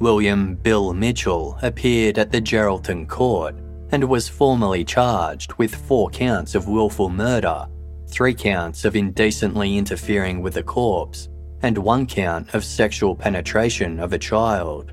William 0.00 0.56
Bill 0.56 0.92
Mitchell 0.92 1.56
appeared 1.62 2.18
at 2.18 2.32
the 2.32 2.40
Geraldton 2.40 3.08
court 3.08 3.54
and 3.92 4.02
was 4.02 4.28
formally 4.28 4.84
charged 4.84 5.52
with 5.58 5.72
four 5.72 6.10
counts 6.10 6.56
of 6.56 6.66
willful 6.66 7.08
murder, 7.08 7.68
three 8.08 8.34
counts 8.34 8.84
of 8.84 8.96
indecently 8.96 9.78
interfering 9.78 10.42
with 10.42 10.56
a 10.56 10.62
corpse, 10.62 11.28
and 11.62 11.78
one 11.78 12.04
count 12.04 12.52
of 12.52 12.64
sexual 12.64 13.14
penetration 13.14 14.00
of 14.00 14.12
a 14.12 14.18
child. 14.18 14.92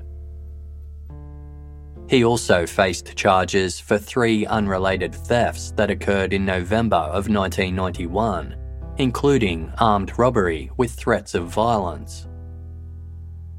He 2.08 2.24
also 2.24 2.66
faced 2.66 3.16
charges 3.16 3.80
for 3.80 3.98
three 3.98 4.46
unrelated 4.46 5.12
thefts 5.12 5.72
that 5.72 5.90
occurred 5.90 6.32
in 6.32 6.44
November 6.44 6.96
of 6.96 7.28
1991, 7.28 8.54
including 9.00 9.72
armed 9.78 10.16
robbery 10.18 10.70
with 10.76 10.92
threats 10.92 11.34
of 11.34 11.48
violence. 11.48 12.28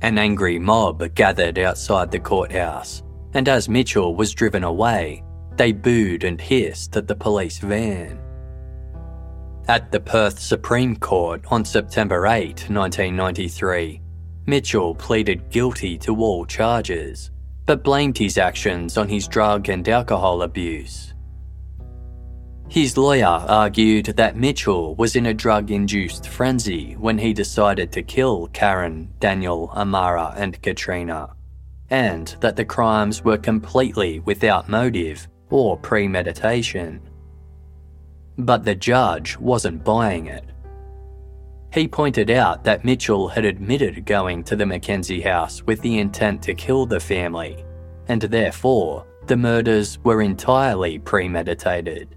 An 0.01 0.17
angry 0.17 0.59
mob 0.59 1.13
gathered 1.15 1.57
outside 1.57 2.11
the 2.11 2.19
courthouse, 2.19 3.03
and 3.33 3.49
as 3.49 3.67
Mitchell 3.67 4.15
was 4.15 4.33
driven 4.33 4.63
away, 4.63 5.23
they 5.57 5.71
booed 5.71 6.23
and 6.23 6.39
hissed 6.39 6.95
at 6.95 7.07
the 7.07 7.15
police 7.15 7.57
van. 7.57 8.19
At 9.67 9.91
the 9.91 9.99
Perth 9.99 10.39
Supreme 10.39 10.95
Court 10.95 11.43
on 11.49 11.65
September 11.65 12.27
8, 12.27 12.69
1993, 12.69 14.01
Mitchell 14.45 14.95
pleaded 14.95 15.49
guilty 15.49 15.97
to 15.99 16.15
all 16.17 16.45
charges, 16.45 17.31
but 17.65 17.83
blamed 17.83 18.17
his 18.17 18.37
actions 18.37 18.97
on 18.97 19.07
his 19.07 19.27
drug 19.27 19.69
and 19.69 19.87
alcohol 19.87 20.41
abuse. 20.43 21.10
His 22.71 22.95
lawyer 22.95 23.25
argued 23.25 24.05
that 24.05 24.37
Mitchell 24.37 24.95
was 24.95 25.17
in 25.17 25.25
a 25.25 25.33
drug 25.33 25.71
induced 25.71 26.29
frenzy 26.29 26.93
when 26.93 27.17
he 27.17 27.33
decided 27.33 27.91
to 27.91 28.01
kill 28.01 28.47
Karen, 28.53 29.09
Daniel, 29.19 29.69
Amara, 29.75 30.33
and 30.37 30.61
Katrina, 30.61 31.35
and 31.89 32.33
that 32.39 32.55
the 32.55 32.63
crimes 32.63 33.25
were 33.25 33.37
completely 33.37 34.21
without 34.21 34.69
motive 34.69 35.27
or 35.49 35.75
premeditation. 35.75 37.01
But 38.37 38.63
the 38.63 38.75
judge 38.75 39.37
wasn't 39.37 39.83
buying 39.83 40.27
it. 40.27 40.45
He 41.73 41.89
pointed 41.89 42.31
out 42.31 42.63
that 42.63 42.85
Mitchell 42.85 43.27
had 43.27 43.43
admitted 43.43 44.05
going 44.05 44.45
to 44.45 44.55
the 44.55 44.65
Mackenzie 44.65 45.19
house 45.19 45.61
with 45.63 45.81
the 45.81 45.99
intent 45.99 46.41
to 46.43 46.53
kill 46.53 46.85
the 46.85 47.01
family, 47.01 47.65
and 48.07 48.21
therefore 48.21 49.05
the 49.27 49.35
murders 49.35 49.99
were 50.05 50.21
entirely 50.21 50.99
premeditated. 50.99 52.15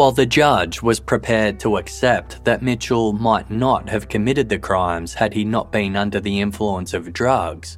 While 0.00 0.12
the 0.12 0.24
judge 0.24 0.80
was 0.80 0.98
prepared 0.98 1.60
to 1.60 1.76
accept 1.76 2.42
that 2.46 2.62
Mitchell 2.62 3.12
might 3.12 3.50
not 3.50 3.86
have 3.90 4.08
committed 4.08 4.48
the 4.48 4.58
crimes 4.58 5.12
had 5.12 5.34
he 5.34 5.44
not 5.44 5.70
been 5.70 5.94
under 5.94 6.20
the 6.20 6.40
influence 6.40 6.94
of 6.94 7.12
drugs, 7.12 7.76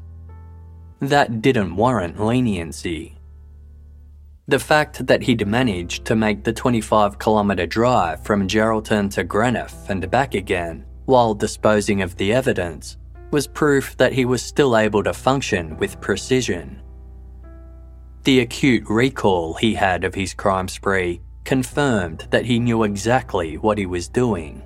that 1.01 1.43
didn't 1.43 1.75
warrant 1.75 2.25
leniency. 2.25 3.19
The 4.47 4.61
fact 4.61 5.05
that 5.09 5.25
he'd 5.25 5.49
managed 5.49 6.05
to 6.05 6.15
make 6.15 6.45
the 6.45 6.53
25 6.53 7.19
kilometre 7.19 7.67
drive 7.67 8.23
from 8.23 8.47
Geraldton 8.47 9.11
to 9.15 9.25
Greenough 9.25 9.91
and 9.91 10.09
back 10.09 10.37
again 10.37 10.85
while 11.07 11.35
disposing 11.35 12.03
of 12.03 12.15
the 12.19 12.33
evidence 12.33 12.99
was 13.33 13.49
proof 13.49 13.97
that 13.97 14.13
he 14.13 14.27
was 14.27 14.45
still 14.45 14.77
able 14.77 15.03
to 15.03 15.13
function 15.13 15.77
with 15.77 16.01
precision. 16.01 16.81
The 18.23 18.39
acute 18.39 18.89
recall 18.89 19.55
he 19.55 19.75
had 19.75 20.05
of 20.05 20.15
his 20.15 20.35
crime 20.35 20.69
spree 20.69 21.21
confirmed 21.45 22.27
that 22.31 22.45
he 22.45 22.59
knew 22.59 22.85
exactly 22.85 23.57
what 23.59 23.79
he 23.79 23.87
was 23.87 24.09
doing. 24.09 24.63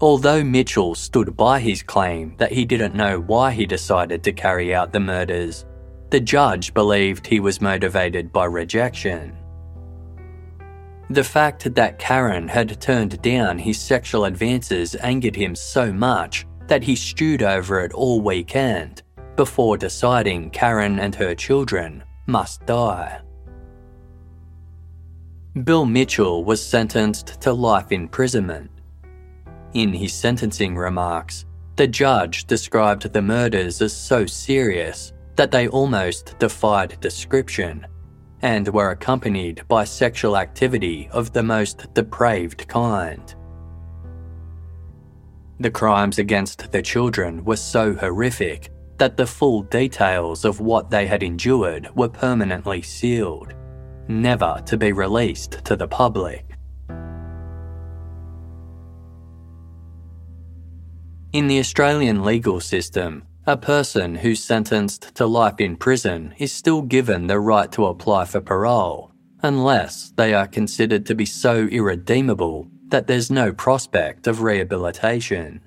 Although 0.00 0.44
Mitchell 0.44 0.94
stood 0.94 1.36
by 1.36 1.58
his 1.58 1.82
claim 1.82 2.34
that 2.38 2.52
he 2.52 2.64
didn't 2.64 2.94
know 2.94 3.20
why 3.20 3.50
he 3.50 3.66
decided 3.66 4.22
to 4.22 4.32
carry 4.32 4.74
out 4.74 4.92
the 4.92 5.00
murders, 5.00 5.66
the 6.10 6.20
judge 6.20 6.72
believed 6.72 7.26
he 7.26 7.40
was 7.40 7.60
motivated 7.60 8.32
by 8.32 8.44
rejection. 8.44 9.36
The 11.10 11.24
fact 11.24 11.74
that 11.74 11.98
Karen 11.98 12.48
had 12.48 12.80
turned 12.80 13.20
down 13.22 13.58
his 13.58 13.80
sexual 13.80 14.26
advances 14.26 14.94
angered 14.96 15.36
him 15.36 15.54
so 15.54 15.92
much 15.92 16.46
that 16.66 16.82
he 16.82 16.94
stewed 16.94 17.42
over 17.42 17.80
it 17.80 17.92
all 17.92 18.20
weekend 18.20 19.02
before 19.34 19.76
deciding 19.76 20.50
Karen 20.50 20.98
and 20.98 21.14
her 21.14 21.34
children 21.34 22.04
must 22.26 22.64
die. 22.66 23.20
Bill 25.64 25.86
Mitchell 25.86 26.44
was 26.44 26.64
sentenced 26.64 27.40
to 27.40 27.52
life 27.52 27.90
imprisonment. 27.90 28.70
In 29.74 29.92
his 29.92 30.12
sentencing 30.12 30.76
remarks, 30.76 31.46
the 31.76 31.86
judge 31.86 32.44
described 32.44 33.12
the 33.12 33.22
murders 33.22 33.80
as 33.80 33.92
so 33.92 34.26
serious 34.26 35.12
that 35.36 35.50
they 35.50 35.68
almost 35.68 36.38
defied 36.38 37.00
description 37.00 37.86
and 38.42 38.68
were 38.68 38.90
accompanied 38.90 39.66
by 39.68 39.84
sexual 39.84 40.36
activity 40.36 41.08
of 41.12 41.32
the 41.32 41.42
most 41.42 41.92
depraved 41.94 42.68
kind. 42.68 43.34
The 45.60 45.70
crimes 45.70 46.18
against 46.18 46.70
the 46.70 46.82
children 46.82 47.44
were 47.44 47.56
so 47.56 47.94
horrific 47.94 48.70
that 48.98 49.16
the 49.16 49.26
full 49.26 49.62
details 49.62 50.44
of 50.44 50.60
what 50.60 50.90
they 50.90 51.06
had 51.06 51.22
endured 51.22 51.88
were 51.96 52.08
permanently 52.08 52.82
sealed, 52.82 53.54
never 54.08 54.62
to 54.66 54.76
be 54.76 54.92
released 54.92 55.64
to 55.64 55.76
the 55.76 55.88
public. 55.88 56.44
In 61.32 61.46
the 61.46 61.58
Australian 61.58 62.24
legal 62.24 62.58
system, 62.58 63.24
a 63.46 63.56
person 63.56 64.14
who's 64.14 64.42
sentenced 64.42 65.14
to 65.14 65.26
life 65.26 65.60
in 65.60 65.76
prison 65.76 66.34
is 66.38 66.52
still 66.52 66.82
given 66.82 67.26
the 67.26 67.38
right 67.38 67.70
to 67.72 67.86
apply 67.86 68.24
for 68.24 68.40
parole, 68.40 69.12
unless 69.42 70.10
they 70.16 70.34
are 70.34 70.46
considered 70.46 71.06
to 71.06 71.14
be 71.14 71.26
so 71.26 71.66
irredeemable 71.66 72.68
that 72.88 73.06
there's 73.06 73.30
no 73.30 73.52
prospect 73.52 74.26
of 74.26 74.42
rehabilitation. 74.42 75.60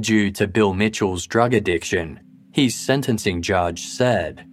Due 0.00 0.30
to 0.32 0.48
Bill 0.48 0.74
Mitchell's 0.74 1.26
drug 1.26 1.54
addiction, 1.54 2.20
his 2.52 2.74
sentencing 2.74 3.42
judge 3.42 3.86
said, 3.86 4.46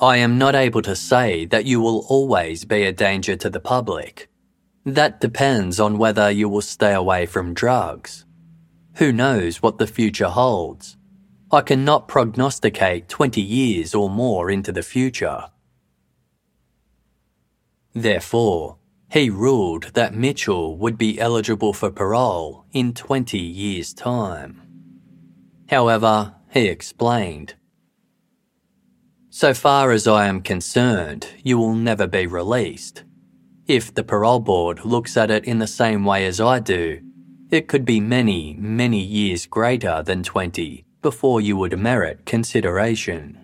I 0.00 0.18
am 0.18 0.38
not 0.38 0.54
able 0.54 0.82
to 0.82 0.94
say 0.94 1.44
that 1.46 1.64
you 1.64 1.80
will 1.80 2.06
always 2.08 2.64
be 2.64 2.84
a 2.84 2.92
danger 2.92 3.34
to 3.36 3.50
the 3.50 3.58
public. 3.58 4.28
That 4.84 5.20
depends 5.20 5.80
on 5.80 5.98
whether 5.98 6.30
you 6.30 6.48
will 6.48 6.62
stay 6.62 6.94
away 6.94 7.26
from 7.26 7.52
drugs. 7.52 8.24
Who 8.94 9.12
knows 9.12 9.60
what 9.60 9.78
the 9.78 9.88
future 9.88 10.28
holds? 10.28 10.96
I 11.50 11.62
cannot 11.62 12.06
prognosticate 12.06 13.08
20 13.08 13.40
years 13.40 13.92
or 13.92 14.08
more 14.08 14.50
into 14.50 14.70
the 14.70 14.84
future. 14.84 15.50
Therefore, 17.92 18.76
he 19.10 19.30
ruled 19.30 19.94
that 19.94 20.14
Mitchell 20.14 20.76
would 20.76 20.96
be 20.96 21.18
eligible 21.18 21.72
for 21.72 21.90
parole 21.90 22.66
in 22.72 22.94
20 22.94 23.36
years' 23.36 23.92
time. 23.94 24.62
However, 25.68 26.36
he 26.50 26.68
explained, 26.68 27.54
So 29.38 29.54
far 29.54 29.92
as 29.92 30.08
I 30.08 30.26
am 30.26 30.40
concerned, 30.40 31.28
you 31.44 31.58
will 31.58 31.76
never 31.76 32.08
be 32.08 32.26
released. 32.26 33.04
If 33.68 33.94
the 33.94 34.02
parole 34.02 34.40
board 34.40 34.84
looks 34.84 35.16
at 35.16 35.30
it 35.30 35.44
in 35.44 35.60
the 35.60 35.66
same 35.68 36.04
way 36.04 36.26
as 36.26 36.40
I 36.40 36.58
do, 36.58 37.00
it 37.48 37.68
could 37.68 37.84
be 37.84 38.00
many, 38.00 38.56
many 38.58 38.98
years 39.00 39.46
greater 39.46 40.02
than 40.02 40.24
20 40.24 40.84
before 41.02 41.40
you 41.40 41.56
would 41.56 41.78
merit 41.78 42.26
consideration. 42.26 43.38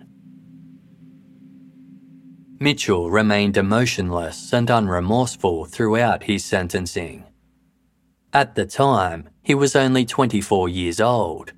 Mitchell 2.58 3.08
remained 3.12 3.56
emotionless 3.56 4.52
and 4.52 4.66
unremorseful 4.66 5.68
throughout 5.68 6.24
his 6.24 6.44
sentencing. 6.44 7.22
At 8.32 8.56
the 8.56 8.66
time, 8.66 9.28
he 9.44 9.54
was 9.54 9.76
only 9.76 10.04
24 10.04 10.68
years 10.70 11.00
old. 11.00 11.52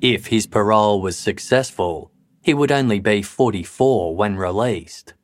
If 0.00 0.26
his 0.26 0.48
parole 0.48 1.00
was 1.00 1.16
successful, 1.16 2.10
he 2.44 2.52
would 2.52 2.70
only 2.70 3.00
be 3.00 3.22
44 3.22 4.14
when 4.14 4.36
released. 4.36 5.14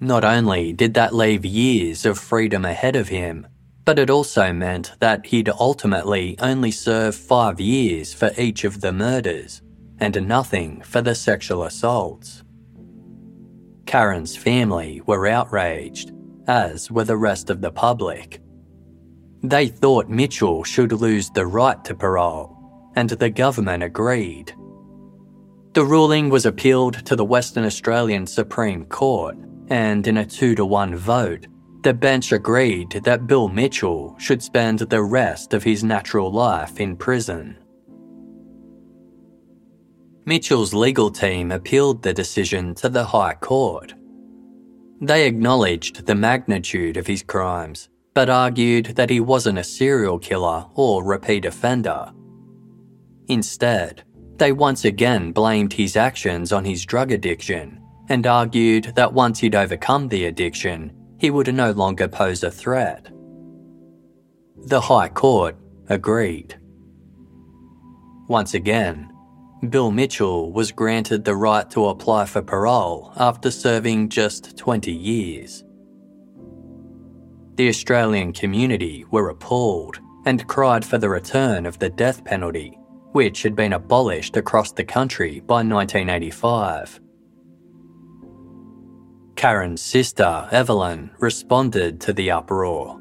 Not 0.00 0.24
only 0.24 0.72
did 0.72 0.94
that 0.94 1.14
leave 1.14 1.44
years 1.44 2.04
of 2.04 2.18
freedom 2.18 2.64
ahead 2.64 2.96
of 2.96 3.08
him, 3.08 3.46
but 3.84 3.98
it 3.98 4.10
also 4.10 4.52
meant 4.52 4.92
that 4.98 5.26
he'd 5.26 5.48
ultimately 5.48 6.36
only 6.40 6.72
serve 6.72 7.14
five 7.14 7.60
years 7.60 8.12
for 8.12 8.32
each 8.36 8.64
of 8.64 8.80
the 8.80 8.92
murders 8.92 9.62
and 10.00 10.26
nothing 10.26 10.80
for 10.82 11.02
the 11.02 11.14
sexual 11.14 11.62
assaults. 11.62 12.42
Karen's 13.86 14.36
family 14.36 15.00
were 15.06 15.28
outraged, 15.28 16.10
as 16.48 16.90
were 16.90 17.04
the 17.04 17.16
rest 17.16 17.48
of 17.48 17.60
the 17.60 17.70
public. 17.70 18.40
They 19.42 19.68
thought 19.68 20.08
Mitchell 20.08 20.64
should 20.64 20.92
lose 20.92 21.30
the 21.30 21.46
right 21.46 21.82
to 21.84 21.94
parole, 21.94 22.56
and 22.96 23.08
the 23.08 23.30
government 23.30 23.84
agreed. 23.84 24.52
The 25.72 25.84
ruling 25.84 26.30
was 26.30 26.46
appealed 26.46 27.06
to 27.06 27.14
the 27.14 27.24
Western 27.24 27.64
Australian 27.64 28.26
Supreme 28.26 28.84
Court, 28.86 29.36
and 29.68 30.04
in 30.04 30.16
a 30.16 30.26
2 30.26 30.56
to 30.56 30.64
1 30.64 30.96
vote, 30.96 31.46
the 31.82 31.94
bench 31.94 32.32
agreed 32.32 32.90
that 33.04 33.28
Bill 33.28 33.48
Mitchell 33.48 34.16
should 34.18 34.42
spend 34.42 34.80
the 34.80 35.02
rest 35.02 35.54
of 35.54 35.62
his 35.62 35.84
natural 35.84 36.32
life 36.32 36.80
in 36.80 36.96
prison. 36.96 37.56
Mitchell's 40.26 40.74
legal 40.74 41.10
team 41.10 41.52
appealed 41.52 42.02
the 42.02 42.12
decision 42.12 42.74
to 42.74 42.88
the 42.88 43.04
High 43.04 43.34
Court. 43.34 43.94
They 45.00 45.24
acknowledged 45.24 46.04
the 46.04 46.16
magnitude 46.16 46.96
of 46.96 47.06
his 47.06 47.22
crimes, 47.22 47.88
but 48.12 48.28
argued 48.28 48.86
that 48.96 49.08
he 49.08 49.20
wasn't 49.20 49.58
a 49.58 49.64
serial 49.64 50.18
killer 50.18 50.66
or 50.74 51.04
repeat 51.04 51.44
offender. 51.44 52.12
Instead, 53.28 54.02
they 54.40 54.52
once 54.52 54.86
again 54.86 55.32
blamed 55.32 55.74
his 55.74 55.96
actions 55.96 56.50
on 56.50 56.64
his 56.64 56.86
drug 56.86 57.12
addiction 57.12 57.78
and 58.08 58.26
argued 58.26 58.90
that 58.96 59.12
once 59.12 59.38
he'd 59.38 59.54
overcome 59.54 60.08
the 60.08 60.24
addiction, 60.24 60.90
he 61.18 61.30
would 61.30 61.54
no 61.54 61.72
longer 61.72 62.08
pose 62.08 62.42
a 62.42 62.50
threat. 62.50 63.10
The 64.56 64.80
High 64.80 65.10
Court 65.10 65.56
agreed. 65.90 66.58
Once 68.28 68.54
again, 68.54 69.12
Bill 69.68 69.90
Mitchell 69.90 70.50
was 70.50 70.72
granted 70.72 71.22
the 71.22 71.36
right 71.36 71.68
to 71.72 71.88
apply 71.88 72.24
for 72.24 72.40
parole 72.40 73.12
after 73.16 73.50
serving 73.50 74.08
just 74.08 74.56
20 74.56 74.90
years. 74.90 75.62
The 77.56 77.68
Australian 77.68 78.32
community 78.32 79.04
were 79.10 79.28
appalled 79.28 80.00
and 80.24 80.48
cried 80.48 80.82
for 80.82 80.96
the 80.96 81.10
return 81.10 81.66
of 81.66 81.78
the 81.78 81.90
death 81.90 82.24
penalty, 82.24 82.79
which 83.12 83.42
had 83.42 83.54
been 83.54 83.72
abolished 83.72 84.36
across 84.36 84.72
the 84.72 84.84
country 84.84 85.40
by 85.40 85.62
1985. 85.62 87.00
Karen's 89.36 89.82
sister, 89.82 90.48
Evelyn, 90.50 91.10
responded 91.18 92.00
to 92.00 92.12
the 92.12 92.30
uproar. 92.30 93.00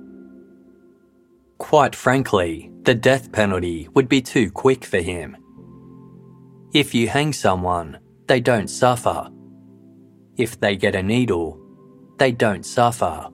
Quite 1.57 1.95
frankly, 1.95 2.71
the 2.83 2.95
death 2.95 3.31
penalty 3.31 3.89
would 3.93 4.07
be 4.07 4.21
too 4.21 4.49
quick 4.49 4.85
for 4.85 4.99
him 4.99 5.35
if 6.73 6.93
you 6.93 7.07
hang 7.07 7.33
someone, 7.33 7.97
they 8.27 8.39
don't 8.39 8.67
suffer. 8.67 9.27
If 10.37 10.59
they 10.59 10.75
get 10.75 10.93
a 10.93 11.01
needle, 11.01 11.59
they 12.17 12.31
don't 12.31 12.63
suffer. 12.63 13.27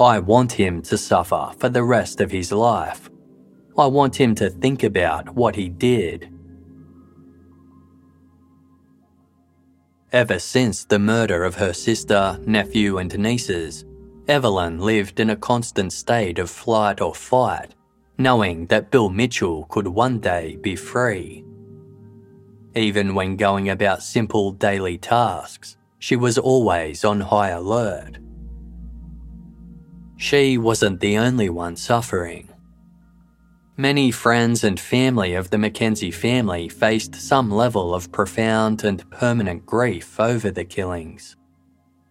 I 0.00 0.18
want 0.20 0.52
him 0.52 0.80
to 0.82 0.96
suffer 0.96 1.52
for 1.58 1.68
the 1.68 1.84
rest 1.84 2.22
of 2.22 2.30
his 2.30 2.50
life. 2.50 3.10
I 3.76 3.86
want 3.86 4.14
him 4.14 4.34
to 4.36 4.50
think 4.50 4.84
about 4.84 5.34
what 5.34 5.56
he 5.56 5.68
did. 5.68 6.30
Ever 10.12 10.38
since 10.38 10.84
the 10.84 11.00
murder 11.00 11.42
of 11.42 11.56
her 11.56 11.72
sister, 11.72 12.38
nephew, 12.46 12.98
and 12.98 13.18
nieces, 13.18 13.84
Evelyn 14.28 14.78
lived 14.78 15.18
in 15.18 15.30
a 15.30 15.36
constant 15.36 15.92
state 15.92 16.38
of 16.38 16.48
flight 16.48 17.00
or 17.00 17.16
fight, 17.16 17.74
knowing 18.16 18.66
that 18.66 18.92
Bill 18.92 19.10
Mitchell 19.10 19.64
could 19.64 19.88
one 19.88 20.20
day 20.20 20.56
be 20.62 20.76
free. 20.76 21.44
Even 22.76 23.16
when 23.16 23.36
going 23.36 23.70
about 23.70 24.04
simple 24.04 24.52
daily 24.52 24.98
tasks, 24.98 25.76
she 25.98 26.14
was 26.14 26.38
always 26.38 27.04
on 27.04 27.20
high 27.20 27.50
alert. 27.50 28.18
She 30.16 30.58
wasn't 30.58 31.00
the 31.00 31.18
only 31.18 31.50
one 31.50 31.74
suffering. 31.74 32.50
Many 33.76 34.12
friends 34.12 34.62
and 34.62 34.78
family 34.78 35.34
of 35.34 35.50
the 35.50 35.58
Mackenzie 35.58 36.12
family 36.12 36.68
faced 36.68 37.16
some 37.16 37.50
level 37.50 37.92
of 37.92 38.12
profound 38.12 38.84
and 38.84 39.10
permanent 39.10 39.66
grief 39.66 40.20
over 40.20 40.52
the 40.52 40.64
killings. 40.64 41.34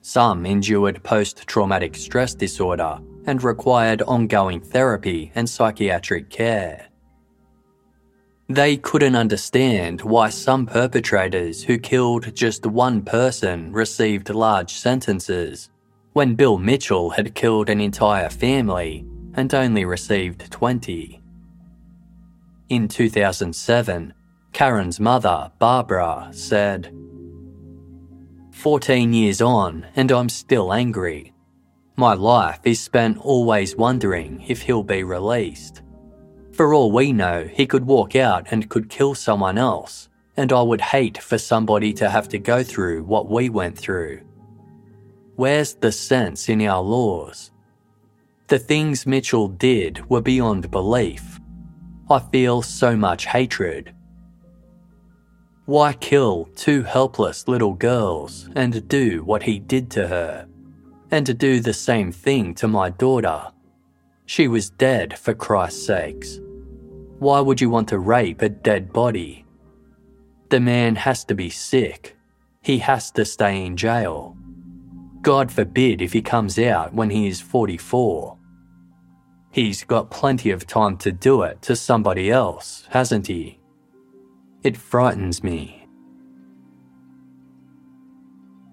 Some 0.01 0.45
endured 0.45 1.01
post 1.03 1.47
traumatic 1.47 1.95
stress 1.95 2.35
disorder 2.35 2.99
and 3.25 3.41
required 3.41 4.01
ongoing 4.01 4.59
therapy 4.59 5.31
and 5.35 5.49
psychiatric 5.49 6.29
care. 6.29 6.87
They 8.49 8.75
couldn't 8.75 9.15
understand 9.15 10.01
why 10.01 10.31
some 10.31 10.65
perpetrators 10.65 11.63
who 11.63 11.77
killed 11.77 12.35
just 12.35 12.65
one 12.65 13.03
person 13.03 13.71
received 13.71 14.29
large 14.29 14.73
sentences, 14.73 15.69
when 16.11 16.35
Bill 16.35 16.57
Mitchell 16.57 17.11
had 17.11 17.35
killed 17.35 17.69
an 17.69 17.79
entire 17.79 18.29
family 18.29 19.05
and 19.35 19.53
only 19.53 19.85
received 19.85 20.51
20. 20.51 21.22
In 22.73 22.87
2007, 22.87 24.15
Karen's 24.51 24.99
mother, 24.99 25.51
Barbara, 25.59 26.29
said, 26.31 26.91
14 28.49 29.13
years 29.13 29.41
on, 29.43 29.85
and 29.95 30.11
I'm 30.11 30.27
still 30.27 30.73
angry. 30.73 31.35
My 31.97 32.15
life 32.15 32.61
is 32.63 32.81
spent 32.81 33.19
always 33.19 33.75
wondering 33.75 34.43
if 34.47 34.63
he'll 34.63 34.81
be 34.81 35.03
released. 35.03 35.83
For 36.51 36.73
all 36.73 36.91
we 36.91 37.13
know, 37.13 37.43
he 37.43 37.67
could 37.67 37.85
walk 37.85 38.15
out 38.15 38.47
and 38.49 38.71
could 38.71 38.89
kill 38.89 39.13
someone 39.13 39.59
else, 39.59 40.09
and 40.35 40.51
I 40.51 40.63
would 40.63 40.81
hate 40.81 41.19
for 41.19 41.37
somebody 41.37 41.93
to 41.93 42.09
have 42.09 42.27
to 42.29 42.39
go 42.39 42.63
through 42.63 43.03
what 43.03 43.29
we 43.29 43.49
went 43.49 43.77
through. 43.77 44.21
Where's 45.35 45.75
the 45.75 45.91
sense 45.91 46.49
in 46.49 46.59
our 46.63 46.81
laws? 46.81 47.51
The 48.47 48.57
things 48.57 49.05
Mitchell 49.05 49.47
did 49.47 50.09
were 50.09 50.21
beyond 50.21 50.71
belief. 50.71 51.32
I 52.09 52.19
feel 52.19 52.61
so 52.61 52.95
much 52.95 53.25
hatred. 53.25 53.93
Why 55.65 55.93
kill 55.93 56.49
two 56.55 56.83
helpless 56.83 57.47
little 57.47 57.73
girls 57.73 58.49
and 58.55 58.85
do 58.89 59.23
what 59.23 59.43
he 59.43 59.59
did 59.59 59.89
to 59.91 60.07
her? 60.09 60.47
And 61.11 61.25
to 61.25 61.33
do 61.33 61.59
the 61.59 61.73
same 61.73 62.11
thing 62.11 62.53
to 62.55 62.67
my 62.67 62.89
daughter? 62.89 63.51
She 64.25 64.47
was 64.47 64.69
dead 64.69 65.17
for 65.17 65.33
Christ's 65.33 65.85
sakes. 65.85 66.39
Why 67.19 67.39
would 67.39 67.61
you 67.61 67.69
want 67.69 67.87
to 67.89 67.99
rape 67.99 68.41
a 68.41 68.49
dead 68.49 68.91
body? 68.91 69.45
The 70.49 70.59
man 70.59 70.97
has 70.97 71.23
to 71.25 71.35
be 71.35 71.49
sick. 71.49 72.17
He 72.61 72.79
has 72.79 73.11
to 73.11 73.23
stay 73.23 73.65
in 73.65 73.77
jail. 73.77 74.35
God 75.21 75.51
forbid 75.51 76.01
if 76.01 76.11
he 76.11 76.21
comes 76.21 76.59
out 76.59 76.93
when 76.93 77.09
he 77.09 77.27
is 77.27 77.39
44. 77.39 78.37
He's 79.53 79.83
got 79.83 80.09
plenty 80.09 80.49
of 80.49 80.65
time 80.65 80.97
to 80.97 81.11
do 81.11 81.43
it 81.43 81.61
to 81.61 81.75
somebody 81.75 82.31
else, 82.31 82.87
hasn't 82.89 83.27
he? 83.27 83.59
It 84.63 84.75
frightens 84.75 85.43
me. 85.43 85.87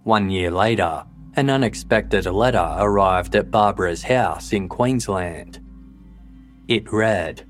One 0.04 0.30
year 0.30 0.50
later, 0.50 1.04
an 1.36 1.50
unexpected 1.50 2.24
letter 2.24 2.76
arrived 2.78 3.36
at 3.36 3.50
Barbara's 3.50 4.02
house 4.04 4.54
in 4.54 4.70
Queensland. 4.70 5.60
It 6.66 6.90
read 6.90 7.46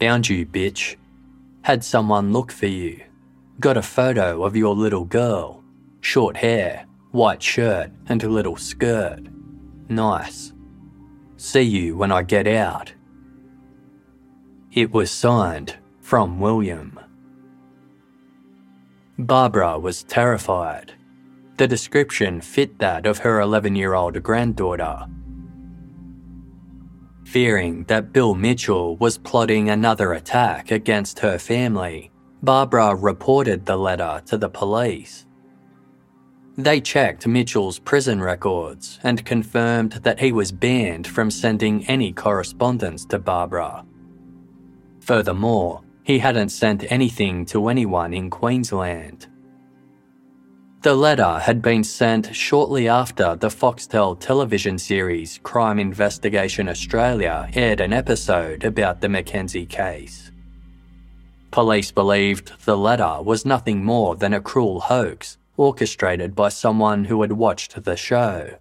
Found 0.00 0.26
you, 0.26 0.46
bitch. 0.46 0.96
Had 1.60 1.84
someone 1.84 2.32
look 2.32 2.50
for 2.50 2.66
you. 2.66 3.02
Got 3.60 3.76
a 3.76 3.82
photo 3.82 4.42
of 4.42 4.56
your 4.56 4.74
little 4.74 5.04
girl. 5.04 5.62
Short 6.00 6.38
hair, 6.38 6.86
white 7.10 7.42
shirt, 7.42 7.90
and 8.06 8.24
a 8.24 8.28
little 8.28 8.56
skirt. 8.56 9.20
Nice. 9.90 10.54
See 11.38 11.62
you 11.62 11.96
when 11.96 12.12
I 12.12 12.22
get 12.22 12.46
out. 12.46 12.92
It 14.72 14.92
was 14.92 15.10
signed 15.10 15.76
from 16.00 16.40
William. 16.40 17.00
Barbara 19.18 19.78
was 19.78 20.02
terrified. 20.02 20.92
The 21.56 21.66
description 21.66 22.40
fit 22.40 22.78
that 22.80 23.06
of 23.06 23.18
her 23.18 23.40
11 23.40 23.74
year 23.74 23.94
old 23.94 24.22
granddaughter 24.22 25.06
Fearing 27.24 27.84
that 27.84 28.12
Bill 28.12 28.34
Mitchell 28.34 28.96
was 28.96 29.18
plotting 29.18 29.68
another 29.68 30.14
attack 30.14 30.70
against 30.70 31.18
her 31.18 31.38
family, 31.38 32.10
Barbara 32.42 32.94
reported 32.94 33.66
the 33.66 33.76
letter 33.76 34.22
to 34.26 34.38
the 34.38 34.48
police. 34.48 35.26
They 36.58 36.80
checked 36.80 37.24
Mitchell's 37.24 37.78
prison 37.78 38.20
records 38.20 38.98
and 39.04 39.24
confirmed 39.24 39.92
that 40.02 40.18
he 40.18 40.32
was 40.32 40.50
banned 40.50 41.06
from 41.06 41.30
sending 41.30 41.86
any 41.86 42.12
correspondence 42.12 43.04
to 43.06 43.20
Barbara. 43.20 43.86
Furthermore, 44.98 45.82
he 46.02 46.18
hadn't 46.18 46.48
sent 46.48 46.90
anything 46.90 47.46
to 47.46 47.68
anyone 47.68 48.12
in 48.12 48.28
Queensland. 48.28 49.28
The 50.82 50.96
letter 50.96 51.38
had 51.38 51.62
been 51.62 51.84
sent 51.84 52.34
shortly 52.34 52.88
after 52.88 53.36
the 53.36 53.50
Foxtel 53.50 54.18
television 54.18 54.78
series 54.78 55.38
Crime 55.44 55.78
Investigation 55.78 56.68
Australia 56.68 57.48
aired 57.54 57.80
an 57.80 57.92
episode 57.92 58.64
about 58.64 59.00
the 59.00 59.08
Mackenzie 59.08 59.66
case. 59.66 60.32
Police 61.52 61.92
believed 61.92 62.52
the 62.64 62.76
letter 62.76 63.22
was 63.22 63.46
nothing 63.46 63.84
more 63.84 64.16
than 64.16 64.34
a 64.34 64.40
cruel 64.40 64.80
hoax 64.80 65.37
orchestrated 65.58 66.34
by 66.34 66.48
someone 66.48 67.04
who 67.04 67.20
had 67.20 67.32
watched 67.32 67.84
the 67.84 67.96
show. 67.96 68.56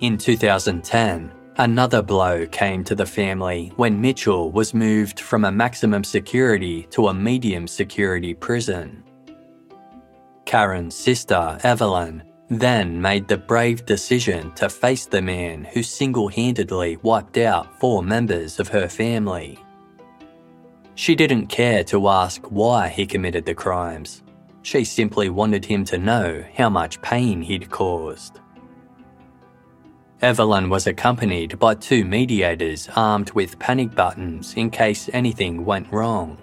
In 0.00 0.16
2010, 0.16 1.32
Another 1.58 2.02
blow 2.02 2.46
came 2.48 2.84
to 2.84 2.94
the 2.94 3.06
family 3.06 3.72
when 3.76 3.98
Mitchell 3.98 4.50
was 4.52 4.74
moved 4.74 5.20
from 5.20 5.46
a 5.46 5.50
maximum 5.50 6.04
security 6.04 6.86
to 6.90 7.08
a 7.08 7.14
medium 7.14 7.66
security 7.66 8.34
prison. 8.34 9.02
Karen's 10.44 10.94
sister, 10.94 11.58
Evelyn, 11.62 12.22
then 12.50 13.00
made 13.00 13.26
the 13.26 13.38
brave 13.38 13.86
decision 13.86 14.52
to 14.52 14.68
face 14.68 15.06
the 15.06 15.22
man 15.22 15.64
who 15.64 15.82
single 15.82 16.28
handedly 16.28 16.98
wiped 16.98 17.38
out 17.38 17.80
four 17.80 18.02
members 18.02 18.60
of 18.60 18.68
her 18.68 18.86
family. 18.86 19.58
She 20.96 21.14
didn't 21.14 21.48
care 21.48 21.84
to 21.84 22.08
ask 22.08 22.42
why 22.46 22.88
he 22.88 23.06
committed 23.06 23.44
the 23.44 23.54
crimes. 23.54 24.22
She 24.62 24.82
simply 24.82 25.28
wanted 25.28 25.66
him 25.66 25.84
to 25.84 25.98
know 25.98 26.42
how 26.54 26.70
much 26.70 27.02
pain 27.02 27.42
he'd 27.42 27.70
caused. 27.70 28.40
Evelyn 30.22 30.70
was 30.70 30.86
accompanied 30.86 31.58
by 31.58 31.74
two 31.74 32.06
mediators 32.06 32.88
armed 32.96 33.30
with 33.32 33.58
panic 33.58 33.94
buttons 33.94 34.54
in 34.54 34.70
case 34.70 35.10
anything 35.12 35.66
went 35.66 35.92
wrong, 35.92 36.38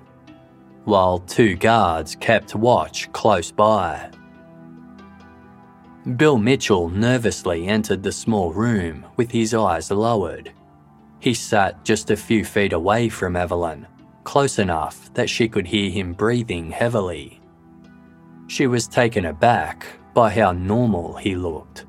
while 0.86 1.18
two 1.18 1.56
guards 1.56 2.16
kept 2.16 2.54
watch 2.54 3.12
close 3.12 3.51
by. 3.51 4.12
Bill 6.16 6.38
Mitchell 6.38 6.89
nervously 6.89 7.68
entered 7.68 8.04
the 8.04 8.12
small 8.12 8.54
room 8.54 9.04
with 9.18 9.32
his 9.32 9.56
eyes 9.56 9.89
lowered. 9.89 10.51
He 11.20 11.34
sat 11.34 11.84
just 11.84 12.12
a 12.12 12.16
few 12.16 12.45
feet 12.45 12.74
away 12.74 13.10
from 13.10 13.36
Evelyn, 13.36 13.88
close 14.24 14.59
enough 14.59 15.13
that 15.13 15.30
she 15.30 15.47
could 15.47 15.67
hear 15.67 15.89
him 15.89 16.13
breathing 16.13 16.71
heavily. 16.71 17.41
She 18.47 18.67
was 18.67 18.88
taken 18.88 19.26
aback 19.26 19.86
by 20.13 20.30
how 20.30 20.51
normal 20.51 21.15
he 21.15 21.36
looked. 21.36 21.86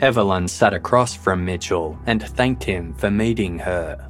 Evelyn 0.00 0.48
sat 0.48 0.74
across 0.74 1.14
from 1.14 1.44
Mitchell 1.44 1.96
and 2.06 2.22
thanked 2.22 2.64
him 2.64 2.92
for 2.94 3.10
meeting 3.10 3.58
her. 3.60 4.08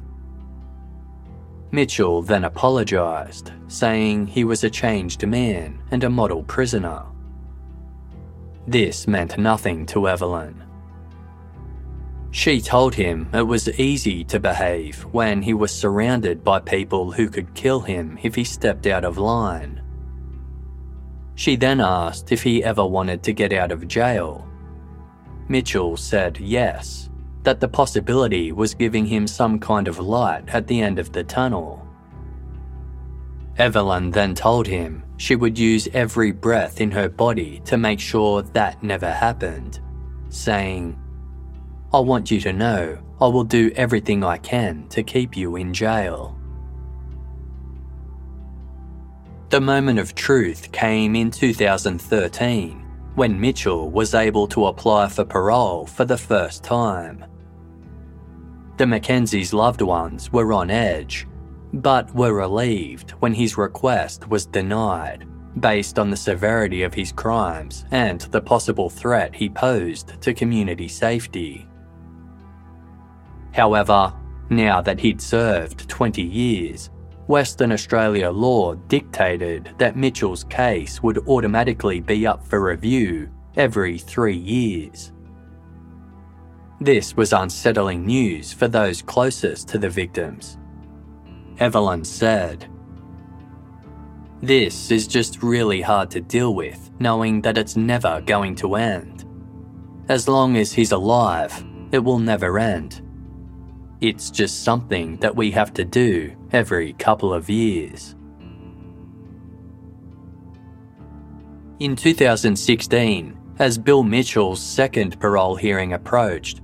Mitchell 1.71 2.21
then 2.21 2.45
apologised, 2.45 3.51
saying 3.67 4.27
he 4.27 4.43
was 4.43 4.63
a 4.63 4.69
changed 4.69 5.25
man 5.27 5.81
and 5.91 6.03
a 6.03 6.09
model 6.09 6.43
prisoner. 6.43 7.03
This 8.67 9.07
meant 9.07 9.37
nothing 9.37 9.85
to 9.87 10.07
Evelyn. 10.07 10.62
She 12.33 12.61
told 12.61 12.95
him 12.95 13.29
it 13.31 13.43
was 13.43 13.69
easy 13.79 14.23
to 14.23 14.39
behave 14.39 15.03
when 15.11 15.43
he 15.43 15.53
was 15.53 15.71
surrounded 15.71 16.43
by 16.43 16.61
people 16.61 17.11
who 17.11 17.29
could 17.29 17.53
kill 17.53 17.81
him 17.81 18.17
if 18.23 18.33
he 18.33 18.43
stepped 18.43 18.87
out 18.87 19.05
of 19.05 19.19
line. 19.19 19.79
She 21.35 21.55
then 21.55 21.79
asked 21.79 22.31
if 22.31 22.41
he 22.41 22.63
ever 22.63 22.83
wanted 22.83 23.21
to 23.23 23.33
get 23.33 23.53
out 23.53 23.71
of 23.71 23.87
jail. 23.87 24.47
Mitchell 25.47 25.95
said 25.95 26.39
yes, 26.39 27.07
that 27.43 27.59
the 27.59 27.67
possibility 27.67 28.51
was 28.51 28.73
giving 28.73 29.05
him 29.05 29.27
some 29.27 29.59
kind 29.59 29.87
of 29.87 29.99
light 29.99 30.49
at 30.49 30.65
the 30.65 30.81
end 30.81 30.97
of 30.97 31.11
the 31.11 31.23
tunnel. 31.23 31.87
Evelyn 33.59 34.09
then 34.09 34.33
told 34.33 34.65
him 34.65 35.03
she 35.17 35.35
would 35.35 35.59
use 35.59 35.87
every 35.93 36.31
breath 36.31 36.81
in 36.81 36.89
her 36.89 37.09
body 37.09 37.61
to 37.65 37.77
make 37.77 37.99
sure 37.99 38.41
that 38.41 38.81
never 38.81 39.11
happened, 39.11 39.79
saying, 40.29 40.97
I 41.93 41.99
want 41.99 42.31
you 42.31 42.41
to 42.41 42.51
know 42.51 42.97
I 43.21 43.27
will 43.27 43.43
do 43.43 43.71
everything 43.75 44.23
I 44.23 44.39
can 44.39 44.87
to 44.89 45.03
keep 45.03 45.37
you 45.37 45.57
in 45.57 45.75
jail. 45.75 46.35
The 49.49 49.61
moment 49.61 49.99
of 49.99 50.15
truth 50.15 50.71
came 50.71 51.15
in 51.15 51.29
2013 51.29 52.79
when 53.13 53.39
Mitchell 53.39 53.91
was 53.91 54.15
able 54.15 54.47
to 54.47 54.65
apply 54.65 55.07
for 55.09 55.23
parole 55.23 55.85
for 55.85 56.03
the 56.03 56.17
first 56.17 56.63
time. 56.63 57.23
The 58.77 58.87
Mackenzies' 58.87 59.53
loved 59.53 59.83
ones 59.83 60.33
were 60.33 60.51
on 60.51 60.71
edge, 60.71 61.27
but 61.73 62.11
were 62.15 62.33
relieved 62.33 63.11
when 63.19 63.35
his 63.35 63.55
request 63.55 64.27
was 64.29 64.47
denied 64.47 65.27
based 65.59 65.99
on 65.99 66.09
the 66.09 66.17
severity 66.17 66.81
of 66.81 66.95
his 66.95 67.11
crimes 67.11 67.85
and 67.91 68.21
the 68.21 68.41
possible 68.41 68.89
threat 68.89 69.35
he 69.35 69.47
posed 69.47 70.19
to 70.21 70.33
community 70.33 70.87
safety. 70.87 71.67
However, 73.53 74.13
now 74.49 74.81
that 74.81 74.99
he'd 74.99 75.21
served 75.21 75.87
20 75.87 76.21
years, 76.21 76.89
Western 77.27 77.71
Australia 77.71 78.29
law 78.29 78.73
dictated 78.73 79.73
that 79.77 79.95
Mitchell's 79.95 80.43
case 80.43 81.01
would 81.01 81.25
automatically 81.27 82.01
be 82.01 82.27
up 82.27 82.45
for 82.45 82.61
review 82.61 83.29
every 83.55 83.97
three 83.97 84.35
years. 84.35 85.13
This 86.81 87.15
was 87.15 87.31
unsettling 87.31 88.05
news 88.05 88.51
for 88.51 88.67
those 88.67 89.01
closest 89.01 89.69
to 89.69 89.77
the 89.77 89.89
victims. 89.89 90.57
Evelyn 91.59 92.03
said, 92.03 92.67
This 94.41 94.91
is 94.91 95.07
just 95.07 95.43
really 95.43 95.81
hard 95.81 96.11
to 96.11 96.19
deal 96.19 96.55
with, 96.55 96.91
knowing 96.99 97.41
that 97.43 97.57
it's 97.57 97.77
never 97.77 98.19
going 98.25 98.55
to 98.55 98.75
end. 98.75 99.25
As 100.09 100.27
long 100.27 100.57
as 100.57 100.73
he's 100.73 100.91
alive, 100.91 101.63
it 101.91 101.99
will 101.99 102.19
never 102.19 102.59
end. 102.59 103.02
It's 104.03 104.29
just 104.29 104.65
something 104.65 105.15
that 105.21 105.33
we 105.33 105.49
have 105.51 105.73
to 105.75 105.85
do 105.85 106.35
every 106.51 106.91
couple 106.91 107.33
of 107.33 107.49
years. 107.49 108.15
In 111.79 111.95
2016, 111.95 113.39
as 113.59 113.77
Bill 113.77 114.03
Mitchell's 114.03 114.61
second 114.61 115.17
parole 115.21 115.55
hearing 115.55 115.93
approached, 115.93 116.59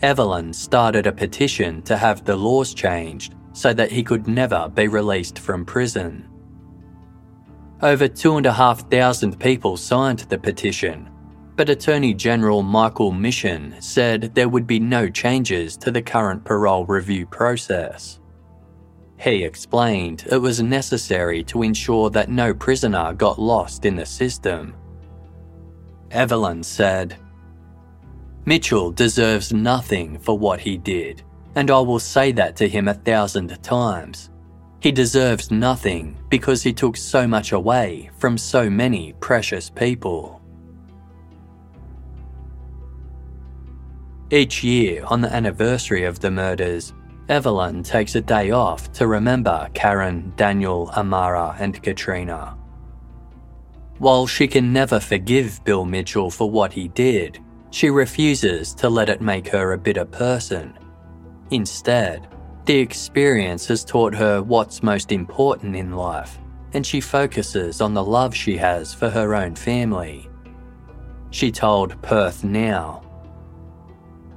Evelyn 0.00 0.54
started 0.54 1.06
a 1.06 1.12
petition 1.12 1.82
to 1.82 1.98
have 1.98 2.24
the 2.24 2.34
laws 2.34 2.72
changed 2.72 3.34
so 3.52 3.74
that 3.74 3.92
he 3.92 4.02
could 4.02 4.26
never 4.26 4.66
be 4.70 4.88
released 4.88 5.38
from 5.38 5.66
prison. 5.66 6.26
Over 7.82 8.08
2,500 8.08 9.38
people 9.38 9.76
signed 9.76 10.20
the 10.30 10.38
petition, 10.38 11.10
but 11.56 11.68
Attorney 11.68 12.14
General 12.14 12.62
Michael 12.62 13.12
Mischin 13.12 13.82
said 13.82 14.34
there 14.34 14.48
would 14.48 14.66
be 14.66 14.80
no 14.80 15.08
changes 15.08 15.76
to 15.78 15.90
the 15.90 16.02
current 16.02 16.44
parole 16.44 16.86
review 16.86 17.26
process. 17.26 18.20
He 19.18 19.44
explained 19.44 20.24
it 20.30 20.38
was 20.38 20.62
necessary 20.62 21.44
to 21.44 21.62
ensure 21.62 22.08
that 22.10 22.30
no 22.30 22.54
prisoner 22.54 23.12
got 23.12 23.38
lost 23.38 23.84
in 23.84 23.96
the 23.96 24.06
system. 24.06 24.74
Evelyn 26.10 26.62
said, 26.62 27.16
Mitchell 28.46 28.90
deserves 28.90 29.52
nothing 29.52 30.18
for 30.18 30.38
what 30.38 30.60
he 30.60 30.78
did, 30.78 31.22
and 31.54 31.70
I 31.70 31.80
will 31.80 31.98
say 31.98 32.32
that 32.32 32.56
to 32.56 32.68
him 32.68 32.88
a 32.88 32.94
thousand 32.94 33.62
times. 33.62 34.30
He 34.80 34.90
deserves 34.90 35.50
nothing 35.50 36.16
because 36.30 36.62
he 36.62 36.72
took 36.72 36.96
so 36.96 37.28
much 37.28 37.52
away 37.52 38.10
from 38.16 38.38
so 38.38 38.70
many 38.70 39.12
precious 39.20 39.68
people. 39.68 40.39
Each 44.32 44.62
year, 44.62 45.04
on 45.06 45.20
the 45.20 45.34
anniversary 45.34 46.04
of 46.04 46.20
the 46.20 46.30
murders, 46.30 46.92
Evelyn 47.28 47.82
takes 47.82 48.14
a 48.14 48.20
day 48.20 48.52
off 48.52 48.92
to 48.92 49.08
remember 49.08 49.68
Karen, 49.74 50.32
Daniel, 50.36 50.88
Amara, 50.96 51.56
and 51.58 51.82
Katrina. 51.82 52.56
While 53.98 54.28
she 54.28 54.46
can 54.46 54.72
never 54.72 55.00
forgive 55.00 55.64
Bill 55.64 55.84
Mitchell 55.84 56.30
for 56.30 56.48
what 56.48 56.72
he 56.72 56.86
did, 56.88 57.40
she 57.70 57.90
refuses 57.90 58.72
to 58.74 58.88
let 58.88 59.08
it 59.08 59.20
make 59.20 59.48
her 59.48 59.72
a 59.72 59.78
bitter 59.78 60.04
person. 60.04 60.78
Instead, 61.50 62.28
the 62.66 62.78
experience 62.78 63.66
has 63.66 63.84
taught 63.84 64.14
her 64.14 64.42
what's 64.42 64.82
most 64.84 65.10
important 65.10 65.74
in 65.74 65.96
life, 65.96 66.38
and 66.72 66.86
she 66.86 67.00
focuses 67.00 67.80
on 67.80 67.94
the 67.94 68.04
love 68.04 68.32
she 68.32 68.56
has 68.56 68.94
for 68.94 69.10
her 69.10 69.34
own 69.34 69.56
family. 69.56 70.28
She 71.30 71.50
told 71.50 72.00
Perth 72.00 72.44
Now, 72.44 73.02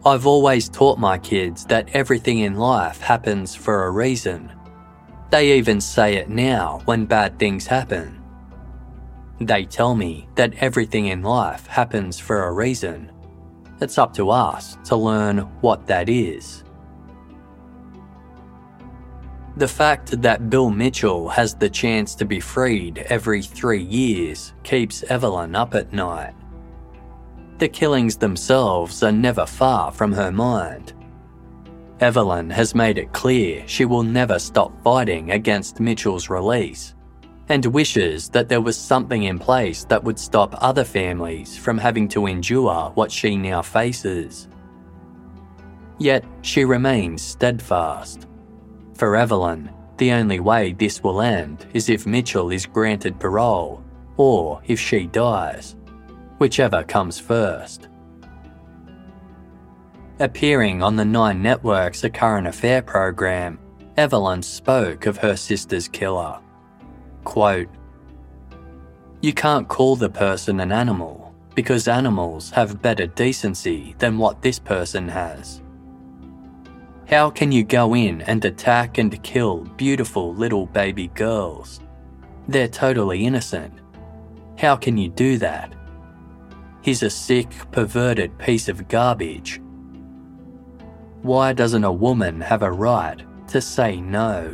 I've 0.05 0.27
always 0.27 0.67
taught 0.67 0.99
my 0.99 1.17
kids 1.17 1.65
that 1.67 1.87
everything 1.93 2.39
in 2.39 2.55
life 2.55 2.99
happens 2.99 3.55
for 3.55 3.85
a 3.85 3.91
reason. 3.91 4.51
They 5.31 5.53
even 5.53 5.79
say 5.79 6.15
it 6.15 6.27
now 6.27 6.81
when 6.83 7.05
bad 7.05 7.39
things 7.39 7.65
happen. 7.65 8.21
They 9.39 9.63
tell 9.63 9.95
me 9.95 10.27
that 10.35 10.55
everything 10.55 11.05
in 11.05 11.21
life 11.21 11.67
happens 11.67 12.19
for 12.19 12.43
a 12.43 12.51
reason. 12.51 13.13
It's 13.79 13.97
up 13.97 14.13
to 14.15 14.29
us 14.29 14.77
to 14.85 14.97
learn 14.97 15.37
what 15.61 15.87
that 15.87 16.09
is. 16.09 16.65
The 19.55 19.69
fact 19.69 20.21
that 20.21 20.49
Bill 20.49 20.69
Mitchell 20.69 21.29
has 21.29 21.55
the 21.55 21.69
chance 21.69 22.13
to 22.15 22.25
be 22.25 22.41
freed 22.41 22.97
every 23.09 23.41
three 23.41 23.83
years 23.83 24.53
keeps 24.63 25.03
Evelyn 25.03 25.55
up 25.55 25.75
at 25.75 25.93
night. 25.93 26.33
The 27.59 27.69
killings 27.69 28.17
themselves 28.17 29.03
are 29.03 29.11
never 29.11 29.45
far 29.45 29.91
from 29.91 30.11
her 30.13 30.31
mind. 30.31 30.93
Evelyn 31.99 32.49
has 32.49 32.75
made 32.75 32.97
it 32.97 33.13
clear 33.13 33.63
she 33.67 33.85
will 33.85 34.03
never 34.03 34.39
stop 34.39 34.73
fighting 34.83 35.31
against 35.31 35.79
Mitchell's 35.79 36.29
release 36.29 36.95
and 37.49 37.65
wishes 37.67 38.29
that 38.29 38.49
there 38.49 38.61
was 38.61 38.77
something 38.77 39.23
in 39.23 39.37
place 39.37 39.83
that 39.85 40.03
would 40.03 40.17
stop 40.17 40.55
other 40.57 40.83
families 40.83 41.57
from 41.57 41.77
having 41.77 42.07
to 42.09 42.25
endure 42.25 42.91
what 42.95 43.11
she 43.11 43.35
now 43.35 43.61
faces. 43.61 44.47
Yet 45.99 46.25
she 46.41 46.65
remains 46.65 47.21
steadfast. 47.21 48.27
For 48.95 49.15
Evelyn, 49.15 49.69
the 49.97 50.11
only 50.11 50.39
way 50.39 50.73
this 50.73 51.03
will 51.03 51.21
end 51.21 51.67
is 51.73 51.89
if 51.89 52.05
Mitchell 52.05 52.49
is 52.49 52.65
granted 52.65 53.19
parole 53.19 53.83
or 54.17 54.61
if 54.65 54.79
she 54.79 55.07
dies, 55.07 55.75
whichever 56.37 56.83
comes 56.83 57.19
first. 57.19 57.87
Appearing 60.19 60.83
on 60.83 60.95
the 60.95 61.05
Nine 61.05 61.41
Network's 61.41 62.03
A 62.03 62.09
Current 62.09 62.47
Affair 62.47 62.81
program, 62.81 63.59
Evelyn 63.97 64.41
spoke 64.41 65.05
of 65.05 65.17
her 65.17 65.35
sister's 65.35 65.87
killer. 65.87 66.39
Quote, 67.23 67.69
You 69.21 69.33
can't 69.33 69.67
call 69.67 69.95
the 69.95 70.09
person 70.09 70.59
an 70.59 70.71
animal 70.71 71.33
because 71.55 71.87
animals 71.87 72.49
have 72.51 72.81
better 72.81 73.07
decency 73.07 73.95
than 73.99 74.17
what 74.17 74.41
this 74.41 74.59
person 74.59 75.07
has. 75.07 75.61
How 77.07 77.29
can 77.29 77.51
you 77.51 77.63
go 77.63 77.95
in 77.95 78.21
and 78.21 78.43
attack 78.45 78.97
and 78.97 79.21
kill 79.23 79.65
beautiful 79.77 80.33
little 80.33 80.65
baby 80.65 81.09
girls? 81.09 81.79
They're 82.47 82.67
totally 82.67 83.25
innocent. 83.25 83.73
How 84.57 84.75
can 84.75 84.97
you 84.97 85.09
do 85.09 85.37
that? 85.37 85.73
He's 86.83 87.01
a 87.01 87.09
sick, 87.09 87.49
perverted 87.71 88.37
piece 88.37 88.67
of 88.67 88.89
garbage. 88.89 89.61
Why 91.21 91.53
doesn't 91.53 91.85
a 91.85 91.91
woman 91.91 92.41
have 92.41 92.61
a 92.61 92.71
right 92.71 93.23
to 93.47 93.61
say 93.61 94.01
no? 94.01 94.53